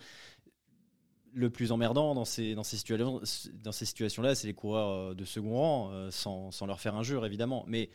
Le 1.34 1.50
plus 1.50 1.72
emmerdant 1.72 2.14
dans 2.14 2.24
ces, 2.24 2.54
dans 2.54 2.62
ces 2.64 2.76
situations, 2.76 3.20
dans 3.62 3.72
ces 3.72 3.84
situations-là, 3.84 4.34
c'est 4.34 4.46
les 4.46 4.54
coureurs 4.54 5.10
euh, 5.10 5.14
de 5.14 5.24
second 5.24 5.56
rang, 5.56 5.90
euh, 5.92 6.10
sans, 6.10 6.50
sans 6.50 6.66
leur 6.66 6.80
faire 6.80 6.96
injure 6.96 7.26
évidemment. 7.26 7.64
Mais 7.68 7.90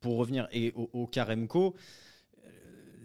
pour 0.00 0.16
revenir 0.18 0.46
et 0.52 0.72
au, 0.76 0.90
au 0.92 1.06
cas 1.06 1.24
Remco, 1.24 1.74
euh, 2.44 2.50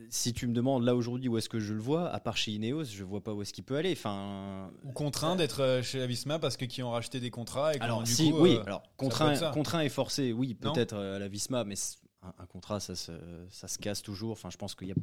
si 0.09 0.33
tu 0.33 0.45
me 0.45 0.53
demandes 0.53 0.83
là 0.83 0.93
aujourd'hui 0.93 1.29
où 1.29 1.37
est-ce 1.37 1.47
que 1.47 1.59
je 1.59 1.73
le 1.73 1.79
vois, 1.79 2.09
à 2.09 2.19
part 2.19 2.35
chez 2.35 2.51
Ineos, 2.51 2.83
je 2.83 3.03
vois 3.03 3.23
pas 3.23 3.33
où 3.33 3.41
est-ce 3.41 3.53
qu'il 3.53 3.63
peut 3.63 3.77
aller. 3.77 3.93
Enfin, 3.93 4.71
Ou 4.83 4.91
contraint 4.91 5.35
d'être 5.37 5.79
chez 5.83 5.99
la 5.99 6.05
Visma 6.05 6.37
parce 6.37 6.57
que 6.57 6.65
qui 6.65 6.83
ont 6.83 6.91
racheté 6.91 7.19
des 7.19 7.31
contrats 7.31 7.73
et 7.73 7.79
alors 7.79 8.03
du 8.03 8.11
si, 8.11 8.29
coup, 8.31 8.41
oui, 8.41 8.57
euh, 8.57 8.63
alors 8.65 8.83
contraint, 8.97 9.51
contraint 9.51 9.81
et 9.81 9.89
forcé, 9.89 10.33
oui, 10.33 10.53
peut-être 10.53 10.95
à 10.95 11.17
la 11.17 11.27
Visma, 11.29 11.63
mais 11.63 11.75
un, 12.23 12.33
un 12.37 12.45
contrat, 12.45 12.79
ça 12.79 12.95
se, 12.95 13.13
ça 13.49 13.67
se 13.67 13.79
casse 13.79 14.01
toujours. 14.01 14.33
Enfin, 14.33 14.49
je 14.49 14.57
pense 14.57 14.75
qu'il 14.75 14.89
y 14.89 14.91
a, 14.91 14.95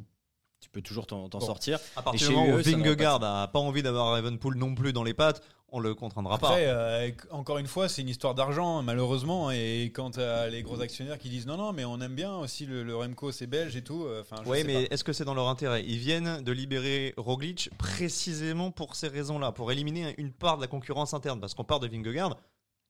tu 0.59 0.69
peux 0.69 0.81
toujours 0.81 1.07
t'en 1.07 1.27
Bon. 1.27 1.39
sortir. 1.39 1.79
À 1.95 2.01
Et 2.01 2.03
partir 2.03 2.19
chez 2.19 2.27
du 2.33 2.33
moment 2.39 2.53
où 2.53 2.61
Vingegaard 2.61 3.23
a 3.23 3.47
pas 3.47 3.59
envie 3.59 3.81
d'avoir 3.83 4.17
Evenpool 4.17 4.55
non 4.57 4.75
plus 4.75 4.93
dans 4.93 5.03
les 5.03 5.13
pattes, 5.13 5.41
on 5.71 5.79
le 5.79 5.93
contraindra 5.93 6.37
pas. 6.37 6.47
Après, 6.49 6.65
euh, 6.67 7.11
encore 7.31 7.59
une 7.59 7.67
fois, 7.67 7.87
c'est 7.87 8.01
une 8.01 8.09
histoire 8.09 8.33
d'argent, 8.35 8.81
malheureusement. 8.81 9.51
Et 9.51 9.91
quand 9.93 10.11
t'as 10.11 10.47
les 10.47 10.63
gros 10.63 10.81
actionnaires 10.81 11.17
qui 11.19 11.29
disent 11.29 11.45
non, 11.47 11.57
non, 11.57 11.73
mais 11.73 11.85
on 11.85 11.99
aime 12.01 12.15
bien 12.15 12.35
aussi 12.37 12.65
le, 12.65 12.83
le 12.83 12.95
Remco, 12.95 13.31
c'est 13.31 13.47
belge 13.47 13.75
et 13.75 13.83
tout. 13.83 14.03
euh, 14.05 14.21
Enfin, 14.21 14.41
Oui, 14.47 14.63
mais 14.65 14.83
est-ce 14.91 15.03
que 15.03 15.13
c'est 15.13 15.25
dans 15.25 15.35
leur 15.35 15.47
intérêt? 15.47 15.83
Ils 15.87 15.97
viennent 15.99 16.41
de 16.41 16.51
libérer 16.51 17.13
Roglic 17.17 17.69
précisément 17.77 18.71
pour 18.71 18.95
ces 18.95 19.07
raisons-là, 19.07 19.51
pour 19.51 19.71
éliminer 19.71 20.15
une 20.17 20.31
part 20.31 20.57
de 20.57 20.61
la 20.61 20.67
concurrence 20.67 21.13
interne. 21.13 21.39
Parce 21.39 21.53
qu'on 21.53 21.63
part 21.63 21.79
de 21.79 21.87
Vingegaard, 21.87 22.37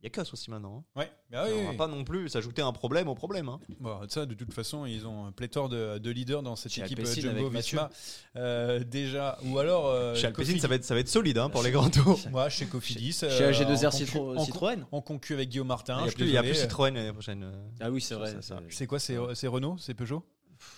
il 0.01 0.05
y 0.05 0.07
a 0.07 0.09
Kuss 0.09 0.31
aussi 0.33 0.49
maintenant. 0.49 0.85
hein. 0.95 0.99
Ouais, 1.01 1.11
bah 1.29 1.43
oui, 1.47 1.53
on 1.59 1.63
va 1.65 1.69
oui. 1.71 1.77
pas 1.77 1.87
non 1.87 2.03
plus 2.03 2.29
s'ajouter 2.29 2.61
un 2.61 2.71
problème 2.71 3.07
au 3.09 3.15
problème. 3.15 3.49
hein. 3.49 3.59
Bon, 3.79 3.99
ça, 4.07 4.25
de 4.25 4.33
toute 4.33 4.53
façon, 4.53 4.85
ils 4.85 5.05
ont 5.05 5.25
un 5.25 5.31
pléthore 5.31 5.67
de, 5.69 5.97
de 5.97 6.09
leaders 6.11 6.41
dans 6.41 6.55
cette 6.55 6.71
Chez 6.71 6.81
équipe 6.81 7.05
Jumbo. 7.05 7.49
Visma. 7.49 7.89
Euh, 8.35 8.83
déjà, 8.83 9.37
ou 9.45 9.59
alors. 9.59 9.87
euh, 9.87 10.15
Chez 10.15 10.27
Alpecin, 10.27 10.57
ça 10.59 10.67
va 10.67 10.75
être, 10.75 10.85
ça 10.85 10.93
va 10.93 10.99
être 11.01 11.09
solide 11.09 11.37
hein, 11.37 11.49
pour 11.49 11.63
les 11.63 11.71
grands 11.71 11.89
tours. 11.89 12.19
Moi, 12.31 12.49
chez 12.49 12.65
Cofidis. 12.67 13.13
Chez 13.13 13.25
euh, 13.25 13.51
AG2R 13.51 13.87
en 13.87 13.91
Citro- 13.91 14.37
en 14.37 14.45
Citroën. 14.45 14.85
En 14.91 15.01
concu 15.01 15.33
avec 15.33 15.49
Guillaume 15.49 15.67
Martin. 15.67 16.05
Il 16.17 16.29
y 16.29 16.37
a 16.37 16.39
a 16.39 16.43
plus. 16.43 16.55
Citroën 16.55 16.93
l'année 16.93 17.11
prochaine. 17.13 17.43
euh, 17.43 17.67
Ah 17.81 17.91
oui, 17.91 18.01
c'est 18.01 18.15
vrai. 18.15 18.33
c'est- 18.41 18.53
C'est 18.69 18.87
quoi 18.87 18.99
C'est 18.99 19.17
c'est 19.33 19.47
Renault 19.47 19.75
C'est 19.79 19.93
Peugeot? 19.93 20.23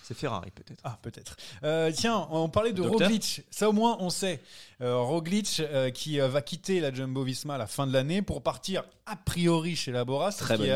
C'est 0.02 0.16
Ferrari 0.16 0.50
peut-être. 0.50 0.80
Ah, 0.84 0.98
peut-être. 1.02 1.36
Euh, 1.64 1.90
tiens, 1.94 2.26
on 2.30 2.48
parlait 2.48 2.72
de 2.72 2.82
Docteur 2.82 3.08
Roglic. 3.08 3.42
Ça, 3.50 3.68
au 3.68 3.72
moins, 3.72 3.96
on 4.00 4.10
sait. 4.10 4.40
Euh, 4.80 4.98
Roglic 4.98 5.60
euh, 5.60 5.90
qui 5.90 6.20
euh, 6.20 6.28
va 6.28 6.42
quitter 6.42 6.80
la 6.80 6.92
Jumbo 6.92 7.22
Visma 7.22 7.54
à 7.54 7.58
la 7.58 7.66
fin 7.66 7.86
de 7.86 7.92
l'année 7.92 8.20
pour 8.20 8.42
partir 8.42 8.84
a 9.06 9.16
priori 9.16 9.76
chez 9.76 9.92
la 9.92 10.04
Bora. 10.04 10.32
C'est 10.32 10.44
Très 10.44 10.56
ce 10.56 10.62
qui 10.62 10.70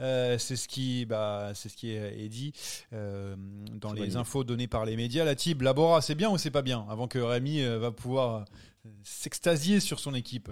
euh, 0.00 0.38
ce 0.38 1.04
bah, 1.04 1.52
c'est 1.54 1.68
ce 1.68 1.76
qui 1.76 1.90
est, 1.90 2.24
est 2.24 2.28
dit 2.28 2.52
euh, 2.92 3.34
dans 3.72 3.92
les 3.92 4.16
infos 4.16 4.44
données 4.44 4.68
par 4.68 4.84
les 4.84 4.96
médias. 4.96 5.24
La 5.24 5.34
type, 5.34 5.62
la 5.62 5.72
Bora, 5.72 6.00
c'est 6.00 6.14
bien 6.14 6.30
ou 6.30 6.38
c'est 6.38 6.50
pas 6.50 6.62
bien 6.62 6.86
Avant 6.88 7.08
que 7.08 7.18
Rémi 7.18 7.62
euh, 7.62 7.78
va 7.78 7.90
pouvoir 7.90 8.44
s'extasier 9.02 9.80
sur 9.80 10.00
son 10.00 10.14
équipe? 10.14 10.50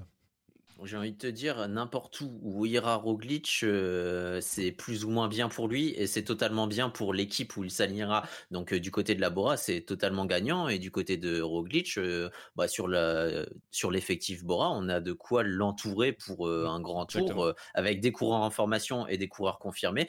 J'ai 0.85 0.97
envie 0.97 1.13
de 1.13 1.19
te 1.19 1.27
dire, 1.27 1.67
n'importe 1.69 2.21
où 2.21 2.39
où 2.43 2.67
ira 2.67 2.95
Roglic, 2.97 3.61
euh, 3.63 4.41
c'est 4.41 4.71
plus 4.71 5.05
ou 5.05 5.11
moins 5.11 5.29
bien 5.29 5.49
pour 5.49 5.67
lui 5.67 5.91
et 5.97 6.07
c'est 6.07 6.23
totalement 6.23 6.67
bien 6.67 6.89
pour 6.89 7.13
l'équipe 7.13 7.57
où 7.57 7.65
il 7.65 7.71
s'alignera. 7.71 8.25
Donc 8.51 8.73
euh, 8.73 8.81
du 8.81 8.91
côté 8.91 9.15
de 9.15 9.21
la 9.21 9.31
Bora, 9.31 9.57
c'est 9.57 9.81
totalement 9.81 10.25
gagnant 10.25 10.69
et 10.69 10.79
du 10.79 10.91
côté 10.91 11.17
de 11.17 11.41
Roglic, 11.41 11.99
euh, 11.99 12.31
bah, 12.55 12.69
sur 12.69 12.87
la 12.87 13.45
sur 13.71 13.91
l'effectif 13.91 14.45
Bora, 14.45 14.71
on 14.71 14.89
a 14.89 15.01
de 15.01 15.13
quoi 15.13 15.43
l'entourer 15.43 16.13
pour 16.13 16.49
un 16.49 16.81
grand 16.81 17.07
tour 17.07 17.55
avec 17.75 18.01
des 18.01 18.13
coureurs 18.13 18.43
en 18.43 18.51
formation 18.51 19.07
et 19.09 19.17
des 19.17 19.29
coureurs 19.29 19.59
confirmés. 19.59 20.09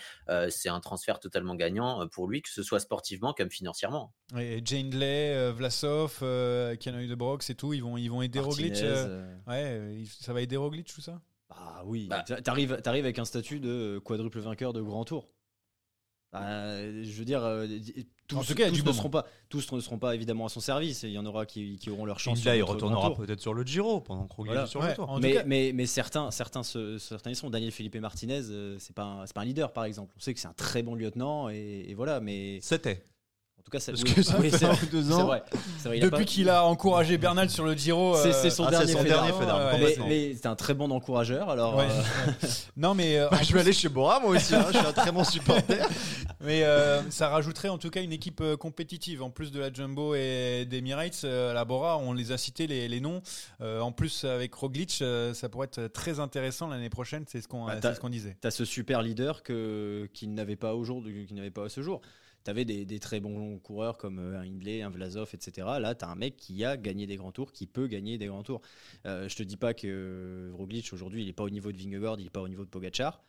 C'est 0.49 0.69
un 0.69 0.79
transfert 0.79 1.19
totalement 1.19 1.55
gagnant 1.55 2.07
pour 2.07 2.27
lui, 2.27 2.41
que 2.41 2.49
ce 2.49 2.63
soit 2.63 2.79
sportivement 2.79 3.33
comme 3.33 3.49
financièrement. 3.49 4.13
Et 4.37 4.61
Jane 4.63 4.91
Lay, 4.91 5.51
Vlasov, 5.51 6.19
Canoë 6.19 7.07
de 7.07 7.15
Brox 7.15 7.49
et 7.49 7.55
tout, 7.55 7.73
ils 7.73 7.81
vont, 7.81 7.97
ils 7.97 8.09
vont 8.09 8.21
aider 8.21 8.39
Martinez, 8.39 8.69
Roglic. 8.69 8.85
Ouais, 9.47 10.03
ça 10.19 10.33
va 10.33 10.41
aider 10.41 10.57
Roglic 10.59 10.93
tout 10.93 11.01
ça? 11.01 11.21
Ah 11.49 11.81
oui, 11.85 12.07
Bah. 12.07 12.21
t'a- 12.21 12.41
t'arrives, 12.41 12.73
avec 12.85 13.17
un 13.17 13.25
statut 13.25 13.59
de 13.59 13.99
quadruple 14.03 14.39
vainqueur 14.39 14.71
de 14.73 14.81
grand 14.81 15.03
tour. 15.05 15.27
Bah, 16.31 16.79
je 17.01 17.11
veux 17.17 17.25
dire, 17.25 17.43
euh, 17.43 17.65
tous, 18.27 18.37
En 18.37 18.43
tout 18.43 18.53
cas, 18.53 18.69
tous 18.69 18.85
ne 18.85 18.91
seront 18.91 19.09
pas, 19.09 19.25
tous 19.49 19.71
ne 19.71 19.79
seront 19.81 19.97
pas 19.97 20.13
évidemment 20.13 20.45
à 20.45 20.49
son 20.49 20.59
service. 20.59 21.01
Il 21.01 21.09
y 21.09 21.17
en 21.17 21.25
aura 21.25 21.47
qui, 21.47 21.77
qui 21.77 21.89
auront 21.89 22.05
leur 22.05 22.19
chance. 22.19 22.45
Là, 22.45 22.55
il 22.55 22.61
retournera 22.61 23.15
peut-être 23.15 23.41
sur 23.41 23.55
le 23.55 23.63
Giro 23.63 23.99
pendant 24.01 24.27
que 24.27 24.33
Roglic 24.35 24.51
Voilà. 24.53 24.67
est 24.67 24.69
sur 24.69 24.79
Ouais, 24.81 24.89
le 24.89 24.93
tour. 24.95 25.19
Mais, 25.19 25.33
cas- 25.33 25.43
mais, 25.47 25.71
mais 25.73 25.87
certains, 25.87 26.29
certains, 26.29 26.61
se- 26.61 26.99
certains 26.99 27.31
y 27.31 27.35
sont. 27.35 27.49
Daniel 27.49 27.71
Felipe 27.71 27.95
Martinez, 27.95 28.41
euh, 28.51 28.77
c'est 28.77 28.93
pas, 28.95 29.05
un- 29.05 29.25
c'est 29.25 29.33
pas 29.33 29.41
un 29.41 29.45
leader 29.45 29.73
par 29.73 29.85
exemple. 29.85 30.13
On 30.15 30.19
sait 30.19 30.35
que 30.35 30.39
c'est 30.39 30.47
un 30.47 30.53
très 30.53 30.83
bon 30.83 30.93
lieutenant 30.93 31.49
et, 31.49 31.85
et 31.87 31.95
voilà. 31.95 32.19
Mais 32.19 32.59
C'était. 32.61 33.03
En 33.59 33.61
tout 33.61 33.71
cas, 33.71 33.79
ça, 33.79 33.91
Parce 33.91 34.03
oui, 34.03 34.13
que 34.13 34.21
ça 34.23 34.37
oui, 34.39 34.49
fait 34.49 34.57
c'est 34.57 34.65
un 34.65 34.69
vrai, 34.71 34.79
ou 34.87 34.89
deux 34.89 35.03
c'est 35.03 35.13
ans. 35.13 35.25
vrai, 35.25 35.43
c'est 35.77 35.87
vrai, 35.89 35.97
il 35.97 36.01
a 36.01 36.05
Depuis 36.05 36.19
pas- 36.25 36.31
qu'il 36.31 36.49
a 36.49 36.63
encouragé 36.65 37.17
Bernal 37.17 37.49
sur 37.49 37.65
le 37.65 37.73
Giro. 37.75 38.15
C'est- 38.15 38.29
euh, 38.29 38.41
c'est 38.41 38.49
son 38.49 38.63
Ah, 38.65 38.71
dernier 38.71 38.87
c'est 38.87 38.93
son 38.97 39.03
dernier 39.03 39.31
mais 40.07 40.33
c'est 40.33 40.47
un 40.47 40.55
très 40.55 40.73
bon 40.73 40.89
encourageur. 40.91 41.49
Alors, 41.49 41.75
Ouais. 41.75 41.85
euh, 41.85 42.31
non, 42.77 42.95
mais, 42.95 43.17
euh, 43.19 43.27
Bah, 43.29 43.39
je 43.43 43.53
vais 43.53 43.59
aller 43.59 43.73
chez 43.73 43.89
Bora 43.89 44.19
moi 44.21 44.31
aussi, 44.31 44.55
hein, 44.55 44.65
je 44.71 44.77
suis 44.77 44.87
un 44.87 44.93
très 44.93 45.11
bon 45.11 45.23
supporter. 45.23 45.85
mais 46.41 46.63
euh, 46.63 47.01
ça 47.11 47.29
rajouterait 47.29 47.69
en 47.69 47.77
tout 47.77 47.89
cas 47.89 48.01
une 48.01 48.13
équipe 48.13 48.41
euh, 48.41 48.55
compétitive. 48.57 49.21
En 49.21 49.29
plus 49.29 49.51
de 49.51 49.59
la 49.59 49.71
Jumbo 49.71 50.15
et 50.15 50.65
des 50.67 50.77
Emirates, 50.77 51.21
euh, 51.25 51.53
la 51.53 51.65
Bora, 51.65 51.97
on 51.97 52.13
les 52.13 52.31
a 52.31 52.37
cités 52.37 52.65
les, 52.65 52.87
les 52.87 53.01
noms. 53.01 53.21
Euh, 53.61 53.81
en 53.81 53.91
plus, 53.91 54.23
avec 54.23 54.53
Roglic, 54.55 54.99
euh, 55.01 55.33
ça 55.33 55.49
pourrait 55.49 55.67
être 55.67 55.87
très 55.93 56.19
intéressant 56.19 56.67
l'année 56.67 56.89
prochaine. 56.89 57.25
C'est 57.27 57.41
ce 57.41 57.47
qu'on 57.47 57.65
Bah, 57.65 57.75
ce 57.93 57.99
qu'on 57.99 58.09
disait. 58.09 58.37
T'as 58.41 58.51
ce 58.51 58.65
super 58.65 59.01
leader 59.01 59.43
que 59.43 60.09
qu'il 60.13 60.33
n'avait 60.33 60.55
pas 60.55 60.73
aujourd'hui, 60.75 61.25
qu'il 61.27 61.35
n'avait 61.35 61.51
pas 61.51 61.65
à 61.65 61.69
ce 61.69 61.81
jour. 61.81 62.01
T'avais 62.43 62.65
des, 62.65 62.85
des 62.85 62.99
très 62.99 63.19
bons 63.19 63.59
coureurs 63.59 63.97
comme 63.97 64.19
euh, 64.19 64.39
un 64.39 64.43
Hindley, 64.43 64.81
un 64.81 64.89
Vlasov, 64.89 65.29
etc. 65.33 65.67
Là, 65.79 65.95
t'as 65.95 66.07
un 66.07 66.15
mec 66.15 66.37
qui 66.37 66.63
a 66.63 66.77
gagné 66.77 67.05
des 67.07 67.15
grands 67.15 67.31
tours, 67.31 67.51
qui 67.51 67.67
peut 67.67 67.87
gagner 67.87 68.17
des 68.17 68.27
grands 68.27 68.43
tours. 68.43 68.61
Euh, 69.05 69.27
je 69.27 69.35
te 69.35 69.43
dis 69.43 69.57
pas 69.57 69.73
que 69.73 70.51
Roglic 70.53 70.91
aujourd'hui, 70.93 71.23
il 71.23 71.29
est 71.29 71.33
pas 71.33 71.43
au 71.43 71.49
niveau 71.49 71.71
de 71.71 71.77
Vingegaard, 71.77 72.19
il 72.19 72.27
est 72.27 72.31
pas 72.31 72.41
au 72.41 72.47
niveau 72.47 72.63
de 72.63 72.69
Pogacar, 72.69 73.21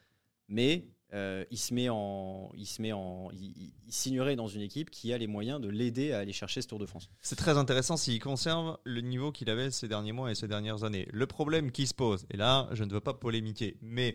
mais 0.49 0.87
euh, 1.13 1.45
il 1.51 1.59
se 1.59 1.75
met 1.75 1.89
en, 1.89 2.53
il 2.57 2.67
se 2.67 2.81
met 2.81 2.93
en, 2.93 3.31
il, 3.33 3.73
signerait 3.89 4.37
dans 4.37 4.47
une 4.47 4.61
équipe 4.61 4.91
qui 4.91 5.13
a 5.13 5.19
les 5.19 5.27
moyens 5.27 5.61
de 5.61 5.69
l'aider 5.69 6.13
à 6.13 6.19
aller 6.19 6.33
chercher 6.33 6.63
ce 6.63 6.69
Tour 6.69 6.79
de 6.79 6.87
France. 6.87 7.09
C'est 7.21 7.37
très 7.37 7.59
intéressant 7.59 7.97
s'il 7.97 8.21
conserve 8.21 8.79
le 8.85 9.01
niveau 9.01 9.33
qu'il 9.33 9.51
avait 9.51 9.73
ces 9.73 9.89
derniers 9.89 10.13
mois 10.13 10.31
et 10.31 10.37
ces 10.37 10.47
dernières 10.47 10.85
années. 10.85 11.09
Le 11.11 11.27
problème 11.27 11.73
qui 11.73 11.87
se 11.89 11.95
pose, 11.95 12.27
et 12.31 12.37
là, 12.37 12.69
je 12.73 12.85
ne 12.85 12.93
veux 12.93 13.01
pas 13.01 13.15
polémiquer, 13.15 13.77
mais 13.83 14.15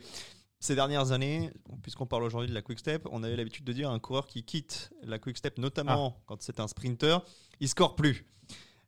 ces 0.60 0.76
dernières 0.76 1.12
années, 1.12 1.52
puisqu'on 1.84 2.06
parle 2.06 2.24
aujourd'hui 2.24 2.50
de 2.50 2.54
la 2.56 2.62
Quick 2.62 2.80
Step, 2.80 3.08
on 3.12 3.24
avait 3.24 3.36
l'habitude 3.36 3.66
de 3.66 3.74
dire 3.74 3.90
un 3.90 4.00
coureur 4.00 4.28
qui 4.28 4.44
quitte 4.44 4.92
la 5.04 5.20
Quick 5.20 5.38
Step, 5.38 5.58
notamment 5.58 6.22
quand 6.26 6.42
c'est 6.42 6.60
un 6.60 6.68
sprinter, 6.68 7.20
il 7.60 7.70
score 7.70 7.96
plus. 7.96 8.26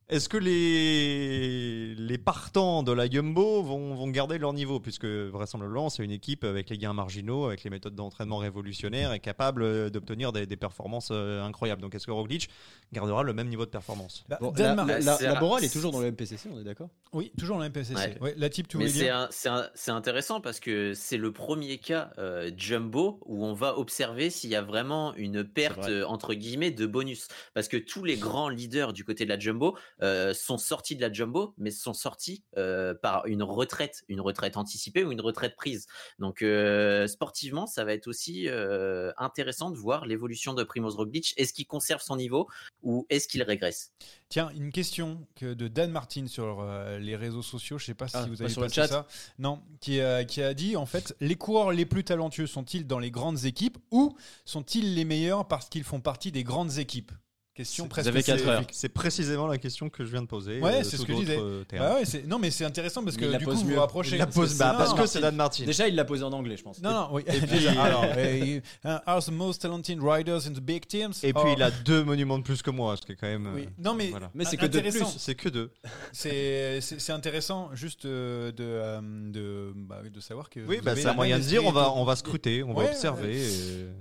Est-ce 0.10 0.30
que 0.30 0.38
les, 0.38 1.96
les 1.96 2.18
partants 2.18 2.82
de 2.82 2.94
la 2.94 3.10
Jumbo 3.10 3.62
vont, 3.62 3.94
vont 3.94 4.08
garder 4.08 4.38
leur 4.38 4.54
niveau? 4.54 4.80
Puisque 4.80 5.04
vraisemblablement, 5.04 5.90
c'est 5.90 6.02
une 6.02 6.12
équipe 6.12 6.46
avec 6.46 6.70
les 6.70 6.78
gains 6.78 6.94
marginaux, 6.94 7.44
avec 7.48 7.66
les 7.66 7.70
méthodes 7.70 7.94
d'entraînement 7.94 8.38
révolutionnaires 8.38 9.12
et 9.12 9.20
capable 9.20 9.64
euh, 9.64 9.90
d'obtenir 9.90 10.32
des, 10.32 10.46
des 10.46 10.56
performances 10.56 11.10
euh, 11.12 11.44
incroyables. 11.44 11.82
Donc 11.82 11.94
est-ce 11.94 12.06
que 12.08 12.12
Roglic 12.12 12.50
gardera 12.94 13.22
le 13.24 13.34
même 13.34 13.50
niveau 13.50 13.66
de 13.66 13.70
performance? 13.70 14.24
Bah, 14.30 14.38
Bon, 14.40 14.52
Dan 14.52 14.78
la, 14.78 14.86
la, 14.86 15.00
la- 15.00 15.18
c'est 15.18 15.26
la 15.26 15.38
un- 15.38 15.40
Bora, 15.42 15.58
elle 15.60 15.66
est 15.66 15.74
toujours 15.74 15.92
dans 15.92 16.00
le 16.00 16.08
MPCC, 16.08 16.48
on 16.54 16.60
est 16.62 16.64
d'accord? 16.64 16.90
Oui, 17.12 17.34
toujours 17.38 17.58
dans 17.58 17.64
la 17.64 17.70
MPCC. 17.70 17.96
Ouais. 17.96 18.18
Ouais, 18.22 18.34
la 18.38 18.50
type, 18.50 18.70
tu 18.70 18.78
Mais 18.78 18.88
c'est 18.88 18.94
dire 19.04 19.16
un- 19.18 19.28
c'est 19.30 19.50
un- 19.50 19.68
c'est 19.76 19.92
intéressant 19.92 20.40
parce 20.40 20.62
que 20.62 20.94
c'est 20.94 21.18
le 21.18 21.34
premier 21.34 21.80
cas 21.80 22.12
euh, 22.18 22.50
jumbo 22.56 23.20
où 23.26 23.46
on 23.46 23.54
va 23.54 23.78
observer 23.78 24.30
s'il 24.30 24.52
y 24.52 24.56
a 24.56 24.62
vraiment 24.62 25.14
une 25.16 25.44
perte 25.44 25.80
vrai. 25.80 25.92
euh, 25.92 26.08
entre 26.08 26.34
guillemets 26.34 26.72
de 26.72 26.86
bonus. 26.86 27.28
Parce 27.54 27.68
que 27.68 27.76
tous 27.76 28.06
les 28.06 28.16
grands 28.16 28.48
leaders 28.48 28.94
du 28.94 29.04
côté 29.04 29.26
de 29.26 29.30
la 29.30 29.38
jumbo 29.38 29.78
euh, 30.02 30.34
sont 30.34 30.58
sortis 30.58 30.96
de 30.96 31.02
la 31.02 31.12
jumbo, 31.12 31.54
mais 31.58 31.72
sont 31.72 31.94
sortis 31.94 32.44
euh, 32.58 32.94
par 32.94 33.26
une 33.26 33.44
retraite, 33.44 34.04
une 34.08 34.22
retraite 34.22 34.58
anticipée 34.58 35.04
ou 35.04 35.12
une 35.12 35.22
retraite 35.22 35.56
prise. 35.56 35.88
Donc 36.20 36.42
euh, 36.42 37.08
sportivement, 37.08 37.68
ça 37.68 37.84
va 37.86 37.94
être 37.94 38.08
aussi 38.08 38.48
euh, 38.48 39.12
intéressant 39.18 39.72
de 39.72 39.78
voir 39.78 40.06
l'évolution 40.06 40.54
de 40.54 40.64
Primoz 40.64 40.96
Roglic. 40.96 41.34
Est-ce 41.38 41.54
qu'il 41.54 41.68
conserve 41.68 42.02
son 42.02 42.16
niveau 42.16 42.48
ou 42.84 43.06
est-ce 43.10 43.28
qu'il 43.28 43.44
régresse? 43.44 43.92
Tiens, 44.30 44.50
une 44.56 44.72
question 44.72 45.26
que 45.36 45.54
de 45.54 45.68
Dan 45.68 45.92
Martin 45.92 46.28
sur 46.28 46.60
euh, 46.62 47.00
les 47.00 47.16
réseaux 47.16 47.42
sociaux, 47.42 47.78
je 47.78 47.86
sais 47.86 47.94
pas 47.94 48.08
si 48.08 48.18
Ah, 48.18 48.26
vous 48.26 48.36
pas 48.38 48.44
avez 48.44 48.54
sur 48.54 48.62
le 48.62 48.70
chat 48.70 48.88
ça. 48.88 49.08
Non, 49.40 49.62
qui 49.80 50.02
a 50.02 50.54
dit 50.54 50.76
en 50.76 50.86
fait, 50.86 51.16
les 51.20 51.36
coureurs 51.36 51.72
les 51.72 51.86
plus 51.86 52.04
talentueux 52.04 52.48
sont-ils 52.48 52.86
dans 52.86 53.00
les 53.00 53.12
grandes 53.12 53.46
équipes 53.46 53.78
ou 53.92 54.16
sont-ils 54.46 54.96
les 54.96 55.06
meilleurs 55.06 55.48
parce 55.48 55.70
qu'ils 55.70 55.84
font 55.84 56.02
partie 56.02 56.32
des 56.32 56.44
grandes 56.44 56.78
équipes? 56.78 57.12
Question 57.58 57.88
presque 57.88 58.08
avez. 58.08 58.66
C'est 58.72 58.90
précisément 58.90 59.48
la 59.48 59.58
question 59.58 59.90
que 59.90 60.06
je 60.06 60.12
viens 60.12 60.22
de 60.22 60.28
poser. 60.28 60.62
Ouais, 60.62 60.76
euh, 60.76 60.84
c'est 60.84 60.98
ce 60.98 61.06
que 61.06 61.14
je 61.14 61.18
disais. 61.20 61.38
euh. 61.40 61.64
Bah 61.72 61.96
ouais, 61.96 62.06
c'est- 62.06 62.28
non 62.28 62.38
mais 62.38 62.52
c'est 62.52 62.66
intéressant 62.66 63.04
parce 63.04 63.18
que 63.18 63.26
la 63.26 63.40
du 63.40 63.46
coup 63.46 63.52
pose 63.52 63.62
vous 63.64 63.70
mieux. 63.70 63.74
vous 63.76 63.80
rapprochez. 63.82 64.16
Il 64.16 64.20
la 64.20 64.28
pose- 64.28 64.58
bah, 64.58 64.76
parce 64.78 64.94
que 64.94 65.06
c'est 65.08 65.20
Dan 65.22 65.36
Martin. 65.36 65.66
Déjà, 65.66 65.88
il 65.88 65.96
l'a 65.96 66.06
posé 66.06 66.24
en 66.24 66.32
anglais, 66.34 66.56
je 66.56 66.64
pense. 66.64 66.82
Non, 66.84 66.92
non, 66.92 67.10
oui. 67.14 67.24
Et 67.26 67.40
puis, 67.42 67.68
alors, 67.80 68.06
euh, 68.16 68.60
uh, 68.86 68.88
are 69.06 69.24
the 69.24 69.32
most 69.32 69.62
talented 69.64 70.00
riders 70.02 70.46
in 70.48 70.52
the 70.54 70.60
big 70.60 70.86
teams? 70.88 71.14
Et 71.24 71.34
puis 71.34 71.54
il 71.56 71.64
a 71.64 71.72
deux 71.72 72.04
monuments 72.04 72.38
de 72.38 72.44
plus 72.44 72.62
que 72.62 72.70
moi, 72.70 72.96
ce 72.96 73.02
qui 73.02 73.14
est 73.14 73.16
quand 73.16 73.28
même. 73.28 73.50
Oui. 73.56 73.64
euh, 73.64 73.70
Non 73.84 73.96
mais, 73.96 74.10
voilà. 74.10 74.30
Mais 74.36 74.46
c'est 74.46 74.58
que 74.58 74.66
deux 74.68 74.80
de 74.82 74.88
intéressant. 74.88 75.10
plus. 75.12 75.20
C'est 75.20 75.36
que 75.36 75.50
deux. 75.50 75.72
C'est 76.14 76.80
c'est- 76.82 77.00
c'est 77.00 77.12
intéressant 77.12 77.70
juste 77.74 78.06
euh, 78.06 78.52
de, 78.52 78.64
euh, 78.64 79.02
de, 79.32 79.74
bah, 79.76 80.02
de 80.14 80.20
savoir 80.20 80.50
que. 80.50 80.60
Oui, 80.60 80.78
vous 80.78 80.84
bah, 80.84 80.92
avez 80.92 81.02
c'est 81.02 81.08
la 81.08 81.14
un 81.14 81.16
moyen 81.16 81.38
même 81.38 81.44
de 81.46 81.50
dire 81.50 81.66
on 81.66 81.72
va, 81.72 81.92
on 81.94 82.04
va 82.04 82.16
scruter, 82.16 82.64
on 82.64 82.74
va 82.74 82.86
observer. 82.86 83.36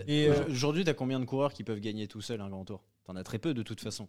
et- 0.07 0.25
Et, 0.25 0.29
euh, 0.29 0.35
Aujourd'hui, 0.51 0.85
t'as 0.85 0.95
combien 0.95 1.19
de 1.21 1.25
coureurs 1.25 1.53
qui 1.53 1.65
peuvent 1.65 1.81
gagner 1.81 2.07
tout 2.07 2.21
seul 2.21 2.41
un 2.41 2.49
grand 2.49 2.65
tour? 2.65 2.83
T'en 3.05 3.15
as 3.17 3.23
très 3.23 3.39
peu 3.49 3.55
de 3.55 3.63
toute 3.63 3.81
façon. 3.81 4.09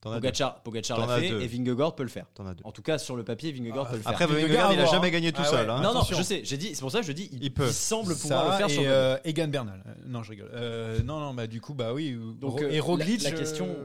Pogacar, 0.00 0.62
Pogacar 0.62 0.98
l'a 1.04 1.18
fait 1.18 1.30
deux. 1.30 1.40
et 1.40 1.46
Vingegaard 1.48 1.94
peut 1.96 2.02
le 2.02 2.08
faire. 2.08 2.26
T'en 2.34 2.46
as 2.46 2.54
deux. 2.54 2.62
En 2.64 2.70
tout 2.70 2.82
cas, 2.82 2.98
sur 2.98 3.16
le 3.16 3.24
papier, 3.24 3.50
Vingegaard 3.50 3.86
Ah, 3.86 3.90
peut 3.90 3.96
le 3.96 4.02
faire. 4.02 4.12
Après, 4.12 4.26
Vingegaard, 4.26 4.68
Vingegaard, 4.68 4.72
il 4.74 4.80
a 4.80 4.86
jamais 4.86 5.08
hein. 5.08 5.10
gagné 5.10 5.32
tout 5.32 5.40
Ah 5.44 5.48
seul. 5.48 5.66
ouais. 5.66 5.72
hein. 5.72 5.80
non, 5.82 5.94
non, 5.94 6.02
je 6.02 6.22
sais. 6.22 6.42
J'ai 6.44 6.56
dit, 6.58 6.74
c'est 6.74 6.80
pour 6.80 6.90
ça 6.92 7.00
que 7.00 7.06
je 7.06 7.12
dis, 7.12 7.28
il, 7.32 7.42
Il 7.42 7.52
peut. 7.52 7.66
il 7.68 7.72
semble 7.72 8.14
pouvoir 8.16 8.50
le 8.52 8.56
faire 8.56 8.66
et, 8.68 8.72
sur 8.72 8.82
euh, 8.86 9.16
Egan 9.24 9.48
Bernal. 9.48 9.82
Euh, 9.86 9.94
Non, 10.06 10.22
je 10.22 10.30
rigole. 10.30 10.50
Euh, 10.52 11.02
non, 11.02 11.18
non, 11.18 11.34
bah 11.34 11.46
du 11.46 11.60
coup, 11.60 11.74
bah 11.74 11.92
oui. 11.94 12.16
Donc, 12.40 12.60
et 12.60 12.78
Roglic. 12.78 13.22
la- 13.22 13.30
la 13.30 13.36
euh, 13.36 13.38
question- 13.38 13.76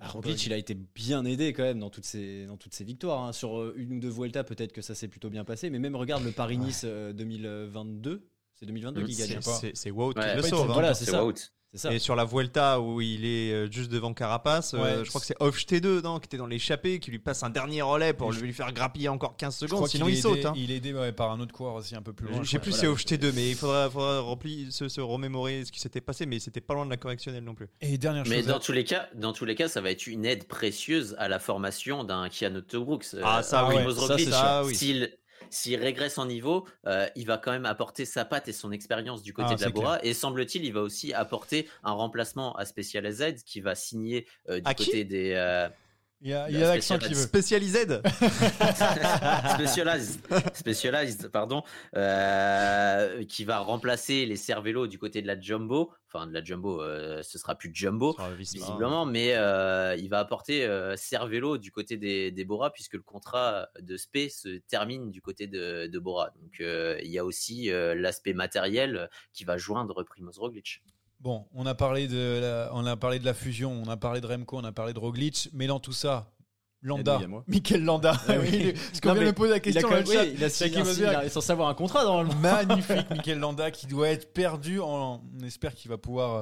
Ah, 0.00 0.08
Roglic, 0.08 0.44
il 0.46 0.52
a 0.52 0.58
été 0.58 0.74
bien 0.74 1.24
aidé 1.24 1.52
quand 1.54 1.62
même 1.64 1.80
dans 1.80 1.90
toutes 1.90 2.04
ses, 2.04 2.44
dans 2.46 2.56
toutes 2.58 2.74
ses 2.74 2.84
victoires. 2.84 3.22
hein. 3.24 3.32
Sur 3.32 3.74
une 3.76 3.94
ou 3.94 4.00
deux 4.00 4.10
Vuelta, 4.10 4.44
peut-être 4.44 4.72
que 4.72 4.82
ça 4.82 4.94
s'est 4.94 5.08
plutôt 5.08 5.30
bien 5.30 5.44
passé. 5.44 5.70
Mais 5.70 5.78
même 5.78 5.96
regarde 5.96 6.22
le 6.24 6.30
Paris-Nice 6.30 6.82
euh, 6.84 7.12
2022. 7.14 8.28
C'est 8.54 8.66
2022 8.66 9.04
qui 9.06 9.16
gagne. 9.16 9.26
C'est- 9.28 9.36
hein. 9.36 9.40
pas. 9.42 9.54
C'est 9.58 9.72
c'est 9.74 9.90
Wout 9.90 10.12
qui 10.12 10.20
le 10.36 10.42
sauve. 10.42 10.70
hein. 10.70 10.72
Voilà, 10.74 10.94
c'est 10.94 11.06
C'est 11.06 11.10
ça. 11.10 11.24
Ça. 11.76 11.92
Et 11.92 11.98
sur 11.98 12.14
la 12.14 12.24
Vuelta 12.24 12.80
où 12.80 13.00
il 13.00 13.24
est 13.24 13.52
euh, 13.52 13.68
juste 13.70 13.90
devant 13.90 14.14
Carapace, 14.14 14.74
euh, 14.74 15.02
je 15.04 15.08
crois 15.08 15.20
que 15.20 15.26
c'est 15.26 15.36
Hofstede 15.40 15.84
non, 16.04 16.20
qui 16.20 16.26
était 16.26 16.36
dans 16.36 16.46
l'échappée, 16.46 17.00
qui 17.00 17.10
lui 17.10 17.18
passe 17.18 17.42
un 17.42 17.50
dernier 17.50 17.82
relais 17.82 18.12
pour 18.12 18.32
Je- 18.32 18.40
lui 18.40 18.52
faire 18.52 18.72
grappiller 18.72 19.08
encore 19.08 19.36
15 19.36 19.58
Je 19.60 19.66
secondes, 19.66 19.88
sinon 19.88 20.06
il 20.08 20.14
est 20.16 20.20
saute. 20.20 20.36
aidé- 20.38 20.46
hein. 20.46 20.52
Il 20.56 20.70
est 20.70 20.76
aidé 20.76 20.92
ouais, 20.94 21.12
par 21.12 21.32
un 21.32 21.40
autre 21.40 21.52
coureur 21.52 21.74
aussi 21.74 21.96
un 21.96 22.02
peu 22.02 22.12
plus 22.12 22.28
loin. 22.28 22.42
Je 22.42 22.48
sais 22.50 22.58
plus 22.58 22.72
si 22.72 22.78
c'est 22.80 22.86
Hofstede, 22.86 23.32
mais 23.34 23.50
il 23.50 23.56
faudra, 23.56 23.90
faudra 23.90 24.20
remplir, 24.20 24.72
se, 24.72 24.88
se 24.88 25.00
remémorer 25.00 25.64
ce 25.64 25.72
qui 25.72 25.80
s'était 25.80 26.00
passé, 26.00 26.26
mais 26.26 26.38
c'était 26.38 26.60
pas 26.60 26.74
loin 26.74 26.84
de 26.84 26.90
la 26.90 26.96
correctionnelle 26.96 27.44
non 27.44 27.54
plus. 27.54 27.66
Et 27.80 27.98
dernière 27.98 28.24
Mais 28.28 28.36
chose. 28.38 28.46
dans 28.46 28.60
tous 28.60 28.72
les 28.72 28.84
cas, 28.84 29.08
dans 29.14 29.32
tous 29.32 29.44
les 29.44 29.54
cas, 29.56 29.68
ça 29.68 29.80
va 29.80 29.90
être 29.90 30.06
une 30.06 30.24
aide 30.24 30.44
précieuse 30.46 31.16
à 31.18 31.28
la 31.28 31.38
formation 31.38 32.04
d'un 32.04 32.28
Kian 32.28 32.52
Brooks. 32.72 33.06
Ah, 33.22 33.42
ça, 33.42 33.68
oui. 33.68 33.74
Ça, 33.94 34.16
c'est 34.18 34.24
sûr. 34.26 34.62
oui. 34.66 34.74
S'il 34.76 35.12
s'il 35.50 35.80
régresse 35.80 36.18
en 36.18 36.26
niveau, 36.26 36.66
euh, 36.86 37.06
il 37.16 37.26
va 37.26 37.38
quand 37.38 37.52
même 37.52 37.66
apporter 37.66 38.04
sa 38.04 38.24
patte 38.24 38.48
et 38.48 38.52
son 38.52 38.72
expérience 38.72 39.22
du 39.22 39.32
côté 39.32 39.50
Ah, 39.52 39.54
de 39.56 39.60
la 39.60 39.70
Bora. 39.70 40.04
Et 40.04 40.14
semble-t-il, 40.14 40.64
il 40.64 40.72
va 40.72 40.80
aussi 40.80 41.12
apporter 41.12 41.68
un 41.82 41.92
remplacement 41.92 42.54
à 42.56 42.64
Specialized 42.64 43.42
qui 43.44 43.60
va 43.60 43.74
signer 43.74 44.26
euh, 44.48 44.56
du 44.56 44.62
À 44.64 44.74
côté 44.74 45.04
des 45.04 45.32
euh, 45.34 45.68
Il 46.24 46.30
y 46.30 46.32
a, 46.32 46.48
il 46.48 46.56
y 46.56 46.60
la 46.60 46.70
a 46.70 46.74
l'accent 46.76 46.98
qui 46.98 47.12
veut. 47.12 47.20
Spécialisé 47.20 47.84
Specialized, 49.54 50.20
Specialized, 50.54 51.28
pardon, 51.28 51.62
euh, 51.96 53.22
qui 53.26 53.44
va 53.44 53.58
remplacer 53.58 54.24
les 54.24 54.36
Cervelo 54.36 54.86
du 54.86 54.98
côté 54.98 55.20
de 55.20 55.26
la 55.26 55.38
Jumbo. 55.38 55.92
Enfin, 56.10 56.26
de 56.26 56.32
la 56.32 56.42
Jumbo, 56.42 56.80
euh, 56.80 57.22
ce 57.22 57.38
sera 57.38 57.54
plus 57.56 57.70
Jumbo 57.74 58.16
visiblement, 58.38 59.04
mais 59.04 59.34
euh, 59.34 59.96
il 59.96 60.08
va 60.08 60.18
apporter 60.18 60.64
euh, 60.64 60.96
Cervelo 60.96 61.58
du 61.58 61.70
côté 61.70 61.98
des, 61.98 62.30
des 62.30 62.44
Bora 62.46 62.72
puisque 62.72 62.94
le 62.94 63.02
contrat 63.02 63.68
de 63.80 63.98
Spé 63.98 64.30
se 64.30 64.60
termine 64.68 65.10
du 65.10 65.20
côté 65.20 65.46
de, 65.46 65.88
de 65.88 65.98
Bora. 65.98 66.30
Donc 66.40 66.60
euh, 66.62 66.98
il 67.02 67.10
y 67.10 67.18
a 67.18 67.24
aussi 67.26 67.70
euh, 67.70 67.94
l'aspect 67.94 68.32
matériel 68.32 69.10
qui 69.34 69.44
va 69.44 69.58
joindre 69.58 70.02
Primoz 70.04 70.38
Roglic. 70.38 70.82
Bon, 71.24 71.46
on 71.54 71.64
a 71.64 71.74
parlé 71.74 72.06
de 72.06 72.38
la, 72.42 72.70
on 72.74 72.84
a 72.84 72.96
parlé 72.96 73.18
de 73.18 73.24
la 73.24 73.32
fusion, 73.34 73.72
on 73.84 73.88
a 73.88 73.96
parlé 73.96 74.20
de 74.20 74.26
Remco, 74.26 74.58
on 74.58 74.64
a 74.64 74.72
parlé 74.72 74.92
de 74.92 74.98
Roglic, 74.98 75.48
mais 75.54 75.66
dans 75.66 75.80
tout 75.80 75.92
ça, 75.94 76.30
Landa. 76.82 77.18
Mikel 77.48 77.82
Landa. 77.82 78.12
Ah 78.28 78.34
oui. 78.38 78.48
Oui, 78.52 78.72
Parce 78.74 79.00
qu'on 79.00 79.08
Non, 79.08 79.14
vient 79.14 79.22
mais 79.22 79.26
de 79.28 79.30
me 79.30 79.34
poser 79.34 79.50
la 79.52 79.56
Il 79.56 79.58
a 79.58 79.60
question 79.62 79.88
quand 79.88 79.94
dans 79.94 80.00
même, 80.02 80.06
le 80.06 80.12
chat. 80.12 80.22
oui, 80.24 80.34
il 80.36 80.44
a 80.44 80.48
signé 80.50 80.70
Jackie 80.74 80.80
un 80.82 80.84
signe, 80.92 81.04
Mosier. 81.06 81.18
il 81.22 81.26
est 81.26 81.30
censé 81.30 81.50
avoir 81.52 81.68
un 81.70 81.74
contrat 81.74 82.04
normalement. 82.04 82.34
Magnifique 82.34 83.10
Mikel 83.10 83.38
Landa 83.38 83.70
qui 83.70 83.86
doit 83.86 84.10
être 84.10 84.34
perdu. 84.34 84.80
En, 84.80 85.22
on 85.40 85.44
espère 85.46 85.74
qu'il 85.74 85.88
va 85.90 85.96
pouvoir 85.96 86.34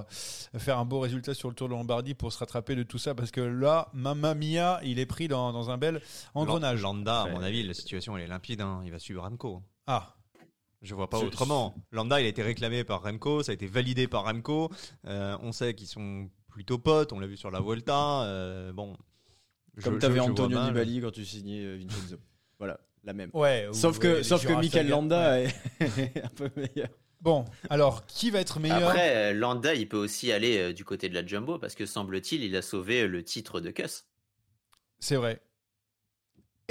euh, 0.53 0.59
faire 0.59 0.79
un 0.81 0.85
beau 0.85 0.99
résultat 0.99 1.33
sur 1.35 1.49
le 1.49 1.55
Tour 1.55 1.69
de 1.69 1.75
Lombardie 1.75 2.15
pour 2.15 2.33
se 2.33 2.39
rattraper 2.41 2.75
de 2.75 2.83
tout 2.83 2.99
ça 2.99 3.15
parce 3.15 3.31
que 3.31 3.41
là, 3.41 3.87
Mamma 3.93 4.35
Mia, 4.35 4.81
il 4.83 4.99
est 4.99 5.07
pris 5.07 5.29
dans, 5.29 5.53
dans 5.53 5.71
un 5.71 5.79
bel 5.79 6.01
engrenage. 6.35 6.83
Landa, 6.83 7.21
à 7.23 7.29
mon 7.29 7.41
avis, 7.41 7.63
la 7.63 7.73
situation 7.75 8.17
elle 8.17 8.25
est 8.25 8.27
limpide. 8.27 8.63
hein. 8.63 8.81
Il 8.85 8.91
va 8.91 8.99
suivre 8.99 9.23
Remco. 9.23 9.63
Ah, 9.87 10.17
Je 10.83 10.95
vois 10.95 11.09
pas 11.09 11.21
Je- 11.21 11.27
autrement. 11.27 11.75
Landa, 11.93 12.21
il 12.21 12.25
a 12.25 12.29
été 12.29 12.43
réclamé 12.43 12.83
par 12.85 13.03
Remco, 13.03 13.43
ça 13.43 13.53
a 13.53 13.55
été 13.55 13.67
validé 13.67 14.09
par 14.09 14.25
Remco. 14.25 14.71
Euh, 15.07 15.37
on 15.41 15.53
sait 15.53 15.75
qu'ils 15.75 15.87
sont 15.87 16.29
plutôt 16.51 16.79
potes, 16.79 17.13
on 17.13 17.21
l'a 17.21 17.27
vu 17.27 17.37
sur 17.37 17.51
la 17.51 17.61
Vuelta. 17.61 18.23
Euh, 18.25 18.73
bon, 18.73 18.97
Comme 19.83 19.99
t'avais 19.99 20.21
Antonio. 20.21 20.61
Nibali 20.65 21.01
quand 21.01 21.13
tu 21.13 21.25
signais 21.25 21.65
euh, 21.65 21.77
Vincenzo. 21.77 22.17
Voilà, 22.59 22.79
la 23.05 23.13
même. 23.13 23.31
ouais. 23.33 23.69
Sauf 23.73 23.97
ou, 23.97 24.01
que, 24.01 24.09
ouais, 24.17 24.23
sauf 24.23 24.45
que. 24.45 24.53
Landa 24.89 25.31
Ouais. 25.31 25.55
est 25.81 26.17
un 26.25 26.29
peu 26.29 26.51
meilleur. 26.57 26.89
Bon, 27.21 27.45
alors 27.71 28.05
qui 28.07 28.31
va 28.33 28.41
être 28.41 28.59
meilleur? 28.59 28.89
Après, 28.89 29.31
euh, 29.31 29.33
Landa, 29.33 29.75
il 29.75 29.89
peut 29.89 29.97
aussi 29.97 30.33
aller 30.33 30.59
euh, 30.59 30.73
du 30.73 30.85
côté 30.85 31.09
de 31.09 31.15
la 31.15 31.25
Jumbo 31.25 31.57
parce 31.61 31.77
que 31.77 31.87
semble-t-il, 31.87 32.43
il 32.43 32.57
a 32.57 32.63
sauvé 32.63 33.07
le 33.07 33.23
titre 33.23 33.61
de 33.61 33.71
Kuss. 33.71 34.05
C'est 34.99 35.15
vrai. 35.15 35.41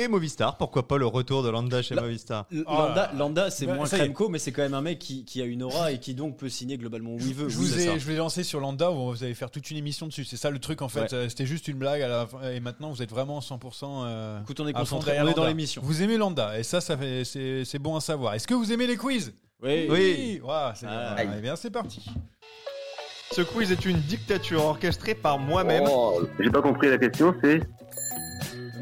Et 0.02 0.08
Movistar, 0.08 0.58
pourquoi 0.58 0.88
pas 0.88 0.98
le 0.98 1.06
retour 1.06 1.44
de 1.44 1.50
Landa 1.50 1.82
chez 1.84 1.94
La- 1.94 2.02
Movistar 2.02 2.48
Oh 2.66 2.88
Landa, 3.16 3.52
c'est 3.52 3.68
Bah, 3.68 3.76
moins. 3.76 3.86
Kremko, 3.86 4.30
mais 4.30 4.40
c'est 4.40 4.52
quand 4.52 4.64
même 4.64 4.74
un 4.74 4.82
mec 4.82 4.98
qui, 4.98 5.26
qui 5.26 5.42
a 5.42 5.46
une 5.46 5.62
aura 5.62 5.92
et 5.92 6.00
qui 6.00 6.16
donc 6.16 6.38
peut 6.38 6.50
signer 6.50 6.78
globalement 6.78 7.12
où 7.12 7.20
il 7.20 7.34
veut. 7.36 7.50
Je 7.50 7.58
vous, 7.58 7.80
ai, 7.80 8.00
je 8.00 8.06
vous 8.06 8.12
ai 8.12 8.16
lancé 8.16 8.44
sur 8.44 8.60
Landa, 8.60 8.90
vous 8.90 9.24
allez 9.24 9.36
faire 9.36 9.52
toute 9.52 9.70
une 9.70 9.78
émission 9.78 10.08
dessus. 10.08 10.26
C'est 10.26 10.38
ça 10.38 10.50
le 10.50 10.58
truc 10.60 10.82
en 10.82 10.90
fait. 10.90 11.12
Ouais. 11.14 11.30
C'était 11.30 11.46
juste 11.46 11.68
une 11.68 11.78
blague 11.78 12.02
à 12.02 12.08
la 12.08 12.26
fin, 12.26 12.50
et 12.50 12.60
maintenant 12.60 12.90
vous 12.90 13.04
êtes 13.04 13.12
vraiment 13.12 13.40
100%. 13.42 14.06
euh, 14.06 14.42
Écoute, 14.42 14.60
on 14.60 14.68
est 14.68 14.74
concentré, 14.74 15.22
on 15.22 15.28
est 15.28 15.34
dans 15.36 15.46
l'émission. 15.46 15.82
Vous 15.86 16.02
aimez 16.02 16.18
Landa 16.18 16.58
et 16.58 16.64
ça, 16.64 16.82
ça 16.82 16.98
fait, 16.98 17.24
c'est, 17.24 17.64
c'est 17.66 17.80
bon 17.80 17.96
à 17.96 18.02
savoir. 18.02 18.34
Est-ce 18.34 18.48
que 18.48 18.54
vous 18.56 18.72
aimez 18.72 18.88
les 18.88 18.98
quiz? 18.98 19.34
Oui. 19.62 19.86
Oui. 19.90 20.42
Ouah, 20.44 20.74
c'est 20.76 20.88
Ah. 20.90 21.16
bien. 21.16 21.34
Eh 21.38 21.42
bien, 21.42 21.56
c'est 21.56 21.70
parti. 21.70 22.04
Ce 23.34 23.42
quiz 23.42 23.72
est 23.72 23.86
une 23.86 24.00
dictature 24.00 24.66
orchestrée 24.66 25.16
par 25.16 25.38
moi-même. 25.40 25.84
Oh, 25.88 26.22
j'ai 26.40 26.50
pas 26.50 26.62
compris 26.62 26.90
la 26.90 26.98
question, 26.98 27.34
c'est. 27.44 27.62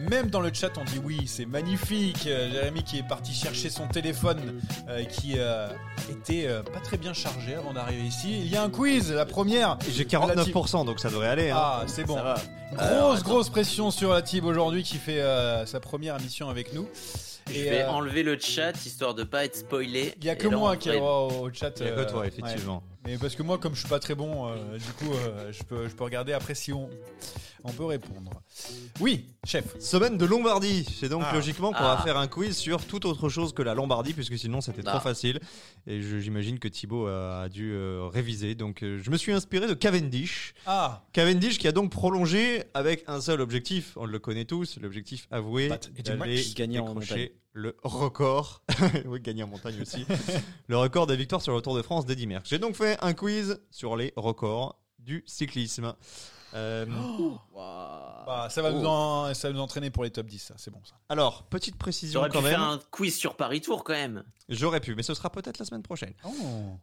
Même 0.10 0.30
dans 0.30 0.41
le 0.41 0.51
chat, 0.53 0.72
on 0.78 0.84
dit 0.86 0.99
oui, 1.03 1.22
c'est 1.28 1.45
magnifique. 1.45 2.26
Euh, 2.28 2.49
Jérémy 2.51 2.84
qui 2.84 2.97
est 2.97 3.07
parti 3.07 3.32
chercher 3.34 3.70
son 3.70 3.88
téléphone 3.88 4.60
euh, 4.88 5.03
qui 5.03 5.34
euh, 5.38 5.68
était 6.10 6.45
euh, 6.47 6.64
pas 6.64 6.80
très 6.80 6.97
bien 6.97 7.14
chargé 7.14 7.53
avant 7.55 7.74
d'arriver 7.74 8.03
ici. 8.03 8.39
Il 8.39 8.47
y 8.49 8.55
a 8.55 8.64
un 8.64 8.70
quiz, 8.70 9.12
la 9.12 9.26
première. 9.26 9.78
J'ai 9.91 10.03
La 10.05 10.10
team- 10.10 10.53
49%, 10.53 10.86
donc 10.86 10.99
ça 10.99 11.10
devrait 11.10 11.28
aller. 11.28 11.49
hein. 11.51 11.57
Ah, 11.60 11.84
c'est 11.88 12.05
bon. 12.05 12.16
Ça 12.16 12.24
va. 12.24 12.36
Grosse, 12.76 13.24
grosse 13.24 13.49
pression 13.49 13.91
sur 13.91 14.12
la 14.12 14.22
team 14.22 14.45
aujourd'hui 14.45 14.84
qui 14.84 14.97
fait 14.97 15.22
euh, 15.22 15.66
sa 15.66 15.80
première 15.80 16.18
émission 16.20 16.49
avec 16.49 16.74
nous. 16.74 16.88
Je 17.47 17.53
Et, 17.55 17.64
vais 17.70 17.82
euh, 17.82 17.89
enlever 17.89 18.24
le 18.24 18.38
chat 18.39 18.74
histoire 18.86 19.14
de 19.16 19.24
pas 19.24 19.45
être 19.45 19.55
spoilé. 19.57 20.14
Il 20.20 20.26
y 20.26 20.30
a 20.30 20.36
que 20.36 20.47
moi 20.47 20.76
qui 20.78 20.89
a 20.89 20.93
va- 20.93 20.95
le 20.97 21.01
droit 21.01 21.28
au 21.41 21.49
chat. 21.53 21.72
Il 21.80 21.86
y 21.86 21.89
a 21.89 21.91
que 21.93 22.10
toi, 22.10 22.22
ouais. 22.22 22.32
Mais 23.06 23.18
parce 23.18 23.36
que 23.36 23.43
moi, 23.43 23.58
comme 23.58 23.76
je 23.76 23.80
suis 23.80 23.89
pas 23.89 24.00
très 24.00 24.14
bon, 24.14 24.47
euh, 24.50 24.78
du 24.78 24.91
coup, 24.93 25.12
euh, 25.14 25.52
je, 25.54 25.64
peux, 25.64 25.88
je 25.88 25.95
peux 25.95 26.04
regarder 26.04 26.34
après 26.34 26.54
si 26.54 26.74
on, 26.74 26.89
on 27.64 27.72
peut 27.72 27.86
répondre. 27.86 28.30
Oui, 29.00 29.26
chef. 29.45 29.80
Semaine 29.80 30.18
de 30.18 30.26
Lombardie. 30.26 30.86
C'est 31.00 31.08
donc 31.08 31.24
Ah. 31.26 31.34
logiquement 31.34 31.72
qu'on 31.72 31.82
va 31.84 31.97
Ah. 32.00 32.04
faire 32.04 32.18
un 32.18 32.28
quiz 32.28 32.58
sur 32.58 32.86
toute 32.86 33.06
autre 33.06 33.30
chose 33.30 33.54
que 33.54 33.62
la 33.62 33.74
Lombardie, 33.74 34.14
puisque 34.14 34.38
sinon 34.38 34.60
c'était 34.60 34.84
trop 34.84 34.97
Ah. 34.97 35.00
facile. 35.00 35.39
Et 35.88 36.02
je- 36.02 36.20
j'imagine 36.20 36.60
que 36.60 36.68
Thibaut 36.68 37.08
a, 37.08 37.43
a 37.43 37.50
dû 37.50 37.72
euh, 37.74 38.08
réviser. 38.12 38.54
Donc 38.54 38.84
euh, 38.84 39.00
je 39.02 39.10
me 39.12 39.18
suis 39.18 39.32
inspiré 39.32 39.66
de 39.68 39.74
Cavendish. 39.74 40.54
Ah, 40.66 41.04
Cavendish 41.14 41.58
qui 41.58 41.68
a 41.70 41.72
donc 41.72 41.91
prolongé 41.91 42.64
avec 42.74 43.06
un 43.08 43.22
seul 43.22 43.39
objectif, 43.39 43.93
on 43.95 44.06
le 44.06 44.20
connaît 44.20 44.45
tous, 44.45 44.78
l'objectif 44.82 45.28
avoué 45.32 45.70
Eddie 45.97 46.04
d'aller. 46.04 46.43
Gagner 46.56 46.80
en 46.80 46.93
décrocher 46.93 47.34
le 47.54 47.76
record, 47.84 48.64
oui 49.06 49.20
gagner 49.20 49.43
en 49.43 49.47
montagne 49.47 49.82
aussi, 49.82 50.06
le 50.68 50.78
record 50.78 51.08
des 51.08 51.16
victoires 51.16 51.41
sur 51.41 51.56
le 51.56 51.62
Tour 51.62 51.76
de 51.76 51.82
France 51.82 52.06
d'Eddie 52.06 52.28
Merckx. 52.28 52.50
J'ai 52.50 52.60
donc 52.60 52.76
fait 52.76 52.97
un 53.02 53.14
quiz 53.14 53.60
sur 53.72 53.95
les 53.95 54.14
records 54.16 54.80
du 55.00 55.24
cyclisme. 55.26 55.95
Euh, 56.54 56.86
Bah, 58.26 58.47
ça, 58.50 58.62
va 58.62 58.72
nous 58.72 58.86
en- 58.86 59.34
ça 59.34 59.47
va 59.47 59.54
nous 59.56 59.60
entraîner 59.60 59.89
pour 59.89 60.04
les 60.04 60.12
top 60.12 60.28
10, 60.28 60.39
ça. 60.39 60.54
C'est 60.58 60.70
bon, 60.72 60.80
ça. 60.84 60.93
Alors, 61.10 61.43
petite 61.43 61.76
précision 61.78 62.20
J'aurais 62.20 62.30
pu 62.30 62.38
quand 62.38 62.41
même. 62.43 62.52
faire 62.52 62.62
un 62.62 62.80
quiz 62.91 63.16
sur 63.16 63.36
Paris 63.36 63.60
Tour 63.62 63.84
quand 63.84 63.93
même. 63.93 64.24
J'aurais 64.50 64.80
pu, 64.80 64.93
mais 64.95 65.04
ce 65.04 65.14
sera 65.14 65.30
peut-être 65.32 65.58
la 65.60 65.66
semaine 65.66 65.82
prochaine. 65.84 66.14
Oh. 66.24 66.30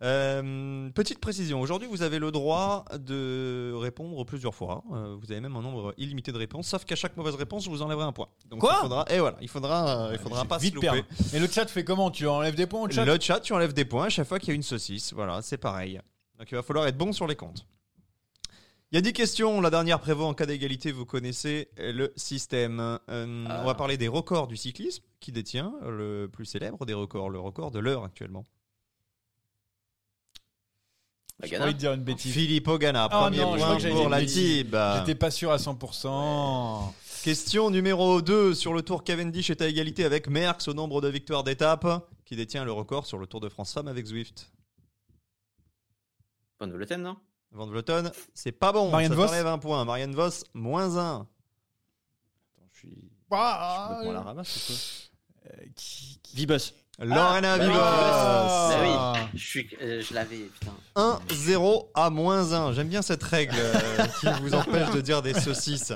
Euh, 0.03 0.89
petite 0.91 1.21
précision, 1.21 1.61
aujourd'hui 1.61 1.89
vous 1.89 2.03
avez 2.03 2.19
le 2.19 2.31
droit 2.33 2.85
de 2.99 3.73
répondre 3.77 4.25
plusieurs 4.25 4.55
fois. 4.55 4.83
Euh, 4.93 5.17
vous 5.21 5.31
avez 5.31 5.41
même 5.41 5.57
un 5.57 5.63
nombre 5.63 5.95
illimité 5.99 6.33
de 6.33 6.39
réponses, 6.39 6.67
sauf 6.69 6.85
qu'à 6.85 6.97
chaque 6.97 7.17
mauvaise 7.17 7.35
réponse, 7.37 7.65
je 7.65 7.71
vous 7.71 7.83
enlèverai 7.83 8.05
un 8.05 8.13
point. 8.13 8.29
Donc 8.49 8.61
Quoi 8.61 8.75
il 8.79 8.83
faudra, 8.83 9.05
Et 9.09 9.19
voilà, 9.19 9.37
il 9.41 9.49
faudra, 9.49 10.07
euh, 10.07 10.11
il 10.13 10.19
faudra 10.19 10.45
pas 10.45 10.59
se 10.59 10.65
vite 10.65 10.75
louper. 10.75 10.89
perdre. 10.89 11.03
Et 11.33 11.39
le 11.39 11.47
chat 11.49 11.67
fait 11.67 11.85
comment? 11.85 12.11
Tu 12.11 12.27
enlèves 12.29 12.55
des 12.57 12.67
points 12.67 12.83
au 12.83 12.91
chat? 12.91 13.05
Le 13.05 13.19
chat, 13.21 13.41
tu 13.41 13.53
enlèves 13.53 13.73
des 13.73 13.85
points 13.85 14.07
à 14.07 14.11
chaque 14.11 14.27
fois 14.27 14.39
qu'il 14.39 14.49
y 14.49 14.53
a 14.53 14.55
une 14.55 14.63
saucisse. 14.63 15.13
Voilà, 15.13 15.43
c'est 15.43 15.59
pareil. 15.59 16.01
Donc 16.39 16.51
il 16.51 16.55
va 16.55 16.63
falloir 16.63 16.87
être 16.87 16.99
bon 16.99 17.13
sur 17.13 17.27
les 17.27 17.37
comptes. 17.37 17.67
Il 18.93 18.97
y 18.97 18.99
a 18.99 19.01
10 19.01 19.13
questions. 19.13 19.61
La 19.61 19.71
dernière 19.71 20.01
prévaut 20.01 20.25
en 20.27 20.35
cas 20.35 20.47
d'égalité. 20.47 20.93
Vous 20.93 21.05
connaissez 21.05 21.69
le 21.77 22.13
système. 22.17 22.79
Euh, 23.09 23.45
Ah. 23.49 23.61
On 23.63 23.67
va 23.67 23.75
parler 23.75 23.97
des 23.97 24.09
records 24.09 24.47
du 24.47 24.57
cyclisme. 24.57 25.03
Qui 25.19 25.33
détient 25.33 25.75
le 25.83 26.29
plus 26.33 26.45
célèbre 26.45 26.87
des 26.87 26.95
records 26.95 27.31
Le 27.31 27.41
record 27.41 27.71
de 27.71 27.79
l'heure 27.81 28.05
actuellement. 28.05 28.45
J'ai 31.43 31.59
envie 31.59 31.75
de 31.75 31.79
dire 31.79 31.93
une 31.93 32.03
bêtise. 32.05 32.33
Philippe 32.33 32.69
Ogana, 32.69 33.09
Ah 33.11 33.23
premier 33.25 33.39
non, 33.41 33.57
point 33.57 33.77
pour 33.77 34.05
dit 34.05 34.09
la. 34.09 34.25
TIB. 34.25 34.77
J'étais 34.99 35.15
pas 35.15 35.31
sûr 35.31 35.51
à 35.51 35.57
100%. 35.59 36.93
Question 37.25 37.71
numéro 37.71 38.23
2 38.23 38.55
sur 38.55 38.73
le 38.73 38.83
Tour 38.83 39.03
Cavendish 39.05 39.51
est 39.51 39.61
à 39.61 39.67
égalité 39.69 40.05
avec 40.05 40.29
Merckx 40.29 40.69
au 40.69 40.75
nombre 40.75 41.01
de 41.01 41.09
victoires 41.09 41.43
d'étape. 41.45 41.87
Qui 42.25 42.37
détient 42.37 42.65
le 42.65 42.73
record 42.73 43.05
sur 43.07 43.19
le 43.19 43.27
Tour 43.27 43.41
de 43.41 43.49
France 43.49 43.73
Femmes 43.75 43.89
avec 43.89 44.07
Zwift 44.07 44.51
Van 46.61 46.69
Vleuten, 46.69 47.03
non? 47.03 47.17
Van 47.57 47.67
Vleuten, 47.67 48.11
c'est 48.35 48.53
pas 48.53 48.73
bon. 48.73 48.91
Marianne 48.91 49.13
ça 49.13 49.17
Vos 49.17 49.27
t'enlève 49.27 49.47
un 49.47 49.59
point. 49.59 49.85
Marianne 49.85 50.15
Vos, 50.15 50.29
moins 50.55 50.97
un. 50.99 51.27
Attends, 52.57 52.69
je 52.73 52.79
suis. 52.79 52.99
Ah, 53.31 53.59
je 53.61 53.75
suis 53.75 53.89
complètement 53.89 54.11
à 54.11 54.15
la 54.15 54.21
ramasse 54.23 54.57
ou 54.57 54.73
quoi 54.73 55.53
euh, 55.53 55.65
qui- 55.75 56.21
qui- 56.23 56.37
Vibus. 56.37 56.75
Lorena 56.99 57.59
bah 57.59 57.65
oui. 57.67 57.73
Ah. 57.77 58.69
Bah 58.71 59.21
oui, 59.33 59.39
je, 59.39 59.47
suis, 59.47 59.69
euh, 59.83 60.01
je 60.01 60.15
l'avais, 60.15 60.39
putain. 60.39 60.73
1-0 60.95 61.91
à 61.95 62.09
moins 62.09 62.53
1. 62.55 62.73
J'aime 62.73 62.89
bien 62.89 63.03
cette 63.03 63.23
règle 63.23 63.55
euh, 63.59 64.07
qui 64.21 64.27
vous 64.41 64.55
empêche 64.55 64.91
de 64.93 65.01
dire 65.03 65.21
des 65.21 65.35
saucisses. 65.35 65.93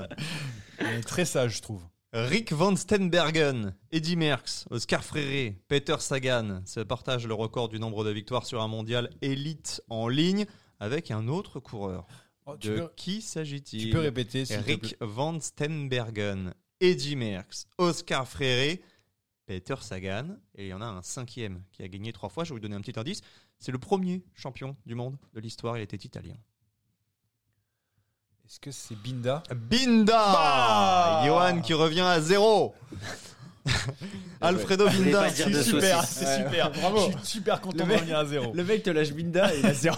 Elle 0.77 0.99
est 0.99 1.03
très 1.07 1.25
sage, 1.25 1.57
je 1.57 1.61
trouve. 1.63 1.81
Rick 2.13 2.51
Van 2.53 2.75
Stenbergen, 2.75 3.73
Eddie 3.91 4.15
Merckx, 4.17 4.65
Oscar 4.69 5.03
Freire, 5.03 5.53
Peter 5.69 5.95
Sagan 5.99 6.61
se 6.65 6.81
partagent 6.81 7.25
le 7.25 7.33
record 7.33 7.69
du 7.69 7.79
nombre 7.79 8.03
de 8.03 8.09
victoires 8.11 8.45
sur 8.45 8.61
un 8.61 8.67
mondial 8.67 9.09
élite 9.21 9.81
en 9.89 10.07
ligne 10.09 10.45
avec 10.81 11.11
un 11.11 11.27
autre 11.27 11.59
coureur. 11.59 12.07
Oh, 12.47 12.57
De 12.57 12.75
peux, 12.75 12.91
qui 12.95 13.21
s'agit-il? 13.21 13.83
tu 13.85 13.89
peux 13.91 13.99
répéter, 13.99 14.43
Rick. 14.65 14.95
Van 14.99 15.39
Stenbergen, 15.39 16.53
Eddie 16.79 17.15
Merckx, 17.15 17.67
Oscar 17.77 18.27
Freire, 18.27 18.77
Peter 19.45 19.75
Sagan, 19.79 20.37
et 20.55 20.65
il 20.65 20.69
y 20.69 20.73
en 20.73 20.81
a 20.81 20.85
un 20.85 21.03
cinquième 21.03 21.63
qui 21.71 21.83
a 21.83 21.87
gagné 21.87 22.11
trois 22.11 22.29
fois. 22.29 22.43
Je 22.43 22.49
vais 22.49 22.55
vous 22.55 22.59
donner 22.59 22.75
un 22.75 22.81
petit 22.81 22.99
indice. 22.99 23.21
C'est 23.59 23.71
le 23.71 23.77
premier 23.77 24.23
champion 24.33 24.75
du 24.87 24.95
monde 24.95 25.17
de 25.33 25.39
l'histoire. 25.39 25.77
Il 25.77 25.81
était 25.81 25.97
italien. 25.97 26.35
Est-ce 28.45 28.59
que 28.59 28.71
c'est 28.71 28.95
Binda? 28.95 29.43
Binda 29.55 30.31
Bah 30.33 31.23
Johan 31.25 31.61
qui 31.61 31.73
revient 31.75 32.01
à 32.01 32.19
zéro 32.19 32.73
Alfredo 34.41 34.89
Binda 34.89 35.29
C'est 35.29 35.63
super, 35.63 36.03
c'est 36.03 36.43
super. 36.43 36.71
Bravo. 36.81 37.11
Je 37.11 37.17
suis 37.17 37.25
super 37.39 37.61
content 37.61 37.85
de 37.85 37.93
revenir 37.93 38.17
à 38.17 38.25
zéro. 38.25 38.53
Le 38.53 38.63
mec 38.63 38.83
te 38.83 38.89
lâche 38.89 39.11
Binda 39.13 39.53
et 39.53 39.59
il 39.59 39.65
a 39.65 39.73
zéro. 39.73 39.97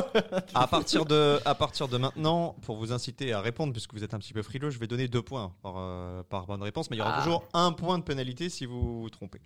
à 0.54 0.66
partir, 0.66 1.04
de, 1.04 1.38
à 1.44 1.54
partir 1.54 1.88
de 1.88 1.98
maintenant, 1.98 2.56
pour 2.62 2.76
vous 2.76 2.92
inciter 2.92 3.32
à 3.32 3.40
répondre, 3.40 3.72
puisque 3.72 3.92
vous 3.92 4.02
êtes 4.04 4.14
un 4.14 4.18
petit 4.18 4.32
peu 4.32 4.42
frileux, 4.42 4.70
je 4.70 4.78
vais 4.78 4.86
donner 4.86 5.08
deux 5.08 5.22
points 5.22 5.54
par, 5.62 5.74
euh, 5.76 6.22
par 6.22 6.46
bonne 6.46 6.62
réponse, 6.62 6.90
mais 6.90 6.96
il 6.96 7.00
y 7.00 7.02
aura 7.02 7.16
Ah. 7.16 7.22
toujours 7.22 7.46
un 7.52 7.72
point 7.72 7.98
de 7.98 8.04
pénalité 8.04 8.48
si 8.48 8.64
vous 8.66 9.02
vous 9.02 9.10
trompez. 9.10 9.40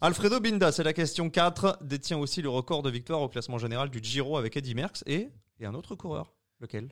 Alfredo 0.00 0.40
Binda, 0.40 0.72
c'est 0.72 0.82
la 0.82 0.92
question 0.92 1.30
4, 1.30 1.78
détient 1.82 2.18
aussi 2.18 2.42
le 2.42 2.48
record 2.48 2.82
de 2.82 2.90
victoire 2.90 3.20
au 3.22 3.28
classement 3.28 3.58
général 3.58 3.88
du 3.88 4.00
Giro 4.02 4.36
avec 4.36 4.56
Eddie 4.56 4.74
Merckx 4.74 5.02
et, 5.06 5.30
et 5.60 5.66
un 5.66 5.74
autre 5.74 5.94
coureur. 5.94 6.32
Lequel? 6.60 6.88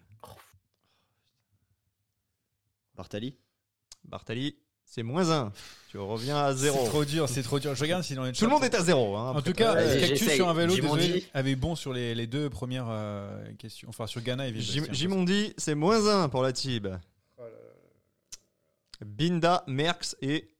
Bartali. 2.94 3.36
Bartali, 4.04 4.56
c'est 4.90 5.02
moins 5.02 5.30
1. 5.30 5.52
Tu 5.88 5.98
reviens 5.98 6.36
à 6.36 6.52
zéro. 6.54 6.78
C'est 6.82 6.88
trop 6.88 7.04
dur, 7.04 7.28
c'est 7.28 7.42
trop 7.42 7.58
dur. 7.58 7.74
Je 7.74 7.80
regarde 7.82 8.02
si 8.04 8.14
dans 8.14 8.24
les 8.24 8.32
Tout 8.32 8.44
le 8.44 8.50
monde 8.50 8.62
est 8.64 8.74
à 8.74 8.82
zéro. 8.82 9.16
hein, 9.16 9.32
En 9.34 9.42
tout 9.42 9.52
cas, 9.52 9.74
Vas-y, 9.74 10.00
Cactus 10.00 10.30
sur 10.34 10.48
un 10.48 10.54
vélo, 10.54 10.74
Jimondi. 10.74 11.02
désolé, 11.06 11.24
avait 11.34 11.56
bon 11.56 11.74
sur 11.74 11.92
les, 11.92 12.14
les 12.14 12.26
deux 12.26 12.50
premières 12.50 12.86
euh, 12.90 13.52
questions. 13.58 13.88
Enfin, 13.88 14.06
sur 14.06 14.20
Ghana 14.20 14.46
et 14.48 14.54
Jimondi, 14.60 15.54
c'est 15.56 15.74
moins 15.74 16.06
1 16.24 16.28
pour 16.28 16.42
la 16.42 16.52
TIB. 16.52 16.88
Binda, 19.04 19.64
Merckx 19.66 20.14
et 20.20 20.50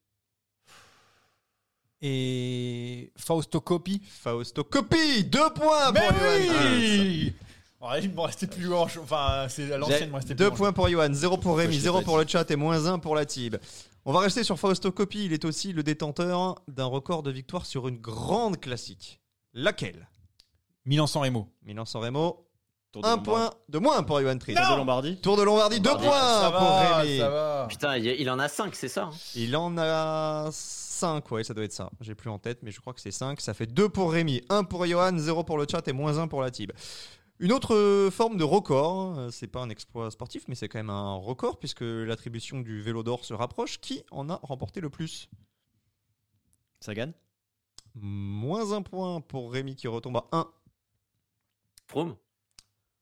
Et 2.03 3.13
Fausto 3.17 3.61
Coppi. 3.61 4.01
Fausto 4.09 4.65
Coppi. 4.65 5.25
Deux 5.25 5.51
points 5.55 5.93
Mais 5.93 6.01
pour 6.01 6.17
oui 6.23 7.33
Oh, 7.81 7.89
Il 8.03 8.11
me 8.13 8.21
restait 8.21 8.47
plus 8.47 8.69
grand. 8.69 8.83
Enfin, 8.85 9.47
c'est 9.49 9.73
à 9.73 9.79
l'ancienne, 9.79 10.01
il 10.05 10.11
me 10.11 10.15
restait 10.17 10.35
plus 10.35 10.45
Deux 10.45 10.49
grand. 10.51 10.57
points 10.57 10.73
pour 10.73 10.89
Johan, 10.89 11.09
0 11.13 11.39
pour 11.39 11.57
Rémi, 11.57 11.73
je 11.75 11.79
t'ai 11.79 11.85
0 11.85 11.99
pas 12.01 12.05
pour 12.05 12.19
le 12.19 12.27
chat 12.27 12.51
et 12.51 12.57
moins 12.57 12.87
1 12.87 12.99
pour 12.99 13.15
la 13.15 13.25
TIB. 13.25 13.57
On 14.05 14.13
va 14.13 14.21
rester 14.21 14.45
sur 14.45 14.59
Fausto 14.59 14.91
Coppi. 14.93 15.25
Il 15.27 15.33
est 15.33 15.45
aussi 15.45 15.73
le 15.73 15.83
détenteur 15.83 16.57
d'un 16.69 16.85
record 16.87 17.23
de 17.23 17.31
victoire 17.31 17.65
sur 17.67 17.89
une 17.89 17.99
grande 17.99 18.61
classique. 18.61 19.21
Laquelle? 19.55 20.09
Milan-San 20.85 21.23
Remo. 21.23 21.49
Milan-San 21.63 22.03
Remo. 22.03 22.47
Tour 22.93 23.03
de 23.03 23.07
Un 23.07 23.11
Lombardie. 23.17 23.31
point 23.31 23.51
de 23.69 23.79
moins 23.79 24.03
pour 24.03 24.21
Johan 24.21 24.37
Tritt. 24.39 24.57
Tour 24.57 24.71
de 24.73 24.77
Lombardie. 24.77 25.17
Tour 25.21 25.37
de 25.37 25.43
Lombardie, 25.43 25.81
deux 25.81 25.97
points 25.97 26.41
Ça 26.41 26.51
pour 26.51 26.61
va, 26.69 26.97
Rémi. 26.99 27.19
ça 27.19 27.31
va. 27.31 27.67
Putain, 27.69 27.97
il 27.99 28.29
en 28.31 28.39
a 28.41 28.49
5, 28.49 28.75
c'est 28.75 28.89
ça 28.89 29.05
hein 29.05 29.11
Il 29.37 29.55
en 29.57 29.79
a 29.79 30.49
5, 30.53 31.31
ouais, 31.31 31.45
ça 31.45 31.55
doit 31.55 31.65
être 31.65 31.73
ça. 31.73 31.89
J'ai 32.01 32.15
plus 32.17 32.31
en 32.31 32.39
tête, 32.39 32.59
mais 32.63 32.73
je 32.73 32.81
crois 32.81 32.93
que 32.93 33.01
c'est 33.01 33.13
5. 33.13 33.41
Ça 33.41 33.55
fait 33.55 33.67
2 33.67 33.89
pour 33.89 34.11
Rémi, 34.13 34.43
1 34.49 34.65
pour 34.65 34.85
Johan, 34.87 35.17
0 35.17 35.45
pour 35.45 35.57
le 35.57 35.67
chat 35.71 35.87
et 35.87 35.93
moins 35.93 36.19
1 36.19 36.27
pour 36.27 36.43
la 36.43 36.51
TIB. 36.51 36.73
Une 37.41 37.53
autre 37.53 37.75
euh, 37.75 38.11
forme 38.11 38.37
de 38.37 38.45
record, 38.45 39.19
euh, 39.19 39.31
c'est 39.31 39.47
pas 39.47 39.61
un 39.61 39.71
exploit 39.71 40.11
sportif, 40.11 40.45
mais 40.47 40.55
c'est 40.55 40.69
quand 40.69 40.79
même 40.79 40.91
un 40.91 41.15
record 41.15 41.59
puisque 41.59 41.81
l'attribution 41.81 42.61
du 42.61 42.83
vélo 42.83 43.03
d'or 43.03 43.25
se 43.25 43.33
rapproche. 43.35 43.81
Qui 43.81 44.03
en 44.11 44.29
a 44.29 44.39
remporté 44.43 44.81
le 44.81 44.91
plus? 44.91 45.29
Sagan? 46.81 47.13
Moins 47.95 48.73
1 48.73 48.83
point 48.83 49.21
pour 49.23 49.53
Rémi 49.53 49.75
qui 49.75 49.89
retombe 49.89 50.19
à 50.19 50.27
1. 50.33 50.47
Froome? 51.87 52.15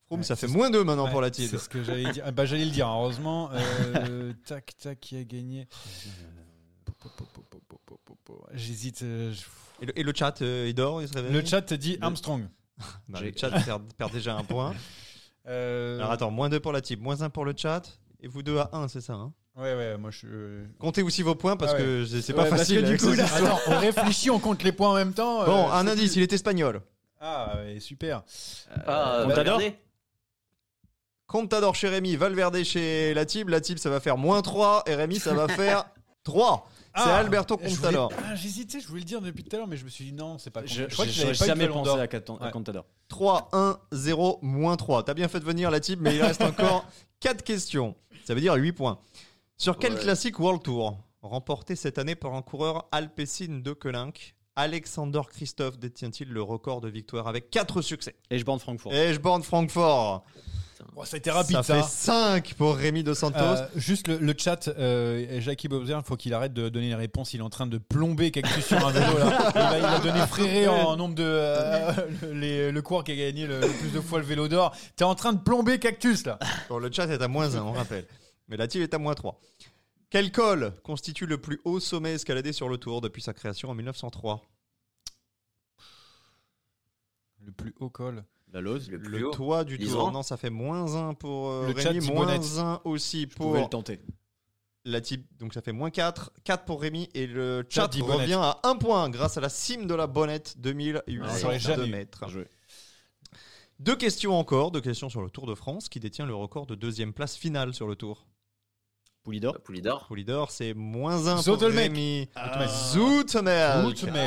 Froome, 0.07 0.21
Ouais, 0.21 0.25
ça 0.25 0.37
fait 0.37 0.47
moins 0.47 0.71
2 0.71 0.85
maintenant 0.85 1.05
Ouais, 1.07 1.11
pour 1.11 1.21
la 1.21 1.31
TIB. 1.31 1.49
C'est 1.51 1.59
ce 1.59 1.69
que 1.69 1.83
j'allais 1.83 2.11
dire. 2.13 2.23
Ah, 2.27 2.31
bah, 2.31 2.47
j'allais 2.47 2.65
le 2.65 2.71
dire, 2.71 2.89
heureusement. 2.89 3.51
Euh, 3.53 4.33
tac, 4.47 4.77
tac, 4.79 5.01
qui 5.01 5.17
a 5.17 5.25
gagné? 5.25 5.67
J'hésite. 8.55 9.03
euh, 9.03 9.33
je- 9.33 9.45
Et 9.83 9.87
le, 9.87 9.99
et 9.99 10.03
le 10.03 10.13
chat, 10.15 10.41
euh, 10.43 10.67
il 10.69 10.75
dort, 10.75 11.03
il 11.03 11.09
se 11.09 11.13
réveille 11.15 11.33
Le 11.33 11.45
chat 11.45 11.63
te 11.63 11.75
dit 11.75 11.99
Armstrong. 12.01 12.49
Bah, 13.09 13.21
Le 13.21 13.33
chat 13.37 13.51
perd, 13.51 13.83
perd 13.95 14.13
déjà 14.13 14.35
un 14.37 14.45
point. 14.45 14.75
Euh, 15.51 15.97
Alors 15.99 16.11
attends, 16.11 16.31
moins 16.31 16.51
2 16.51 16.61
pour 16.61 16.73
la 16.73 16.83
TIB, 16.83 17.01
moins 17.01 17.23
1 17.23 17.31
pour 17.31 17.47
le 17.47 17.55
chat. 17.57 17.81
Et 18.21 18.29
vous 18.29 18.43
deux 18.43 18.59
à 18.59 18.69
1, 18.75 18.89
c'est 18.89 19.01
ça 19.01 19.15
hein? 19.15 19.33
Ouais, 19.57 19.75
ouais, 19.75 19.97
moi 19.97 20.11
je 20.11 20.19
suis. 20.19 20.27
euh, 20.31 20.67
Comptez 20.79 21.01
aussi 21.03 21.23
vos 21.23 21.35
points 21.37 21.57
parce 21.57 21.73
Ah 21.73 21.77
ouais. 21.77 21.83
que 21.83 22.05
c'est 22.05 22.33
Ouais, 22.35 22.43
pas 22.43 22.51
parce 22.51 22.61
facile. 22.63 22.83
que 22.83 22.87
du 22.89 22.99
coup, 22.99 23.15
là-. 23.15 23.25
Attends, 23.35 23.59
on 23.69 23.79
réfléchit, 23.79 24.31
on 24.31 24.41
compte 24.41 24.63
les 24.63 24.73
points 24.73 24.91
en 24.91 24.95
même 24.95 25.15
temps. 25.15 25.47
Bon, 25.47 25.69
euh, 25.69 25.73
un 25.73 25.87
indice, 25.87 26.17
il 26.17 26.23
est 26.23 26.33
espagnol. 26.35 26.83
Ah, 27.19 27.55
ouais, 27.57 27.81
super. 27.81 28.25
Ah, 28.87 29.23
Contador 29.25 29.57
Valverde 29.59 29.75
Contador 31.27 31.75
chez 31.75 31.89
Rémi, 31.89 32.17
Valverde 32.17 32.63
chez 32.63 33.15
la 33.15 33.25
Tib. 33.25 33.49
La 33.49 33.61
Tib, 33.63 33.79
ça 33.79 33.89
va 33.91 34.01
faire 34.01 34.19
moins 34.19 34.43
3 34.43 34.83
et 34.87 34.95
Rémi, 34.95 35.19
ça 35.19 35.33
va 35.33 35.49
faire 35.49 35.87
3. 36.25 36.69
C'est 36.99 37.11
Ah, 37.11 37.17
Alberto 37.19 37.59
je 37.63 37.69
Contador. 37.77 38.13
Ah, 38.27 38.35
j'hésitais, 38.35 38.81
je 38.81 38.89
voulais 38.89 39.01
le 39.01 39.07
dire 39.07 39.21
depuis 39.21 39.45
tout 39.45 39.55
à 39.55 39.59
l'heure, 39.59 39.69
mais 39.69 39.77
je 39.77 39.85
me 39.85 39.91
suis 39.91 40.05
dit 40.05 40.13
non, 40.13 40.39
c'est 40.39 40.51
pas 40.51 40.65
Je 40.65 40.85
Je 40.89 40.93
crois 40.93 41.05
que 41.05 41.11
je- 41.11 41.21
j'avais 41.23 41.35
jamais 41.35 41.69
pensé 41.69 41.91
à. 42.41 42.51
Contador. 42.51 42.85
3, 43.09 43.49
1, 43.53 43.79
0, 43.93 44.39
moins 44.43 44.77
3. 44.77 45.03
T'as 45.05 45.15
bien 45.15 45.29
fait 45.29 45.41
de 45.41 45.45
venir 45.45 45.71
la 45.71 45.81
Tib, 45.81 46.01
mais 46.01 46.15
il 46.17 46.23
reste 46.23 46.43
encore 46.43 46.85
4 47.21 47.43
questions. 47.43 47.95
Ça 48.25 48.35
veut 48.35 48.41
dire 48.41 48.55
8 48.55 48.73
points. 48.73 48.99
Sur 49.57 49.79
quel 49.79 49.95
Ouais. 49.95 50.01
classique 50.01 50.39
World 50.39 50.63
Tour, 50.63 50.99
remporté 51.23 51.75
cette 51.77 51.99
année 51.99 52.15
par 52.15 52.35
un 52.35 52.43
coureur 52.43 52.87
alpécine 52.93 53.63
de 53.63 53.73
Kelinck, 53.73 54.35
Alexander 54.57 55.21
Christophe 55.31 55.79
détient-il 55.79 56.29
le 56.31 56.43
record 56.43 56.81
de 56.81 56.89
victoire 56.89 57.29
avec 57.29 57.49
4 57.51 57.81
succès? 57.81 58.17
Et 58.31 58.39
je 58.39 58.45
bande 58.45 58.61
Francfort. 58.61 58.93
Eschborn 58.93 59.43
Francfort. 59.43 60.25
Oh, 60.97 61.05
ça 61.05 61.17
a 61.17 61.19
été 61.19 61.31
rapide 61.31 61.57
ça 61.57 61.63
ça. 61.63 61.83
fait 61.83 61.89
5 61.89 62.55
pour 62.55 62.77
Rémi 62.77 63.03
Dos 63.03 63.15
Santos. 63.15 63.39
Euh, 63.39 63.67
juste 63.77 64.09
le, 64.09 64.19
le 64.19 64.35
chat, 64.37 64.69
euh, 64.69 65.41
Jackie 65.41 65.69
Bobzer, 65.69 65.99
il 65.99 66.07
faut 66.07 66.17
qu'il 66.17 66.33
arrête 66.35 66.53
de 66.53 66.69
donner 66.69 66.89
les 66.89 66.95
réponses. 66.95 67.35
Il 67.35 67.41
est 67.41 67.43
en 67.43 67.51
train 67.51 67.67
de 67.67 67.79
plomber 67.79 68.31
Cactus 68.31 68.65
sur 68.67 68.87
un 68.87 68.91
vélo. 68.93 69.19
Là. 69.19 69.51
Il, 69.55 69.59
a, 69.59 69.79
il 69.79 69.85
a 69.85 69.99
donné 70.01 70.27
Fréré 70.27 70.69
en 70.69 70.97
nombre 70.97 71.15
de. 71.15 71.25
euh, 71.25 71.93
le, 72.23 72.33
les- 72.41 72.73
le 72.73 72.83
coureur 72.83 73.05
qui 73.05 73.13
a 73.13 73.17
gagné 73.17 73.47
le, 73.47 73.61
le 73.61 73.69
plus 73.69 73.91
de 73.91 74.01
fois 74.01 74.19
le 74.19 74.25
vélo 74.25 74.47
d'or. 74.49 74.75
T'es 74.97 75.05
en 75.05 75.15
train 75.15 75.33
de 75.33 75.41
plomber 75.41 75.79
Cactus 75.79 76.25
là. 76.27 76.39
Bon, 76.69 76.79
le 76.79 76.91
chat 76.93 77.07
est 77.07 77.21
à 77.23 77.29
moins 77.29 77.55
1, 77.57 77.63
on 77.63 77.73
rappelle. 77.73 78.07
Mais 78.49 78.57
la 78.57 78.67
team 78.69 78.83
est 78.83 78.95
à 78.95 78.99
moins 78.99 79.15
3. 79.15 79.41
Quel 80.11 80.33
col 80.33 80.73
constitue 80.85 81.27
le 81.27 81.39
plus 81.39 81.61
haut 81.65 81.81
sommet 81.81 82.13
escaladé 82.15 82.53
sur 82.53 82.69
le 82.69 82.79
tour 82.79 83.01
depuis 83.01 83.21
sa 83.21 83.35
création 83.35 83.69
en 83.71 83.75
1903 83.75 84.41
Le 87.45 87.53
plus 87.53 87.75
haut 87.81 87.91
col. 87.91 88.25
La 88.53 88.61
Lose. 88.61 88.91
Le 88.91 89.01
plus 89.01 89.19
Le 89.19 89.29
haut. 89.29 89.31
toit 89.31 89.65
du 89.65 89.79
tour, 89.79 90.11
non, 90.13 90.23
ça 90.23 90.37
fait 90.37 90.51
moins 90.51 90.95
1 91.11 91.15
pour 91.15 91.49
euh, 91.51 91.69
Le 91.69 91.75
Rémi, 91.75 92.07
moins 92.07 92.27
Bonnette. 92.27 92.59
1 92.59 92.81
aussi 92.85 93.27
Je 93.31 93.37
pouvais 93.37 93.59
le 93.59 93.61
pour 93.65 93.71
tenter. 93.71 94.01
la 94.85 95.01
type, 95.03 95.27
donc 95.39 95.53
ça 95.53 95.61
fait 95.61 95.73
moins 95.73 95.91
4, 95.91 96.33
4 96.45 96.65
pour 96.65 96.81
Rémi 96.81 97.09
et 97.15 97.27
le 97.27 97.65
Chat 97.69 97.91
revient 98.01 98.39
à 98.41 98.59
1 98.63 98.77
point 98.77 99.11
grâce 99.11 99.37
à 99.37 99.41
la 99.43 99.49
cime 99.51 99.87
de 99.87 99.95
la 99.95 100.07
bonnette 100.07 100.55
Ah, 100.57 100.61
j'aurais 100.65 101.59
2802 101.59 101.59
jamais 101.59 101.87
eu. 101.89 101.91
mètres. 101.91 102.25
Deux 103.81 103.97
questions 103.97 104.37
encore, 104.37 104.71
deux 104.73 104.81
questions 104.81 105.09
sur 105.09 105.23
le 105.23 105.31
Tour 105.31 105.47
de 105.47 105.55
France 105.55 105.89
qui 105.89 106.01
détient 106.01 106.27
le 106.27 106.35
record 106.35 106.67
de 106.67 106.75
deuxième 106.75 107.13
place 107.13 107.37
finale 107.37 107.73
sur 107.75 107.87
le 107.87 107.95
Tour. 107.97 108.27
Poulidor. 109.29 109.61
Poulidor. 109.61 110.07
Poulidor, 110.07 110.51
c'est 110.51 110.73
moins 110.73 111.27
1 111.27 111.43
pour. 111.43 111.61
Rémi. 111.61 112.31
Ah. 112.35 112.67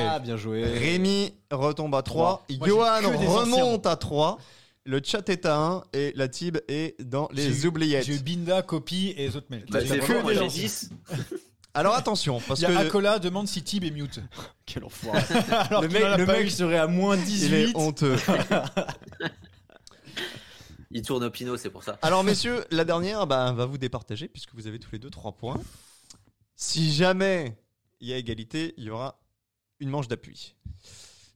Ah, 0.08 0.20
bien 0.20 0.38
joué. 0.38 0.64
Rémi 0.64 1.34
retombe 1.50 1.96
à 1.96 2.04
3. 2.04 2.46
Moi, 2.48 2.60
j'ai 2.62 2.68
Johan 2.68 3.00
que 3.02 3.26
remonte 3.26 3.88
à 3.88 3.96
3. 3.96 4.38
Le 4.86 5.02
chat 5.04 5.28
est 5.30 5.48
à 5.48 5.58
1 5.58 5.84
et 5.94 6.14
la 6.16 6.28
Tib 6.28 6.60
est 6.68 7.02
dans 7.02 7.30
les 7.34 7.66
oubliettes. 7.66 8.06
J'ai 8.06 8.14
eu 8.14 8.20
Binda, 8.20 8.62
Copy 8.62 9.16
et 9.18 9.32
Zotmel. 9.32 9.66
Bah, 9.72 9.80
c'est 9.84 10.08
moi 10.22 10.32
des 10.34 10.36
j'ai 10.36 10.40
gens. 10.42 10.48
10. 10.48 10.92
Alors 11.74 11.96
attention, 11.96 12.40
parce 12.48 12.60
Il 12.60 12.64
y 12.64 12.66
a 12.68 12.70
que 12.84 12.88
Akola 12.88 13.18
demande 13.18 13.48
si 13.48 13.64
Tib 13.64 13.84
est 13.84 13.90
mute. 13.90 14.20
Quel 14.68 14.84
enfoiré. 14.84 15.20
Alors 15.52 15.82
le 15.82 15.88
mec, 15.88 16.44
le 16.44 16.50
serait 16.50 16.78
à 16.78 16.86
moins 16.86 17.16
il 17.16 17.24
18. 17.24 17.56
est 17.56 17.76
honteux. 17.76 18.18
Il 20.94 21.02
tourne 21.04 21.24
au 21.24 21.30
pinot, 21.30 21.58
c'est 21.58 21.70
pour 21.70 21.84
ça. 21.84 21.98
Alors 22.02 22.24
messieurs, 22.26 22.66
la 22.72 22.84
dernière 22.86 23.28
bah, 23.28 23.52
va 23.54 23.66
vous 23.66 23.78
départager 23.78 24.28
puisque 24.28 24.54
vous 24.54 24.68
avez 24.68 24.80
tous 24.80 24.92
les 24.92 25.00
deux 25.00 25.10
3 25.10 25.32
points. 25.34 25.60
Si 26.56 26.94
jamais 26.94 27.58
il 28.00 28.08
y 28.10 28.14
a 28.14 28.18
égalité, 28.18 28.74
il 28.78 28.84
y 28.86 28.90
aura 28.90 29.20
une 29.80 29.90
manche 29.90 30.08
d'appui. 30.08 30.56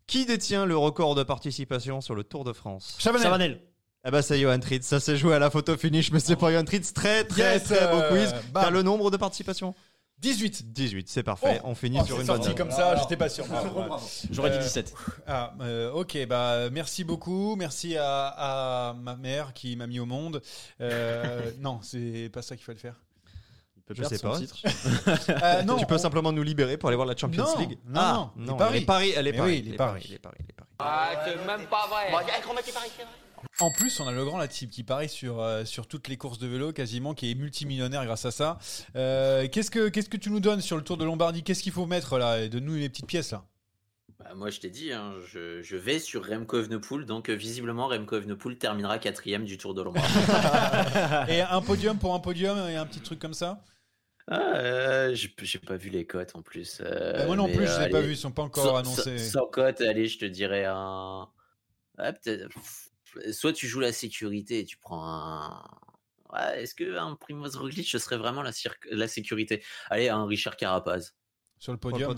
Qui 0.07 0.25
détient 0.25 0.65
le 0.65 0.77
record 0.77 1.15
de 1.15 1.23
participation 1.23 1.99
sur 2.01 2.13
le 2.15 2.23
Tour 2.23 2.43
de 2.43 2.53
France? 2.53 2.95
Chavanel. 2.99 3.23
Chavanel. 3.23 3.61
Ah 4.03 4.11
bah 4.11 4.21
c'est 4.21 4.39
Johan 4.39 4.59
Tritz, 4.59 4.85
ça 4.85 4.99
s'est 4.99 5.17
joué 5.17 5.33
à 5.33 5.39
la 5.39 5.49
photo 5.49 5.75
finish, 5.77 6.11
mais 6.11 6.19
c'est 6.19 6.35
pas 6.35 6.51
Johan 6.51 6.63
Tritz. 6.63 6.93
Très 6.93 7.23
très 7.23 7.53
Yes, 7.55 7.63
très 7.63 7.87
beau 7.91 8.01
euh, 8.01 8.09
quiz. 8.11 8.35
bam. 8.51 8.63
T'as 8.63 8.69
le 8.69 8.83
nombre 8.83 9.09
de 9.09 9.17
participations? 9.17 9.73
18. 10.19 10.71
18, 10.73 11.09
c'est 11.09 11.23
parfait. 11.23 11.59
Oh. 11.63 11.67
On 11.69 11.75
finit 11.75 11.99
Oh, 12.01 12.05
sur 12.05 12.19
une 12.19 12.25
sorti 12.25 12.47
bonne 12.47 12.57
comme 12.57 12.71
ça, 12.71 12.95
j'étais 12.95 13.17
pas 13.17 13.29
sûr. 13.29 13.45
J'aurais 14.31 14.49
dit 14.51 14.57
Euh, 14.57 14.61
17. 14.61 14.93
Ah, 15.27 15.53
euh, 15.61 15.91
ok, 15.91 16.25
bah 16.27 16.69
merci 16.71 17.03
beaucoup, 17.03 17.55
merci 17.55 17.95
à, 17.97 18.27
à 18.89 18.93
ma 18.93 19.15
mère 19.15 19.53
qui 19.53 19.75
m'a 19.75 19.87
mis 19.87 19.99
au 19.99 20.05
monde. 20.05 20.41
Euh, 20.81 21.51
non, 21.59 21.79
c'est 21.81 22.29
pas 22.33 22.41
ça 22.41 22.55
qu'il 22.55 22.65
fallait 22.65 22.79
faire. 22.79 22.95
Je 23.89 24.03
sais 24.03 24.17
pas. 24.17 24.39
titre. 24.39 24.55
Euh, 25.43 25.61
non, 25.63 25.77
tu 25.77 25.85
peux 25.85 25.95
on- 25.95 25.99
simplement 25.99 26.31
nous 26.31 26.41
libérer 26.41 26.75
pour 26.77 26.89
aller 26.89 26.95
voir 26.95 27.07
la 27.07 27.15
Champions 27.15 27.43
Non, 27.45 27.59
League. 27.59 27.77
non, 27.85 27.99
ah, 28.01 28.13
non, 28.13 28.31
les 28.37 28.45
non, 28.47 28.57
paris. 28.57 28.79
les 28.79 28.85
paris, 28.85 29.13
elle 29.15 29.27
est 29.27 29.33
paris, 29.33 29.51
oui, 29.57 29.61
les 29.61 29.71
les 29.71 29.77
paris. 29.77 29.91
paris, 29.99 30.07
les 30.09 30.17
paris, 30.19 30.37
les 30.47 30.53
paris. 30.53 30.69
Ah, 30.79 31.09
c'est 31.23 31.45
même 31.45 31.67
pas 31.67 31.85
vrai. 31.87 32.09
En 33.59 33.71
plus, 33.71 33.99
on 33.99 34.07
a 34.07 34.11
le 34.11 34.23
grand 34.25 34.37
Latib 34.37 34.69
qui 34.69 34.83
parie 34.83 35.09
sur, 35.09 35.39
euh, 35.41 35.63
sur 35.65 35.87
toutes 35.87 36.07
les 36.07 36.17
courses 36.17 36.39
de 36.39 36.47
vélo 36.47 36.73
quasiment, 36.73 37.13
qui 37.13 37.31
est 37.31 37.35
multimillionnaire 37.35 38.05
grâce 38.05 38.25
à 38.25 38.31
ça. 38.31 38.57
Euh, 38.95 39.47
qu'est-ce, 39.51 39.71
que, 39.71 39.89
qu'est-ce 39.89 40.09
que 40.09 40.17
tu 40.17 40.29
nous 40.29 40.39
donnes 40.39 40.61
sur 40.61 40.75
le 40.77 40.83
Tour 40.83 40.97
de 40.97 41.05
Lombardie? 41.05 41.43
Qu'est-ce 41.43 41.63
qu'il 41.63 41.71
faut 41.71 41.85
mettre 41.85 42.17
là 42.17 42.47
Donne-nous 42.47 42.75
les 42.75 42.89
petites 42.89 43.07
pièces 43.07 43.31
là? 43.31 43.43
Bah, 44.19 44.33
moi, 44.35 44.49
je 44.49 44.59
t'ai 44.59 44.69
dit, 44.69 44.91
hein, 44.93 45.13
je, 45.27 45.61
je 45.61 45.75
vais 45.75 45.99
sur 45.99 46.25
Remco 46.27 46.57
Evenepoel, 46.59 47.05
donc 47.05 47.29
euh, 47.29 47.33
visiblement 47.33 47.87
Remco 47.87 48.15
Evenepoel 48.17 48.57
terminera 48.57 48.97
quatrième 48.99 49.43
du 49.45 49.57
Tour 49.57 49.73
de 49.73 49.81
Lombardie. 49.81 50.13
Et 51.33 51.41
un 51.41 51.61
podium 51.61 51.97
pour 51.97 52.13
un 52.13 52.19
podium 52.19 52.57
et 52.69 52.75
un 52.75 52.85
petit 52.85 53.01
truc 53.01 53.19
comme 53.19 53.33
ça? 53.33 53.61
Ah, 54.27 54.55
euh, 54.55 55.13
j'ai 55.15 55.59
pas 55.59 55.75
vu 55.75 55.89
les 55.89 56.05
cotes 56.07 56.35
en 56.35 56.41
plus. 56.41 56.79
euh, 56.81 57.13
Bah, 57.19 57.25
Moi 57.27 57.35
non 57.35 57.45
plus, 57.47 57.67
je 57.67 57.71
euh, 57.71 57.79
les 57.81 57.85
ai 57.85 57.89
pas 57.89 58.01
vus, 58.01 58.13
ils 58.13 58.17
sont 58.17 58.31
pas 58.31 58.41
encore 58.43 58.65
sans- 58.65 58.75
annoncés. 58.77 59.17
Sans, 59.19 59.39
sans 59.41 59.45
cote, 59.47 59.81
allez, 59.81 60.07
je 60.07 60.17
te 60.17 60.25
dirais 60.25 60.65
un. 60.65 61.27
Ouais, 61.99 62.11
peut-être- 62.13 62.49
Soit 63.31 63.53
tu 63.53 63.67
joues 63.67 63.79
la 63.79 63.93
sécurité 63.93 64.59
et 64.59 64.65
tu 64.65 64.77
prends 64.77 65.03
un. 65.05 65.63
Ouais, 66.33 66.63
Est-ce 66.63 66.75
que 66.75 66.97
un 66.97 67.15
Primoz 67.15 67.55
Roglic 67.55 67.87
ce 67.87 67.97
serait 67.99 68.17
vraiment 68.17 68.41
la, 68.41 68.51
cir- 68.51 68.73
la 68.91 69.07
sécurité? 69.07 69.63
Allez, 69.89 70.09
un 70.09 70.25
Richard 70.25 70.57
Carapaz. 70.57 71.13
Sur 71.59 71.71
le 71.71 71.77
podium? 71.77 72.15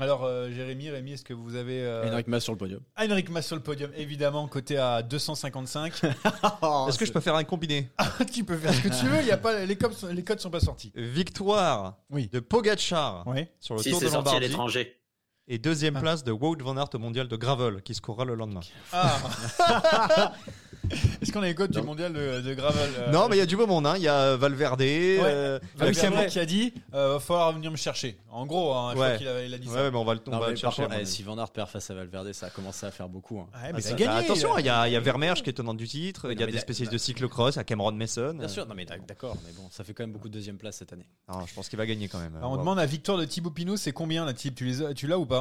Alors, 0.00 0.24
euh, 0.24 0.50
Jérémy, 0.50 0.90
Rémi, 0.90 1.12
est-ce 1.12 1.22
que 1.24 1.34
vous 1.34 1.54
avez. 1.54 1.80
euh, 1.84 2.10
Henrik 2.10 2.26
Mas 2.26 2.40
sur 2.42 2.52
le 2.52 2.58
podium. 2.58 2.80
Heinrich 2.96 3.28
Mas 3.30 3.46
sur 3.46 3.54
le 3.54 3.62
podium, 3.62 3.92
évidemment, 3.94 4.48
côté 4.48 4.76
à 4.76 5.02
255. 5.02 5.92
Est-ce 6.88 6.98
que 6.98 7.06
je 7.06 7.12
peux 7.12 7.20
faire 7.20 7.36
un 7.36 7.44
combiné? 7.44 7.92
Tu 8.32 8.42
peux 8.42 8.56
faire 8.56 8.74
ce 8.74 8.80
que 8.80 8.88
tu 8.88 9.06
veux, 9.06 9.20
il 9.20 9.26
y 9.26 9.30
a 9.30 9.36
pas, 9.36 9.64
les, 9.64 9.76
codes 9.76 9.92
sont, 9.92 10.08
les 10.08 10.24
codes 10.24 10.40
sont 10.40 10.50
pas 10.50 10.58
sortis. 10.58 10.90
Victoire 10.96 11.98
Oui. 12.10 12.26
de 12.26 12.40
Pogacar 12.40 13.22
Oui. 13.28 13.46
sur 13.60 13.76
le 13.76 13.82
Si 13.82 13.90
Tour 13.90 14.00
de 14.00 14.06
c'est 14.06 14.10
sorti 14.12 14.28
à 14.30 14.32
Lombardie 14.32 14.48
l'étranger. 14.48 15.00
Et 15.48 15.58
deuxième 15.58 15.96
Ah. 15.96 16.00
place 16.00 16.24
de 16.24 16.32
Wout 16.32 16.56
van 16.62 16.76
Aert 16.76 16.88
au 16.94 16.98
mondial 16.98 17.28
de 17.28 17.36
gravel 17.36 17.82
qui 17.82 17.94
se 17.94 18.00
courra 18.00 18.24
le 18.24 18.34
lendemain. 18.34 18.60
Ah 18.92 19.18
Est-ce 21.22 21.32
qu'on 21.32 21.40
a 21.42 21.46
les 21.46 21.54
codes 21.54 21.70
du 21.70 21.80
mondial 21.80 22.12
de, 22.12 22.42
de 22.42 22.52
Gravel 22.54 22.90
euh, 22.98 23.10
non, 23.10 23.26
mais 23.30 23.36
il 23.36 23.38
y 23.38 23.42
a 23.42 23.46
du 23.46 23.56
beau 23.56 23.66
monde. 23.66 23.86
hein. 23.86 23.94
Il 23.96 24.02
y 24.02 24.08
a 24.08 24.36
Valverde. 24.36 24.82
euh, 24.82 25.58
Valverde 25.76 26.26
qui 26.26 26.38
a 26.38 26.44
dit 26.44 26.74
euh, 26.92 27.14
va 27.14 27.20
falloir 27.20 27.52
venir 27.54 27.70
me 27.70 27.76
chercher. 27.78 28.18
En 28.30 28.44
gros, 28.44 28.74
hein, 28.74 28.90
je 28.90 28.94
crois 28.96 29.08
Ouais. 29.12 29.16
qu'il 29.16 29.26
a, 29.28 29.44
il 29.46 29.54
a 29.54 29.56
dit 29.58 29.66
Ouais, 29.68 29.74
ça. 29.74 29.82
ouais, 29.84 29.90
mais 29.90 29.96
on 29.96 30.04
va 30.04 30.12
le, 30.12 30.20
on 30.26 30.30
Non, 30.30 30.38
va 30.40 30.50
mais 30.50 30.56
chercher. 30.56 30.82
contre, 30.82 30.94
à 30.94 31.00
eh, 31.00 31.06
si 31.06 31.22
Van 31.22 31.38
Aert 31.38 31.48
perd 31.52 31.70
face 31.70 31.88
à 31.88 31.94
Valverde, 31.94 32.30
ça 32.34 32.46
a 32.46 32.50
commencé 32.50 32.84
à 32.84 32.90
faire 32.90 33.08
beaucoup. 33.08 33.38
hein. 33.40 33.46
Ouais, 33.54 33.60
mais 33.68 33.70
Ah, 33.72 33.78
il 33.78 33.82
ça- 33.82 33.88
a 33.88 33.92
gagné. 33.94 34.12
bah, 34.12 34.16
attention, 34.16 34.54
là. 34.56 34.60
il 34.60 34.66
y 34.66 34.68
a, 34.68 34.86
il 34.88 34.92
y 34.92 34.96
a 34.96 35.00
Vermeersch 35.00 35.42
qui 35.42 35.48
est 35.48 35.54
tenant 35.54 35.72
du 35.72 35.88
titre, 35.88 36.30
il 36.30 36.38
y 36.38 36.42
a 36.42 36.46
mais 36.46 36.52
des 36.52 36.58
spécialistes 36.58 36.92
de 36.92 36.98
cyclocross, 36.98 37.54
il 37.54 37.58
y 37.58 37.60
a 37.60 37.64
Cameron 37.64 37.92
Mason. 37.92 38.34
Bien 38.34 38.48
sûr, 38.48 38.66
non 38.66 38.74
mais 38.74 38.84
d'ac- 38.84 39.06
d'accord, 39.06 39.38
mais 39.46 39.52
bon, 39.52 39.66
ça 39.70 39.84
fait 39.84 39.94
quand 39.94 40.02
même 40.02 40.12
beaucoup 40.12 40.28
de 40.28 40.34
deuxième 40.34 40.58
place 40.58 40.76
cette 40.76 40.92
année. 40.92 41.06
Non, 41.32 41.46
je 41.46 41.54
pense 41.54 41.70
qu'il 41.70 41.78
va 41.78 41.86
gagner 41.86 42.08
quand 42.08 42.18
même. 42.20 42.36
Alors, 42.36 42.52
on 42.52 42.58
demande 42.58 42.78
à 42.78 42.84
Victor 42.84 43.16
de 43.16 43.24
Thibaut 43.24 43.50
Pinot, 43.50 43.78
c'est 43.78 43.92
combien 43.92 44.26
la 44.26 44.34
type 44.34 44.56
tu 44.94 45.06
l'as 45.06 45.18
ou 45.18 45.24
pas? 45.24 45.33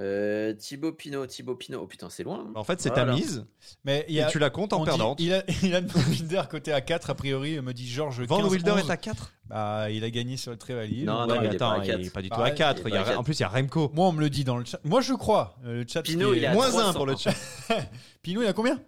Euh, 0.00 0.54
Thibaut 0.54 0.92
Pinot, 0.92 1.26
Thibaut 1.26 1.54
Pinot. 1.54 1.80
Oh 1.82 1.86
putain, 1.86 2.08
c'est 2.08 2.22
loin. 2.22 2.46
En 2.54 2.64
fait, 2.64 2.80
c'est 2.80 2.88
Voilà. 2.88 3.12
ta 3.12 3.12
mise 3.18 3.44
Mais 3.84 4.06
il 4.08 4.14
y 4.14 4.18
et 4.18 4.22
a, 4.22 4.26
tu 4.26 4.38
la 4.38 4.48
comptes 4.48 4.72
en 4.72 4.84
perdante. 4.84 5.20
il 5.20 5.34
a, 5.34 5.42
il 5.62 5.74
a 5.74 5.82
Van 5.82 6.00
Wilder 6.08 6.42
côté 6.50 6.72
à 6.72 6.80
4 6.80 7.10
a 7.10 7.14
priori, 7.14 7.60
me 7.60 7.72
dit 7.74 7.86
Georges. 7.86 8.22
Van 8.22 8.38
15, 8.40 8.50
Wilder 8.50 8.70
11. 8.70 8.80
est 8.80 8.90
à 8.90 8.96
4 8.96 9.32
Bah, 9.48 9.90
il 9.90 10.02
a 10.02 10.08
gagné 10.10 10.38
sur 10.38 10.50
le 10.50 10.56
Trevalier. 10.56 11.04
Non, 11.04 11.26
non, 11.26 11.34
Ouais, 11.34 11.40
mais 11.42 11.48
il 11.48 11.54
est 11.54 11.58
pas 11.58 11.66
attends, 11.72 11.80
à 11.80 11.84
il 11.84 11.90
quatre. 11.90 12.00
est 12.06 12.10
pas 12.10 12.22
du 12.22 12.30
tout 12.30 12.36
Ah, 12.38 12.44
à 12.44 12.48
il 12.48 12.52
est 12.52 12.54
4. 12.56 12.82
pas 12.82 12.88
Il 12.88 12.92
y 12.94 12.96
a- 12.96 13.00
à 13.02 13.04
quatre. 13.04 13.18
En 13.18 13.22
plus, 13.24 13.34
il 13.38 13.40
y 13.40 13.44
a 13.44 13.48
Remco. 13.48 13.90
Moi, 13.94 14.06
on 14.08 14.12
me 14.12 14.20
le 14.20 14.30
dit 14.30 14.44
dans 14.44 14.56
le 14.56 14.64
chat. 14.64 14.80
Moi, 14.84 15.02
je 15.02 15.12
crois. 15.12 15.56
Euh, 15.66 15.82
Le 15.82 15.86
chat. 15.86 16.02
Pinot, 16.02 16.32
est- 16.32 16.38
il 16.38 16.44
est 16.44 16.46
à 16.46 16.54
Moins 16.54 16.68
1 16.68 16.70
300. 16.70 16.92
pour 16.94 17.04
le 17.06 17.14
chat. 17.16 17.34
Pinot, 18.22 18.42
il 18.42 18.46
a 18.48 18.52
combien? 18.54 18.80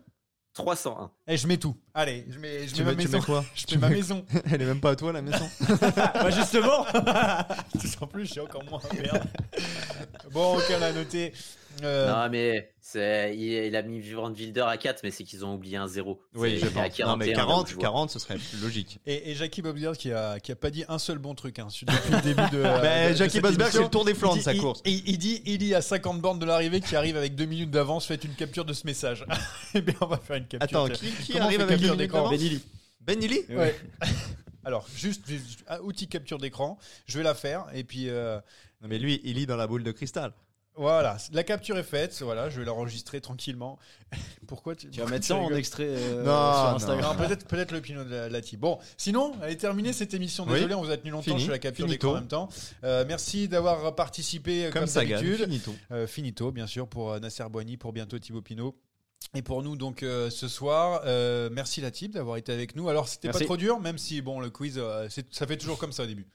301. 0.55 1.11
Eh, 1.27 1.37
je 1.37 1.47
mets 1.49 1.57
tout. 1.57 1.77
Allez, 1.93 2.25
je 2.31 2.39
mets, 2.39 2.67
je 2.69 2.75
Tu 2.75 2.83
mets 2.85 2.91
mets, 2.91 2.97
ma 2.97 3.03
tu 3.03 3.09
maison. 3.09 3.19
mets 3.19 3.25
quoi 3.25 3.45
Je 3.55 3.65
Tu 3.67 3.75
mets 3.75 3.81
ma 3.81 3.89
mets- 3.89 3.95
maison. 3.97 4.25
Elle 4.51 4.63
est 4.63 4.67
même 4.67 4.81
pas 4.81 4.91
à 4.91 4.97
toi 4.97 5.13
la 5.13 5.21
maison. 5.23 5.49
bah 5.91 6.31
justement 6.31 6.87
En 8.01 8.07
plus, 8.07 8.33
j'ai 8.33 8.41
encore 8.41 8.65
moins 8.65 8.81
à 8.91 8.95
perdre. 8.95 9.27
Bon, 10.33 10.57
ok, 10.57 10.65
on 10.79 10.83
a 10.83 10.93
noté. 10.93 11.33
Euh, 11.83 12.09
Non, 12.11 12.31
mais 12.31 12.73
c'est, 12.81 13.35
il, 13.37 13.43
il 13.43 13.75
a 13.77 13.83
mis 13.83 14.01
Van 14.13 14.31
Wilder 14.33 14.65
à 14.69 14.77
4, 14.77 15.03
mais 15.03 15.11
c'est 15.11 15.25
qu'ils 15.25 15.45
ont 15.45 15.55
oublié 15.55 15.77
un 15.77 15.89
0. 15.89 16.21
Oui, 16.35 16.59
C'est- 16.61 16.67
je 16.67 16.71
pense. 16.73 16.99
Non, 17.01 17.17
mais 17.17 17.33
41, 17.33 17.35
donc 17.35 17.35
40, 17.37 17.69
je 17.69 17.75
vois. 17.75 17.83
40, 17.83 18.11
ce 18.11 18.19
serait 18.19 18.37
plus 18.37 18.61
logique. 18.63 18.99
et, 19.07 19.31
et 19.31 19.35
Jackie 19.35 19.63
Bobbiard 19.63 19.97
qui 19.97 20.13
a, 20.13 20.39
qui 20.41 20.53
a 20.53 20.57
pas 20.57 20.71
dit 20.71 20.85
un 20.89 20.99
seul 20.99 21.19
bon 21.19 21.35
truc 21.35 21.59
hein, 21.59 21.69
depuis 21.83 22.13
le 22.13 22.21
début 22.23 22.51
de. 22.57 22.63
Bah, 22.63 22.79
de- 23.09 23.13
de 23.13 23.17
Jackie 23.17 23.39
émission. 23.39 23.67
c'est 23.71 23.83
le 23.83 23.89
tour 23.89 24.05
des 24.05 24.15
Flandres, 24.15 24.37
Il 24.37 24.39
dit- 24.39 24.45
sa 24.45 24.55
il- 24.55 24.61
course. 24.61 24.81
Il, 24.85 25.09
il 25.09 25.19
dit, 25.19 25.43
il 25.47 25.59
dit 25.59 25.75
à 25.75 25.83
50 25.83 26.21
bornes 26.21 26.39
de 26.39 26.47
l'arrivée 26.47 26.81
qui 26.81 26.95
arrive 26.97 27.17
avec 27.17 27.35
2 27.35 27.45
minutes 27.47 27.71
d'avance, 27.71 28.07
faites 28.07 28.25
une 28.25 28.35
capture 28.35 28.65
de 28.65 28.73
ce 28.73 28.87
message. 28.87 29.25
Eh 29.75 29.81
bien, 29.81 29.95
on 30.01 30.07
va 30.07 30.19
faire 30.19 30.37
une 30.37 30.47
capture. 30.47 30.85
Attends, 30.85 30.93
qui, 30.95 31.37
arrive 31.39 31.61
avec 31.61 31.71
capture 31.79 31.93
une 31.95 31.99
d'écran 31.99 32.19
d'écran 32.29 32.31
Benili. 32.31 32.63
Ben 33.01 33.19
Nili 33.19 33.41
Ouais. 33.51 33.75
Alors, 34.67 34.87
juste, 34.97 35.27
juste, 35.27 35.65
outil 35.83 36.09
capture 36.09 36.39
d'écran, 36.39 36.79
je 37.07 37.19
vais 37.19 37.25
la 37.25 37.35
faire 37.35 37.67
et 37.75 37.85
puis 37.85 38.09
euh, 38.09 38.37
Non, 38.81 38.89
mais 38.89 38.99
lui, 38.99 39.21
il 39.25 39.35
lit 39.35 39.45
dans 39.47 39.57
la 39.57 39.67
boule 39.67 39.83
de 39.83 39.93
cristal. 39.93 40.33
Voilà, 40.77 41.17
la 41.33 41.45
capture 41.45 41.79
est 41.79 41.83
faite, 41.85 42.21
voilà, 42.23 42.51
je 42.51 42.59
vais 42.59 42.67
l'enregistrer 42.67 43.21
tranquillement. 43.21 43.79
Pourquoi 44.47 44.75
tu, 44.75 44.91
Tu 44.91 45.01
vas 45.01 45.07
mettre 45.07 45.25
ça 45.27 45.37
en 45.37 45.51
extrait 45.55 45.87
euh, 45.89 46.25
Non, 46.25 46.79
sur. 46.79 46.89
Instagram. 46.89 47.17
Non, 47.17 47.25
peut-être 47.27 47.47
peut-être 47.47 47.73
le 47.73 47.81
Pinot 47.81 48.05
de 48.05 48.11
la, 48.11 48.29
la 48.29 48.41
team. 48.41 48.61
Bon, 48.61 48.79
sinon, 48.97 49.33
elle 49.43 49.53
est 49.53 49.57
terminée 49.57 49.93
cette 49.93 50.15
émission. 50.15 50.45
Oui. 50.47 50.55
Désolé, 50.55 50.75
on 50.75 50.83
vous 50.83 50.91
a 50.91 50.97
tenu 50.97 51.11
longtemps. 51.11 51.25
Fini. 51.37 51.45
Je 51.45 51.51
la 51.51 51.59
capture 51.59 51.87
Finito. 51.87 52.11
en 52.11 52.15
même 52.15 52.27
temps. 52.29 52.49
Euh, 52.83 53.05
merci 53.07 53.49
d'avoir 53.49 53.95
participé 53.95 54.67
euh, 54.67 54.71
comme, 54.71 54.85
Comme 54.87 54.93
d'habitude. 55.07 55.45
finito. 55.45 55.75
Euh, 55.93 56.07
finito, 56.07 56.51
bien 56.53 56.67
sûr, 56.67 56.89
pour 56.89 57.19
Nasser 57.21 57.45
Boigny, 57.51 57.77
pour 57.77 57.93
bientôt 57.93 58.19
Thibaut 58.19 58.43
Pinot. 58.43 58.75
Et 59.35 59.43
pour 59.43 59.63
nous, 59.63 59.75
donc, 59.77 60.03
euh, 60.03 60.31
ce 60.31 60.47
soir, 60.49 61.03
euh, 61.07 61.49
merci 61.51 61.81
la 61.81 61.91
team 61.91 62.13
d'avoir 62.13 62.37
été 62.37 62.53
avec 62.53 62.77
nous. 62.77 62.89
Alors, 62.89 63.09
c'était 63.09 63.31
pas 63.31 63.41
trop 63.41 63.57
dur, 63.57 63.81
même 63.81 63.99
si, 63.99 64.21
bon, 64.23 64.39
le 64.39 64.51
quiz, 64.51 64.75
euh, 64.79 65.09
ça 65.31 65.47
fait 65.47 65.57
toujours 65.57 65.79
comme 65.79 65.93
ça 65.93 66.05
au 66.05 66.07
début. 66.07 66.27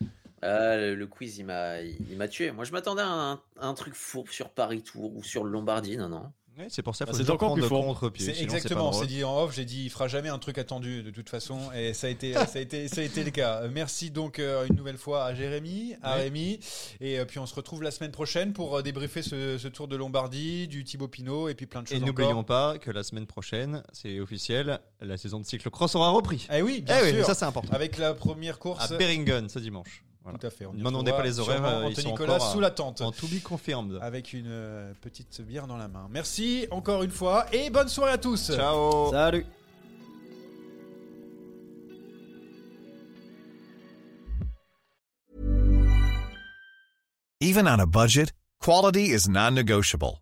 Ah, 0.42 0.76
le, 0.78 0.96
le 0.96 1.08
quiz, 1.08 1.38
il 1.38 1.46
m'a, 1.46 1.82
il 1.82 2.18
m'a 2.18 2.28
tué. 2.28 2.52
Moi, 2.52 2.64
je 2.66 2.72
m'attendais 2.72 3.02
à 3.02 3.08
un, 3.10 3.34
à 3.60 3.68
un 3.68 3.74
truc 3.74 3.94
fourbe 3.94 4.30
sur 4.30 4.50
Paris 4.50 4.82
Tour 4.84 5.16
ou 5.16 5.24
sur 5.24 5.44
le 5.44 5.52
Lombardie. 5.52 5.98
Non, 5.98 6.10
non. 6.10 6.32
Ouais, 6.58 6.68
c'est 6.70 6.82
pour 6.82 6.94
ça 6.94 7.06
Bah, 7.06 7.12
qu'il 7.12 7.20
faut 7.22 7.26
c'est 7.26 7.32
encore 7.32 7.40
prendre 7.50 7.54
plus 7.56 7.62
le 7.62 7.68
fort. 7.70 7.86
contre-pied. 7.86 8.34
C'est 8.34 8.42
exactement, 8.44 8.82
pas 8.82 8.88
on 8.90 8.92
s'est 8.92 8.98
drôle. 9.00 9.08
dit 9.08 9.24
en 9.24 9.44
off, 9.44 9.56
j'ai 9.56 9.64
dit 9.64 9.86
il 9.86 9.90
fera 9.90 10.10
jamais 10.10 10.28
un 10.28 10.40
truc 10.40 10.58
attendu 10.58 11.04
de 11.04 11.10
toute 11.10 11.30
façon 11.30 11.58
et 11.74 11.94
ça 11.94 12.08
a 12.08 12.10
été 12.10 12.34
ça 12.34 12.50
a 12.56 12.60
été 12.60 12.90
ça 12.90 13.00
a 13.00 13.04
été 13.06 13.24
le 13.24 13.32
cas. 13.32 13.66
Merci 13.70 14.12
donc 14.12 14.40
euh, 14.40 14.66
une 14.68 14.76
nouvelle 14.76 14.98
fois 14.98 15.24
à 15.24 15.34
Jérémy, 15.34 15.96
à 16.04 16.16
Ouais. 16.18 16.24
Rémi 16.24 16.60
et 17.00 17.18
euh, 17.18 17.24
puis 17.24 17.40
on 17.40 17.46
se 17.46 17.56
retrouve 17.56 17.82
la 17.82 17.92
semaine 17.92 18.12
prochaine 18.12 18.52
pour 18.52 18.76
euh, 18.76 18.82
débriefer 18.82 19.22
ce, 19.22 19.58
ce 19.58 19.68
tour 19.70 19.88
de 19.88 19.96
Lombardie, 19.96 20.68
du 20.68 20.84
Thibaut 20.84 21.08
Pinot 21.08 21.48
et 21.48 21.56
puis 21.56 21.66
plein 21.66 21.82
de 21.82 21.88
Et 21.88 21.96
choses 21.96 22.04
n'oublions 22.06 22.32
encore. 22.40 22.46
pas 22.74 22.78
que 22.78 22.92
la 22.92 23.04
semaine 23.04 23.28
prochaine, 23.28 23.82
c'est 23.94 24.20
officiel, 24.20 24.82
la 25.00 25.16
saison 25.16 25.40
de 25.40 25.46
cyclocross 25.46 25.96
aura 25.96 26.10
repris. 26.10 26.46
Eh 26.54 26.62
oui, 26.62 26.82
bien 26.82 26.98
Eh 27.00 27.06
oui, 27.06 27.14
mais 27.14 27.24
ça 27.24 27.36
c'est 27.36 27.46
important. 27.46 27.72
Avec 27.72 27.98
la 27.98 28.14
première 28.14 28.60
course 28.60 28.92
À 28.92 28.98
Beringen 28.98 29.48
ce 29.48 29.60
dimanche. 29.60 30.04
Voilà. 30.24 30.38
Tout 30.38 30.48
à 30.48 30.50
fait. 30.50 30.66
On 30.66 30.74
Ne 30.74 30.84
demandez 30.84 31.12
pas 31.12 31.24
les 31.24 31.40
horaires, 31.40 31.64
euh, 31.66 31.82
ils 31.84 31.92
Anthony 31.92 32.04
sont 32.04 32.10
Nicolas 32.12 32.40
sous 32.40 32.60
la 32.60 32.72
tente. 32.72 33.02
En 33.02 33.12
to 33.12 33.28
be 33.28 33.42
confirmed. 33.42 33.98
Avec 34.02 34.34
une 34.34 34.48
euh, 34.48 34.94
petite 35.02 35.42
bière 35.42 35.66
dans 35.68 35.78
la 35.78 35.88
main. 35.88 36.08
Merci 36.10 36.68
encore 36.72 37.04
une 37.04 37.12
fois 37.12 37.46
et 37.54 37.70
bonne 37.70 37.88
soirée 37.88 38.12
à 38.14 38.18
tous. 38.18 38.52
Ciao. 38.54 39.12
Salut. 39.12 39.46
Even 47.42 47.68
on 47.68 47.80
a 47.80 47.86
budget, 47.86 48.34
quality 48.60 49.14
is 49.14 49.30
non-negotiable. 49.30 50.22